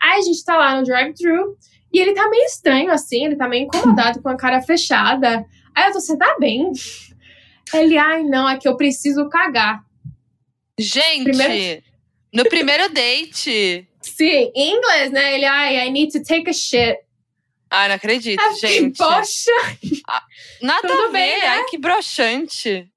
[0.00, 1.56] Aí a gente tá lá no drive-thru
[1.92, 5.44] e ele tá meio estranho, assim, ele tá meio incomodado com a cara fechada.
[5.74, 6.72] Aí eu tô, você tá bem?
[7.74, 9.80] Ele, ai, não, é que eu preciso cagar.
[10.78, 11.82] Gente, Primeiro-
[12.32, 13.86] no primeiro date.
[14.00, 15.34] Sim, em inglês, né?
[15.34, 16.96] Ele, ai, I need to take a shit.
[17.70, 18.98] Ai, não acredito, fiquei, gente.
[18.98, 19.50] Poxa,
[20.62, 21.12] Nada tudo a ver.
[21.12, 21.46] bem, né?
[21.46, 22.88] Ai, que broxante.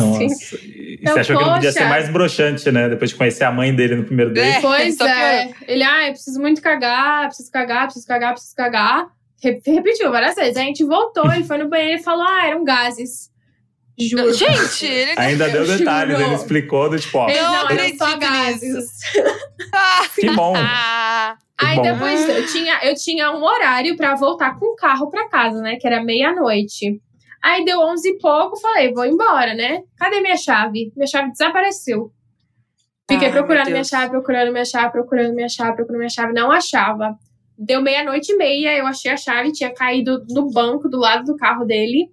[0.00, 0.56] Nossa.
[0.56, 1.82] E Então, você achou que não podia poxa.
[1.84, 2.88] ser mais broxante, né?
[2.88, 4.58] Depois de conhecer a mãe dele no primeiro date.
[4.58, 5.50] É, Pois é.
[5.68, 9.06] Ele, ah, eu preciso muito cagar, preciso cagar, preciso cagar, preciso cagar.
[9.42, 10.56] Re- Repetiu várias vezes.
[10.56, 13.30] Aí a gente voltou, ele foi no banheiro e falou: ah, eram gases.
[13.98, 14.32] Juro.
[14.32, 15.12] Gente, ele.
[15.16, 16.28] Ainda deu Eu detalhes, juro.
[16.28, 18.86] ele explicou do tipo, ó, Ele, Eu não, eram só gases.
[20.16, 20.54] que bom.
[20.56, 21.82] ah, Que Aí bom.
[21.82, 25.76] depois eu tinha, eu tinha um horário pra voltar com o carro pra casa, né?
[25.80, 27.00] Que era meia-noite.
[27.44, 29.82] Aí deu onze e pouco, falei, vou embora, né?
[29.98, 30.90] Cadê minha chave?
[30.96, 32.10] Minha chave desapareceu.
[33.06, 36.32] Fiquei procurando minha chave, procurando minha chave, procurando minha chave, procurando minha chave.
[36.32, 37.14] Não achava.
[37.58, 41.36] Deu meia-noite e meia, eu achei a chave, tinha caído no banco do lado do
[41.36, 42.08] carro dele.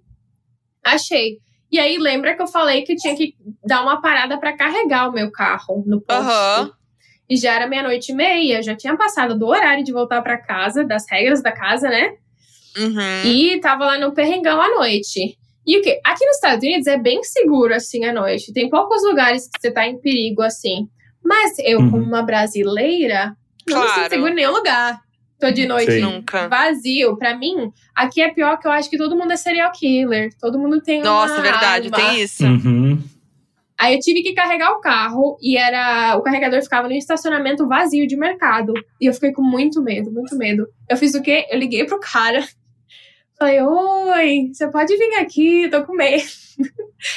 [0.84, 1.38] Achei.
[1.70, 3.34] E aí, lembra que eu falei que eu tinha que
[3.64, 6.28] dar uma parada pra carregar o meu carro no posto?
[6.28, 6.72] Aham.
[7.30, 10.84] E já era meia-noite e meia, já tinha passado do horário de voltar pra casa,
[10.84, 12.18] das regras da casa, né?
[12.76, 13.22] Uhum.
[13.24, 15.36] E tava lá no perrengão à noite.
[15.66, 16.00] E o quê?
[16.04, 18.52] Aqui nos Estados Unidos é bem seguro, assim, à noite.
[18.52, 20.88] Tem poucos lugares que você tá em perigo, assim.
[21.24, 21.90] Mas eu, Uhum.
[21.90, 23.36] como uma brasileira,
[23.68, 24.10] não me sinto Claro.
[24.10, 25.00] segura em nenhum lugar.
[25.38, 26.00] Tô de noite.
[26.00, 26.48] Nunca.
[26.48, 27.16] vazio.
[27.16, 30.30] Pra mim, aqui é pior que eu acho que todo mundo é serial killer.
[30.40, 31.96] Todo mundo tem Nossa, uma verdade, arma.
[31.96, 32.44] tem isso.
[32.44, 33.02] Uhum.
[33.78, 38.06] Aí eu tive que carregar o carro e era o carregador ficava no estacionamento vazio
[38.06, 38.72] de mercado.
[39.00, 40.66] E eu fiquei com muito medo, muito medo.
[40.88, 41.46] Eu fiz o quê?
[41.50, 42.44] Eu liguei pro cara.
[43.42, 46.22] Falei, oi, você pode vir aqui, tô com medo.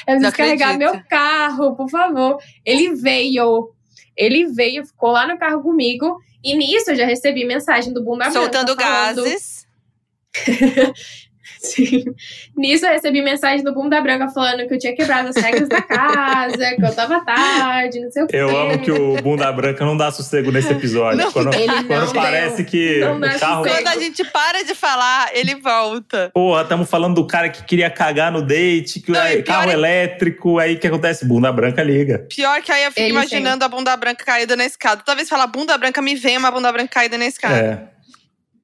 [0.08, 2.40] Eu preciso carregar meu carro, por favor.
[2.66, 3.72] Ele veio.
[4.18, 6.18] Ele veio, ficou lá no carro comigo.
[6.44, 8.32] E nisso eu já recebi mensagem do Branca.
[8.32, 9.68] Soltando gases.
[11.60, 12.06] Sim.
[12.56, 15.82] Nisso eu recebi mensagem do Bunda Branca falando que eu tinha quebrado as regras da
[15.82, 18.38] casa, que eu tava tarde, não sei o quê.
[18.38, 21.18] Eu amo que o Bunda Branca não dá sossego nesse episódio.
[21.18, 21.52] Não, quando
[21.88, 23.64] quando parece que não o carro.
[23.64, 23.84] sossego.
[23.84, 26.32] Quando a gente para de falar, ele volta.
[26.34, 29.74] Porra, estamos falando do cara que queria cagar no date, que Não, pior carro é-
[29.74, 31.26] elétrico, aí o que acontece?
[31.26, 32.26] Bunda branca liga.
[32.30, 35.02] Pior que aí eu fico Ele imaginando a bunda branca caída na escada.
[35.04, 37.56] Toda vez que fala bunda branca, me vem uma bunda branca caída na escada.
[37.56, 37.95] É.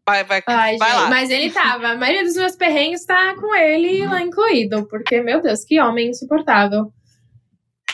[0.07, 1.09] Vai, vai, Ai, vai gente, lá.
[1.09, 1.89] mas ele tava.
[1.89, 6.09] A maioria dos meus perrengues tá com ele lá incluído, porque, meu Deus, que homem
[6.09, 6.91] insuportável.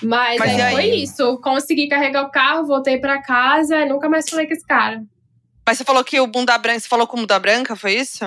[0.02, 0.74] Mas, Mas aí aí?
[0.74, 1.40] foi isso.
[1.42, 5.02] Consegui carregar o carro, voltei pra casa, nunca mais falei com esse cara.
[5.66, 8.24] Mas você falou que o bunda branca, você falou com bunda branca, foi isso?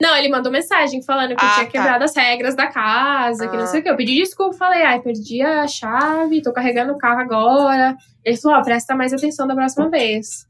[0.00, 1.70] Não, ele mandou mensagem falando que eu Ah, tinha tá.
[1.70, 3.58] quebrado as regras da casa, que Ah.
[3.60, 3.88] não sei o que.
[3.90, 7.94] Eu pedi desculpa, falei, ai, perdi a chave, tô carregando o carro agora.
[8.24, 10.44] Ele falou, ó, presta mais atenção da próxima vez.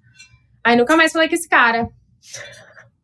[0.65, 1.87] Aí nunca mais falei com esse cara.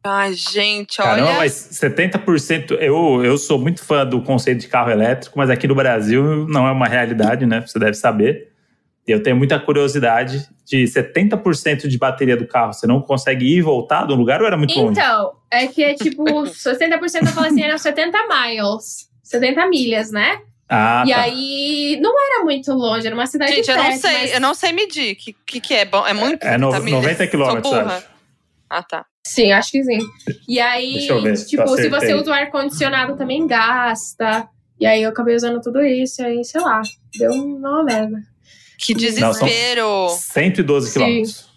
[0.09, 1.39] Ai, gente, Caramba, olha.
[1.39, 2.73] mas 70%.
[2.81, 6.67] Eu, eu sou muito fã do conceito de carro elétrico, mas aqui no Brasil não
[6.67, 7.61] é uma realidade, né?
[7.67, 8.49] Você deve saber.
[9.07, 12.73] E eu tenho muita curiosidade de 70% de bateria do carro.
[12.75, 14.99] Você não consegue ir e voltar do lugar ou era muito longe?
[15.01, 19.09] Então, é que é tipo, 60% eu falo assim, eram 70 miles.
[19.23, 20.41] 70 milhas, né?
[20.69, 21.21] Ah, e tá.
[21.23, 24.41] aí, não era muito longe, era uma cidade Gente, eu não perto, sei, mas- eu
[24.41, 25.13] não sei medir.
[25.15, 25.85] O que, que, que é?
[25.87, 26.45] Bom, é muito?
[26.47, 27.03] É no- 30 milhas?
[27.03, 28.07] 90 quilômetros, acho.
[28.69, 29.07] Ah, tá.
[29.29, 29.99] Sim, acho que sim.
[30.49, 34.49] E aí, ver tipo, se você usa o ar-condicionado também gasta.
[34.81, 36.81] E aí eu acabei usando tudo isso, e aí, sei lá,
[37.19, 38.23] deu uma merda.
[38.79, 40.09] Que Não, desespero.
[40.09, 40.93] 112 Sim.
[40.93, 41.49] quilômetros.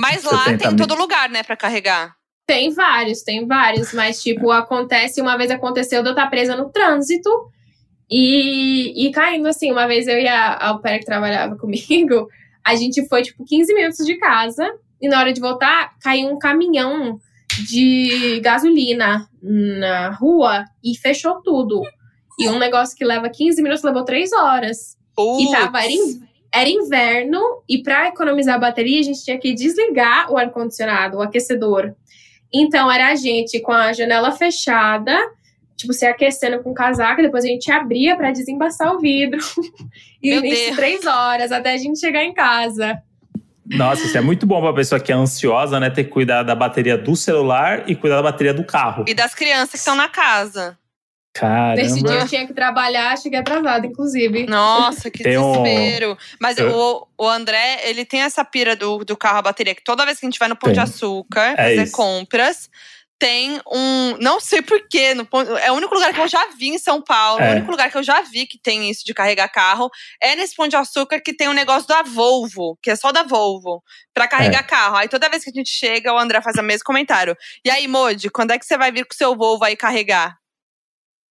[0.00, 2.16] Mas lá 70 tem em todo lugar, né, pra carregar.
[2.46, 6.70] Tem vários, tem vários, mas, tipo, acontece, uma vez aconteceu de eu estar presa no
[6.70, 7.30] trânsito
[8.10, 12.28] e, e caindo, assim, uma vez eu e a a pair que trabalhava comigo,
[12.64, 14.66] a gente foi, tipo, 15 minutos de casa
[15.00, 17.18] e na hora de voltar, caiu um caminhão
[17.68, 21.82] de gasolina na rua e fechou tudo.
[22.38, 24.96] E um negócio que leva 15 minutos levou 3 horas.
[25.18, 25.50] E Putz.
[25.50, 26.22] tava, era, in-
[26.52, 31.22] era inverno, e para economizar a bateria, a gente tinha que desligar o ar-condicionado, o
[31.22, 31.94] aquecedor.
[32.52, 35.16] Então, era a gente com a janela fechada,
[35.76, 39.38] tipo, se aquecendo com casaco, depois a gente abria para desembaçar o vidro.
[40.22, 43.02] e isso três horas, até a gente chegar em casa.
[43.70, 45.90] Nossa, isso é muito bom pra pessoa que é ansiosa, né?
[45.90, 49.04] Ter que cuidar da bateria do celular e cuidar da bateria do carro.
[49.06, 50.76] E das crianças que estão na casa.
[51.76, 52.24] Nesse dia Caramba.
[52.24, 54.46] eu tinha que trabalhar, cheguei atrasada, inclusive.
[54.46, 56.18] Nossa, que Tem um- desespero.
[56.40, 59.84] Mas Eu- o, o André, ele tem essa pira do, do carro a bateria, que
[59.84, 60.82] toda vez que a gente vai no Pão de Tem.
[60.82, 61.92] Açúcar É fazer isso.
[61.92, 62.68] compras,
[63.20, 64.16] tem um.
[64.18, 65.14] Não sei porquê.
[65.62, 67.40] É o único lugar que eu já vi em São Paulo.
[67.40, 67.50] É.
[67.50, 69.88] O único lugar que eu já vi que tem isso de carregar carro
[70.20, 73.22] é nesse Pão de Açúcar que tem um negócio da Volvo, que é só da
[73.22, 73.82] Volvo,
[74.14, 74.28] pra É.
[74.28, 74.96] carregar carro.
[74.96, 77.36] Aí toda vez que a gente chega, o André faz o mesmo comentário.
[77.64, 80.36] E aí, Modi, quando é que você vai vir com o seu Volvo aí carregar?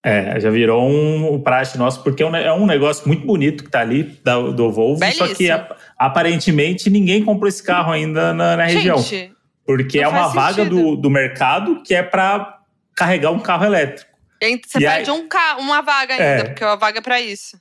[0.02, 3.62] É, já virou um, um praxe nosso, porque é um, é um negócio muito bonito
[3.64, 4.98] que tá ali da- do Volvo.
[5.12, 5.52] Só que Belíssimo.
[5.52, 8.96] ap- aparentemente ninguém comprou esse carro ainda na, na região.
[8.96, 9.34] Gente,
[9.66, 12.58] Porque não é uma vaga do, do mercado que é pra
[12.96, 14.10] carregar um carro elétrico.
[14.42, 16.44] e aí você E perde aí- um ca- uma vaga ainda, É.
[16.44, 17.56] porque a vaga é pra isso.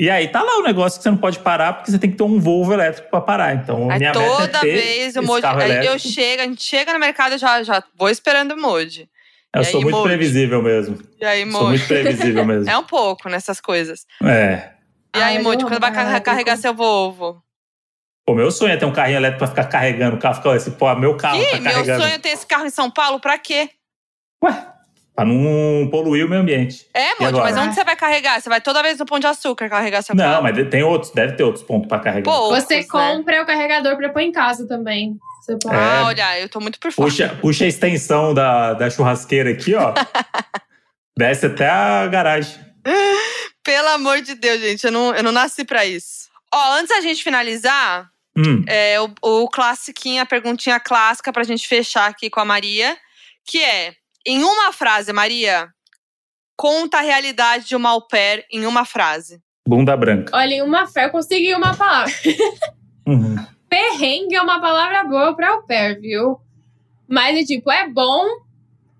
[0.00, 2.16] E aí tá lá o negócio que você não pode parar, porque você tem que
[2.16, 3.54] ter um Volvo elétrico pra parar.
[3.54, 5.44] Então, Aí minha toda meta é ter vez o Moji.
[5.46, 9.08] aí eu chego, a gente chega no mercado, eu já, já vou esperando o Moji.
[9.54, 10.08] Eu e sou aí, muito Moji?
[10.08, 10.98] previsível mesmo.
[11.20, 11.68] E aí, Sou Moji?
[11.70, 12.70] muito previsível mesmo.
[12.70, 14.06] É um pouco nessas coisas.
[14.24, 14.70] É.
[15.14, 16.56] E aí, Ai, Moji, eu quando vai carregar elétrico.
[16.56, 17.42] seu Volvo?
[18.30, 20.36] Pô, meu sonho é ter um carrinho elétrico pra ficar carregando o carro.
[20.36, 22.02] Ficar esse, pô, meu carro Ih, tá meu carregando.
[22.02, 23.70] sonho é ter esse carro em São Paulo, pra quê?
[24.44, 24.66] Ué,
[25.16, 26.86] pra não poluir o meio ambiente.
[26.94, 27.42] É, agora?
[27.52, 28.40] mas onde você vai carregar?
[28.40, 30.42] Você vai toda vez no Pão de Açúcar carregar seu Não, carro?
[30.44, 32.30] mas tem outros, deve ter outros pontos pra carregar.
[32.30, 32.84] Poucos, Você né?
[32.88, 35.18] compra o carregador pra pôr em casa também.
[35.42, 35.74] Você pode.
[35.74, 35.78] É.
[35.80, 37.08] Ah, olha, eu tô muito por fora.
[37.10, 39.92] Puxa, puxa a extensão da, da churrasqueira aqui, ó.
[41.18, 42.54] Desce até a garagem.
[43.64, 46.30] Pelo amor de Deus, gente, eu não, eu não nasci pra isso.
[46.54, 51.66] Ó, antes da gente finalizar, Hum, é, o, o classiquinho, a perguntinha clássica pra gente
[51.66, 52.96] fechar aqui com a Maria,
[53.44, 53.94] que é,
[54.26, 55.68] em uma frase, Maria,
[56.56, 59.40] conta a realidade de uma au pair em uma frase.
[59.66, 60.36] bunda branca.
[60.36, 62.12] Olha, em uma fé eu consegui uma palavra.
[63.06, 63.34] Uhum.
[63.68, 66.38] Perrengue é uma palavra boa pra au pair, viu?
[67.08, 68.24] Mas é tipo, é bom,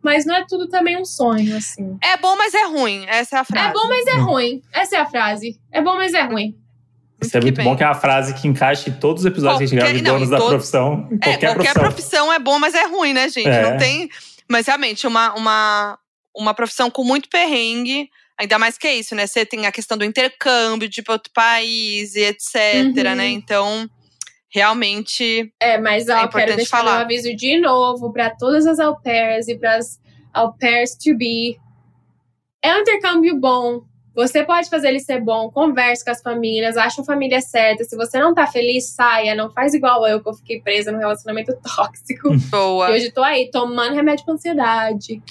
[0.02, 1.96] mas não é tudo também um sonho, assim.
[2.02, 3.04] É bom, mas é ruim.
[3.06, 3.68] Essa é a frase.
[3.68, 4.24] É bom, mas é Hum.
[4.24, 4.62] ruim.
[4.72, 5.60] Essa é a frase.
[5.70, 6.58] É bom, mas é ruim.
[7.22, 7.64] Isso é muito bem.
[7.64, 9.92] bom que é uma frase que encaixa em todos os episódios que a gente grava
[9.92, 11.08] de Qualquer- não, donos da todo- profissão.
[11.10, 11.82] É, qualquer, qualquer profissão.
[11.82, 13.48] profissão é bom, mas é ruim, né, gente?
[13.48, 13.62] É.
[13.70, 14.08] Não tem.
[14.48, 15.98] Mas realmente, uma, uma,
[16.36, 18.08] uma profissão com muito perrengue.
[18.38, 19.26] Ainda mais que é isso, né?
[19.26, 22.54] Você tem a questão do intercâmbio de ir para outro país e etc,
[22.86, 23.14] Uhum.
[23.16, 23.28] né?
[23.28, 23.86] Então,
[24.48, 25.52] realmente.
[25.60, 26.92] É, mas ó, É quero importante deixar falar.
[26.96, 30.00] meu aviso de novo para todas as au pairs e para as
[30.32, 31.58] au pairs to be.
[32.62, 33.82] É um intercâmbio bom.
[34.14, 37.84] Você pode fazer ele ser bom, converse com as famílias, acha a família certa.
[37.84, 39.34] Se você não tá feliz, saia.
[39.34, 42.30] Não faz igual eu, que eu fiquei presa num relacionamento tóxico.
[42.50, 42.90] Boa.
[42.90, 45.22] E hoje tô aí, tomando remédio pra ansiedade.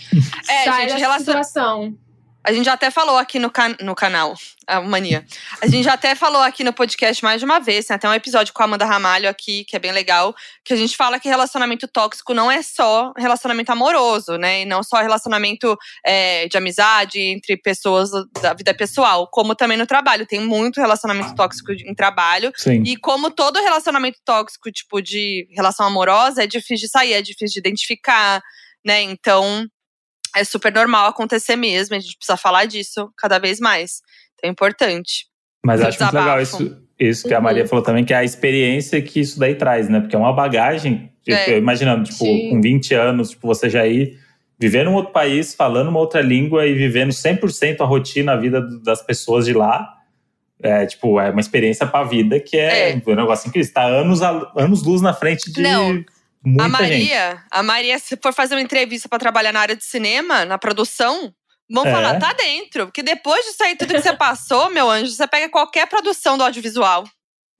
[0.50, 1.96] É, Sai gente, relacion- situação.
[2.44, 4.34] A gente já até falou aqui no, can no canal,
[4.66, 5.26] a Mania.
[5.62, 8.14] A gente já até falou aqui no podcast mais de uma vez, tem até um
[8.14, 10.34] episódio com a Amanda Ramalho aqui, que é bem legal,
[10.64, 14.62] que a gente fala que relacionamento tóxico não é só relacionamento amoroso, né?
[14.62, 18.10] E não só relacionamento é, de amizade entre pessoas
[18.42, 20.26] da vida pessoal, como também no trabalho.
[20.26, 22.54] Tem muito relacionamento tóxico em trabalho.
[22.56, 22.84] Sim.
[22.86, 27.62] E como todo relacionamento tóxico, tipo, de relação amorosa, é difícil de sair, é difícil
[27.62, 28.42] de identificar,
[28.86, 29.02] né?
[29.02, 29.68] Então,
[30.36, 31.96] é super normal acontecer mesmo.
[31.96, 34.02] A gente precisa falar disso cada vez mais.
[34.36, 35.26] Então, é importante.
[35.66, 37.44] Mas acho muito legal isso, isso que a Uhum.
[37.44, 40.00] Maria falou também, que é a experiência que isso daí traz, né?
[40.00, 41.12] Porque é uma bagagem.
[41.24, 41.54] Tipo, É.
[41.54, 42.50] eu imaginando, tipo, Sim.
[42.50, 44.18] com 20 anos, tipo, você já ir
[44.58, 48.62] viver num outro país, falando uma outra língua e vivendo 100% a rotina, a vida
[48.84, 49.96] das pessoas de lá.
[50.62, 53.02] É, tipo, é uma experiência pra vida que é, É.
[53.08, 53.72] um negócio incrível.
[53.74, 56.04] Tá anos, a- anos luz na frente de Não,
[56.44, 57.00] muita a gente.
[57.10, 60.58] Maria, a Maria, se for fazer uma entrevista pra trabalhar na área de cinema, na
[60.58, 61.34] produção,
[61.70, 61.92] vão É.
[61.92, 62.86] falar, tá dentro.
[62.88, 66.44] Porque depois disso aí, tudo que você passou, meu anjo, você pega qualquer produção do
[66.44, 67.04] audiovisual.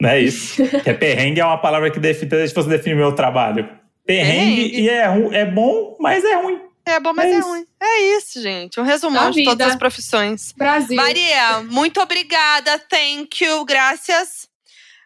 [0.02, 0.56] Não é isso.
[0.84, 3.70] que é perrengue é uma palavra que define, deixa você definir meu trabalho.
[4.06, 4.82] Perrengue, Perrengue.
[4.82, 6.60] e é, é bom, mas é ruim.
[6.86, 7.66] É bom, mas É é, ruim.
[7.80, 8.80] É isso, gente.
[8.80, 10.52] Um resumão de todas as profissões.
[10.54, 10.96] Brasil.
[10.96, 12.80] Maria, muito obrigada.
[12.80, 13.64] Thank you.
[13.66, 14.49] Graças.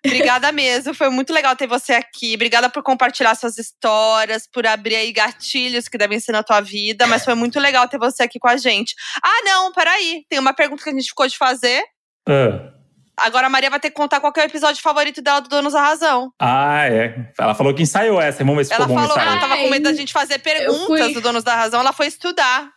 [0.06, 0.94] Obrigada mesmo.
[0.94, 2.36] Foi muito legal ter você aqui.
[2.36, 7.08] Obrigada por compartilhar suas histórias, por abrir aí gatilhos que devem ser na tua vida.
[7.08, 8.96] Mas foi muito legal ter você aqui com a gente.
[9.24, 10.26] Ah, não, peraí.
[10.30, 11.82] Tem uma pergunta que a gente ficou de fazer.
[12.28, 12.72] Ah.
[13.16, 15.48] Agora a Maria vai ter que contar qual que é o episódio favorito dela do
[15.48, 16.34] Donos da Razão.
[16.42, 17.32] Ah, é.
[17.40, 18.40] Ela falou que ensaiou essa.
[18.40, 20.86] Vamos ver se Ela ficou bom falou ela tava com medo da gente fazer perguntas
[20.86, 21.80] fui- do Donos da Razão.
[21.80, 22.70] Ela foi estudar.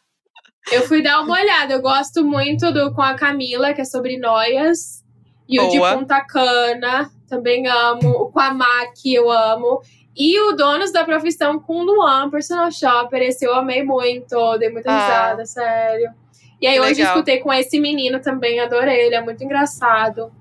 [0.71, 1.73] Eu fui dar uma olhada.
[1.73, 5.03] Eu gosto muito do com a Camila, que é sobre noias.
[5.49, 5.97] E o de Boa.
[5.97, 8.09] Punta Cana, também amo.
[8.11, 9.81] O com a Mac, eu amo.
[10.17, 13.21] E o Donos da Profissão com o Luan, personal shopper.
[13.23, 14.99] Esse eu amei muito, dei muita Ah.
[15.07, 16.11] risada, sério.
[16.61, 17.13] E aí hoje eu legal.
[17.15, 19.07] escutei com esse menino também, adorei.
[19.07, 20.33] Ele é muito engraçado.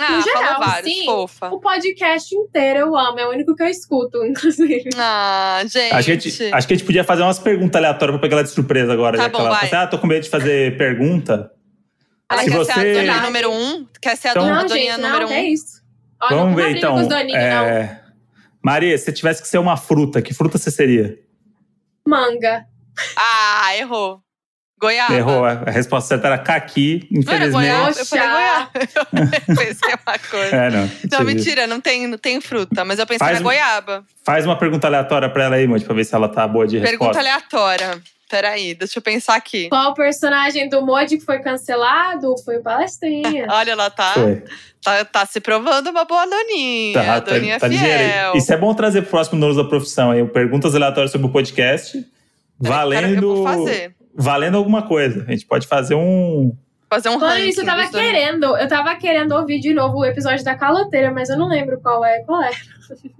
[0.00, 1.04] Ah, geral, falou vários, sim.
[1.04, 1.48] fofa.
[1.48, 4.88] O podcast inteiro eu amo, é o único que eu escuto, inclusive.
[4.96, 5.92] Ah, gente.
[5.92, 8.36] Acho que, a gente, acho que a gente podia fazer umas perguntas aleatórias pra pegar
[8.36, 9.16] ela de surpresa agora.
[9.16, 9.68] Tá já que bom, ela vai.
[9.68, 11.50] fala assim, ah, tô com medo de fazer pergunta.
[12.30, 13.86] Ela Se quer você- ser a doninha número um?
[14.00, 15.34] Quer ser a Então- dona, não, doninha gente, número não, um?
[15.34, 15.77] é isso.
[16.20, 16.94] Ó, Vamos ver então.
[16.94, 17.64] com os doninhos, não.
[17.64, 18.00] É,
[18.62, 21.18] Maria, se você tivesse que ser uma fruta, que fruta você seria?
[22.06, 22.64] Manga.
[23.16, 24.20] Ah, errou.
[24.80, 25.12] Goiaba.
[25.14, 25.44] Errou.
[25.44, 27.52] A resposta certa era caqui, Não era infelizmente.
[27.52, 27.98] goiaba?
[27.98, 28.70] Eu falei goiaba.
[29.48, 30.56] Eu pensei uma coisa.
[30.56, 30.90] É, não.
[31.12, 34.04] Não, mentira, não tem, não tem fruta, mas eu pensei Faz na um- goiaba.
[34.24, 36.78] Faz uma pergunta aleatória pra ela aí, Monte, pra ver se ela tá boa de
[36.80, 37.20] Pergunta resposta.
[37.20, 38.00] aleatória.
[38.28, 39.70] Peraí, deixa eu pensar aqui.
[39.70, 42.36] Qual personagem do Modi que foi cancelado?
[42.44, 43.46] Foi o Palestrinha.
[43.50, 44.14] Olha, ela tá,
[44.82, 46.92] tá, tá se provando uma boa doninha.
[46.92, 48.34] Tá, doninha tá, tá fiel.
[48.34, 50.22] Isso é bom trazer pro próximo Donos da Profissão aí.
[50.26, 51.92] Perguntas aleatórias sobre o podcast.
[52.62, 53.44] Peraí, Valendo.
[54.14, 55.24] Valendo alguma coisa.
[55.26, 56.54] A gente pode fazer um.
[56.90, 57.48] Fazer um Falando ranking.
[57.48, 58.56] isso, eu tava querendo.
[58.56, 62.04] Eu tava querendo ouvir de novo o episódio da caloteira, mas eu não lembro qual
[62.04, 62.20] é.
[62.24, 62.50] Qual é?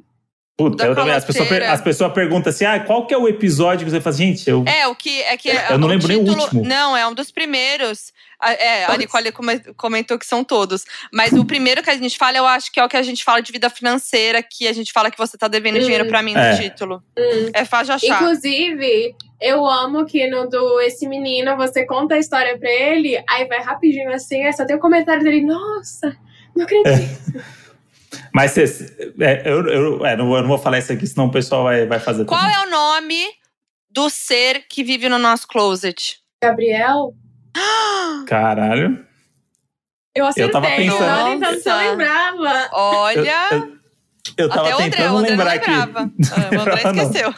[0.59, 1.15] Puta, eu também.
[1.15, 4.17] As pessoas, as pessoas perguntam assim: ah, qual que é o episódio que você faz?
[4.17, 4.65] Gente, eu.
[4.67, 6.65] É, o que é que Eu não o lembro nem o título- último.
[6.65, 8.13] Não, é um dos primeiros.
[8.43, 8.97] É, a.
[8.97, 10.85] Nicole come- comentou que são todos.
[11.13, 13.23] Mas o primeiro que a gente fala, eu acho que é o que a gente
[13.23, 15.83] fala de vida financeira, que a gente fala que você tá devendo Hum.
[15.83, 16.57] dinheiro pra mim no É.
[16.57, 17.03] título.
[17.17, 17.51] Hum.
[17.55, 18.17] É fácil achar.
[18.21, 23.47] Inclusive, eu amo que no do Esse Menino você conta a história pra ele, aí
[23.47, 26.17] vai rapidinho assim, aí só tem o comentário dele, nossa,
[26.57, 27.45] não acredito.
[28.35, 28.97] Mas vocês.
[29.21, 31.65] é, eu, eu, é, não, vou- eu não vou falar isso aqui, senão o pessoal
[31.65, 32.25] vai, vai fazer.
[32.25, 32.55] Qual também.
[32.57, 33.25] é o nome
[33.91, 36.19] do ser que vive no nosso closet?
[36.43, 37.15] Gabriel,
[38.27, 39.05] Caralho.
[40.15, 41.91] eu acertei, tava pensando- tava tentando se eu Nossa.
[41.91, 42.69] lembrava.
[42.73, 43.79] Olha, Eu, eu,
[44.37, 45.71] eu tava até o André, tentando tentando o André não lembrar aqui.
[45.71, 46.01] lembrava.
[46.01, 47.03] Ah, o André Lembrava não.
[47.03, 47.35] esqueceu.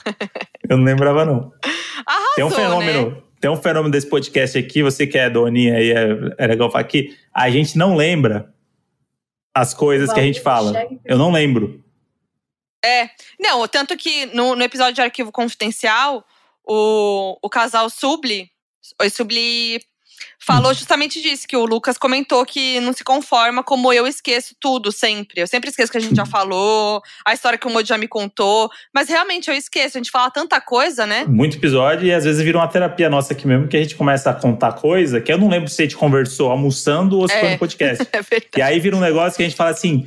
[0.68, 1.52] Eu não lembrava, não.
[2.06, 3.10] Arrasou, Tem um fenômeno.
[3.10, 3.16] né?
[3.40, 6.82] Tem um fenômeno desse podcast aqui, você que é doninha aí, é, é legal falar
[6.82, 7.16] aqui.
[7.34, 8.52] A gente não lembra
[9.61, 10.73] as coisas que a gente fala.
[11.05, 11.85] Eu não lembro.
[13.39, 16.24] Não, tanto que no, no episódio de Arquivo Confidencial,
[16.65, 18.51] o, o casal Subli,
[19.01, 19.82] Oi Subli,
[20.44, 24.90] falou justamente disso, que o Lucas comentou que não se conforma como eu esqueço tudo
[24.90, 25.40] sempre.
[25.40, 28.08] Eu sempre esqueço que a gente já falou, a história que o Moody já me
[28.08, 28.70] contou.
[28.94, 31.24] Mas realmente eu esqueço, a gente fala tanta coisa, né?
[31.26, 34.30] Muito episódio e às vezes vira uma terapia nossa aqui mesmo, que a gente começa
[34.30, 37.48] a contar coisa que eu não lembro se a gente conversou almoçando ou se foi
[37.48, 37.52] É.
[37.52, 38.06] no podcast.
[38.12, 38.48] É verdade.
[38.56, 40.06] E aí vira um negócio que a gente fala assim,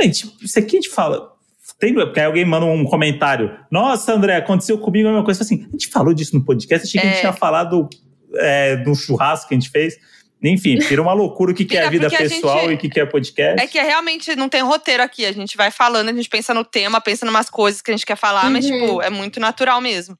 [0.00, 1.30] gente, isso aqui a gente fala.
[1.78, 3.56] Tem, porque aí alguém manda um comentário.
[3.70, 5.42] Nossa, André, aconteceu comigo a mesma coisa.
[5.42, 7.20] Assim, a gente falou disso no podcast, achei que a gente É.
[7.20, 7.88] tinha falado
[8.36, 9.96] é, no churrasco que a gente fez.
[10.42, 12.74] Enfim, vira uma loucura o que, que é a vida porque a pessoal gente- e
[12.74, 13.62] o que, que é podcast.
[13.62, 15.26] É que realmente não tem roteiro aqui.
[15.26, 17.94] A gente vai falando, a gente pensa no tema, pensa em umas coisas que a
[17.94, 18.80] gente quer falar, mas, Uhum.
[18.80, 20.16] tipo, é muito natural mesmo.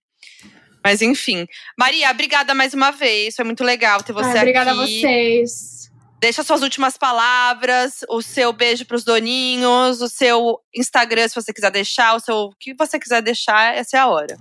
[0.85, 1.47] Mas enfim.
[1.79, 3.35] Maria, obrigada mais uma vez.
[3.37, 4.81] Foi muito legal ter você Ai, obrigada aqui.
[4.81, 5.91] a vocês.
[6.21, 11.71] Deixa suas últimas palavras, o seu beijo pros doninhos, o seu Instagram, se você quiser
[11.71, 14.37] deixar, o seu o que você quiser deixar, essa é a hora.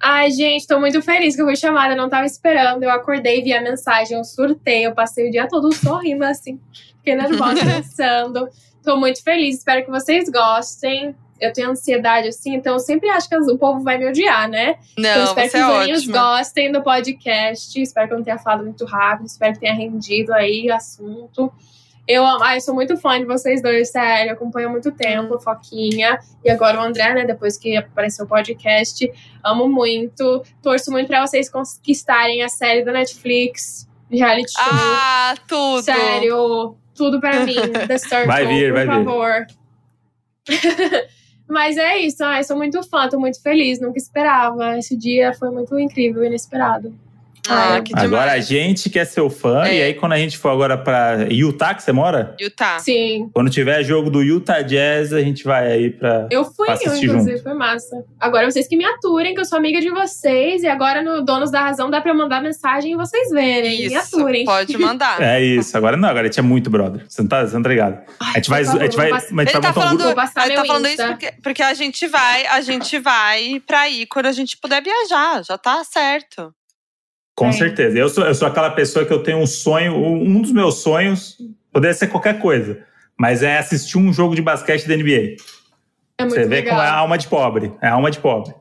[0.00, 2.82] Ai, gente, tô muito feliz que eu fui chamada, não tava esperando.
[2.82, 6.60] Eu acordei, vi a mensagem, eu surtei, eu passei o dia todo sorrindo assim.
[6.98, 8.48] Fiquei nervosa, pensando.
[8.84, 11.14] Tô muito feliz, espero que vocês gostem.
[11.40, 14.76] Eu tenho ansiedade, assim, então eu sempre acho que o povo vai me odiar, né?
[14.98, 16.18] Então, Não, espero você que é os ótima.
[16.18, 17.80] gostem do podcast.
[17.80, 19.26] Espero que eu não tenha falado muito rápido.
[19.26, 21.52] Espero que tenha rendido aí o assunto.
[22.08, 24.32] Eu, amo- ai, eu sou muito fã de vocês dois, sério.
[24.32, 25.38] Acompanho há muito tempo, Hum.
[25.38, 26.18] Foquinha.
[26.44, 27.24] E agora o André, né?
[27.26, 29.12] Depois que apareceu o podcast.
[29.44, 30.42] Amo muito.
[30.62, 33.86] Torço muito pra vocês conquistarem a série da Netflix.
[34.10, 34.64] Reality show.
[34.72, 35.82] Ah, tudo.
[35.82, 37.54] Sério, tudo pra mim.
[37.86, 39.04] The Circle, Vai vir, por vai vir.
[39.04, 39.46] favor.
[41.48, 44.76] Mas é isso, ai, sou muito fã, tô muito feliz, nunca esperava.
[44.78, 46.94] Esse dia foi muito incrível, inesperado.
[47.48, 48.46] Ah, Ai, que Agora a demais.
[48.48, 49.74] gente que é seu fã, É.
[49.76, 52.34] e aí quando a gente for agora pra Utah, que você mora?
[52.40, 52.78] Utah.
[52.78, 56.26] Sim, Quando tiver jogo do Utah Jazz, a gente vai aí pra.
[56.30, 57.42] eu fui, Pra eu, inclusive, junto.
[57.42, 58.04] foi massa.
[58.20, 61.50] Agora vocês que me aturem, que eu sou amiga de vocês, e agora no Donos
[61.50, 63.88] da Razão dá pra eu mandar mensagem e vocês verem.
[63.88, 64.44] me Isso, aturem.
[64.44, 65.20] pode mandar.
[65.20, 67.04] É isso, agora não, agora a gente é muito brother.
[67.08, 67.98] Você não tá, você não tá ligado?
[68.20, 70.02] Ai, A gente vai, favor, a gente vai, a gente Ele tá montar um falando,
[70.44, 74.26] ele tá falando isso porque, porque a gente vai, a gente vai pra aí quando
[74.26, 76.52] a gente puder viajar, já tá certo.
[77.38, 77.52] Com É.
[77.52, 77.96] certeza.
[77.96, 81.36] Eu sou, eu sou aquela pessoa que eu tenho um sonho, um dos meus sonhos,
[81.72, 82.84] poderia ser qualquer coisa,
[83.16, 85.36] mas é assistir um jogo de basquete da NBA.
[86.18, 86.74] É muito Você vê legal.
[86.76, 87.72] como é a alma de pobre.
[87.80, 88.52] É a alma de pobre.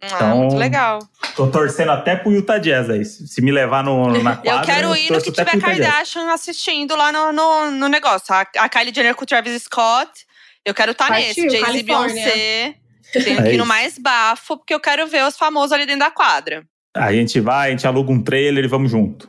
[0.00, 1.00] Ah, Então, muito legal.
[1.34, 3.04] Tô torcendo até pro Utah Jazz aí.
[3.04, 5.58] Se me levar no, na quadra, eu quero ir no que tiver.
[5.60, 8.32] Kardashian assistindo lá no, no, no negócio.
[8.32, 10.24] A, a Kylie Jenner com o Travis Scott.
[10.64, 11.50] Eu quero estar Partiu, nesse.
[11.50, 11.82] Jay-Z.
[11.82, 12.74] Beyoncé.
[13.12, 16.00] Tenho É que ir no mais bafo, porque eu quero ver os famosos ali dentro
[16.00, 16.62] da quadra.
[16.98, 19.28] A gente vai, a gente aluga um trailer e vamos junto.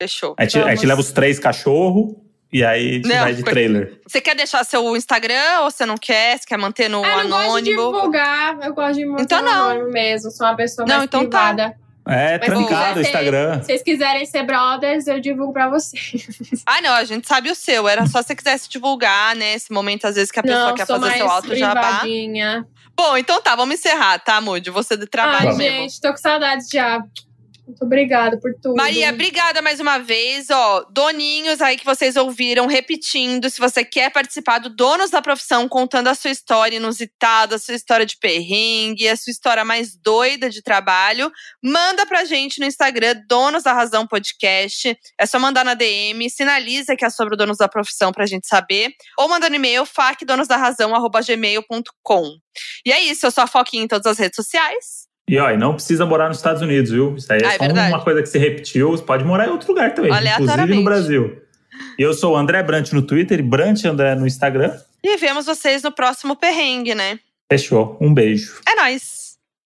[0.00, 0.34] Fechou.
[0.38, 2.14] A gente, a gente leva os três cachorros
[2.52, 4.00] e aí a gente Não, vai de trailer.
[4.06, 6.38] Você quer deixar seu Instagram ou você não quer?
[6.38, 7.92] Você quer manter no Ah, eu não gosto de anônimo?
[7.92, 9.70] divulgar, eu gosto de manter Então o não.
[9.70, 10.30] anônimo mesmo.
[10.30, 11.48] Sou uma pessoa Não, mais então tá.
[11.54, 11.76] privada.
[12.08, 13.58] É, Mas trancado o Instagram.
[13.60, 16.26] Se vocês quiserem ser brothers, eu divulgo pra vocês.
[16.66, 17.86] Ah, não, a gente sabe o seu.
[17.86, 19.54] Era só se você quisesse divulgar, né?
[19.54, 22.02] Esse momento, às vezes, que a pessoa não, quer fazer seu alto jabá.
[23.00, 24.68] Bom, então tá, vamos encerrar, tá, Moody?
[24.68, 24.94] Você
[25.48, 25.78] Ai, mesmo.
[25.88, 27.02] gente, tô com saudades já.
[27.70, 28.74] Muito obrigada por tudo.
[28.74, 30.50] Maria, obrigada mais uma vez.
[30.50, 33.48] Ó, doninhos aí que vocês ouviram repetindo.
[33.48, 37.76] Se você quer participar do Donos da Profissão, contando a sua história inusitada, a sua
[37.76, 41.30] história de perrengue, a sua história mais doida de trabalho,
[41.62, 44.98] manda pra gente no Instagram, Donos da Razão Podcast.
[45.18, 48.48] É só mandar na DM, sinaliza que é sobre o Donos da Profissão pra gente
[48.48, 48.90] saber.
[49.16, 52.36] Ou manda no e-mail, facdonosdarrazão.gmail.com.
[52.84, 55.08] E é isso, eu sou a Foquinha em todas as redes sociais.
[55.30, 57.14] E ó, e não precisa morar nos Estados Unidos, viu?
[57.16, 57.92] Isso aí é, Ah, é só verdade.
[57.94, 58.90] uma coisa que se repetiu.
[58.90, 61.40] Você pode morar em outro lugar também, inclusive no Brasil.
[61.98, 64.76] E eu sou o André Brant no Twitter e Brant André no Instagram.
[65.02, 67.18] E vemos vocês no próximo perrengue, né?
[67.50, 67.96] Fechou.
[68.00, 68.60] Um beijo.
[68.68, 69.19] É nóis!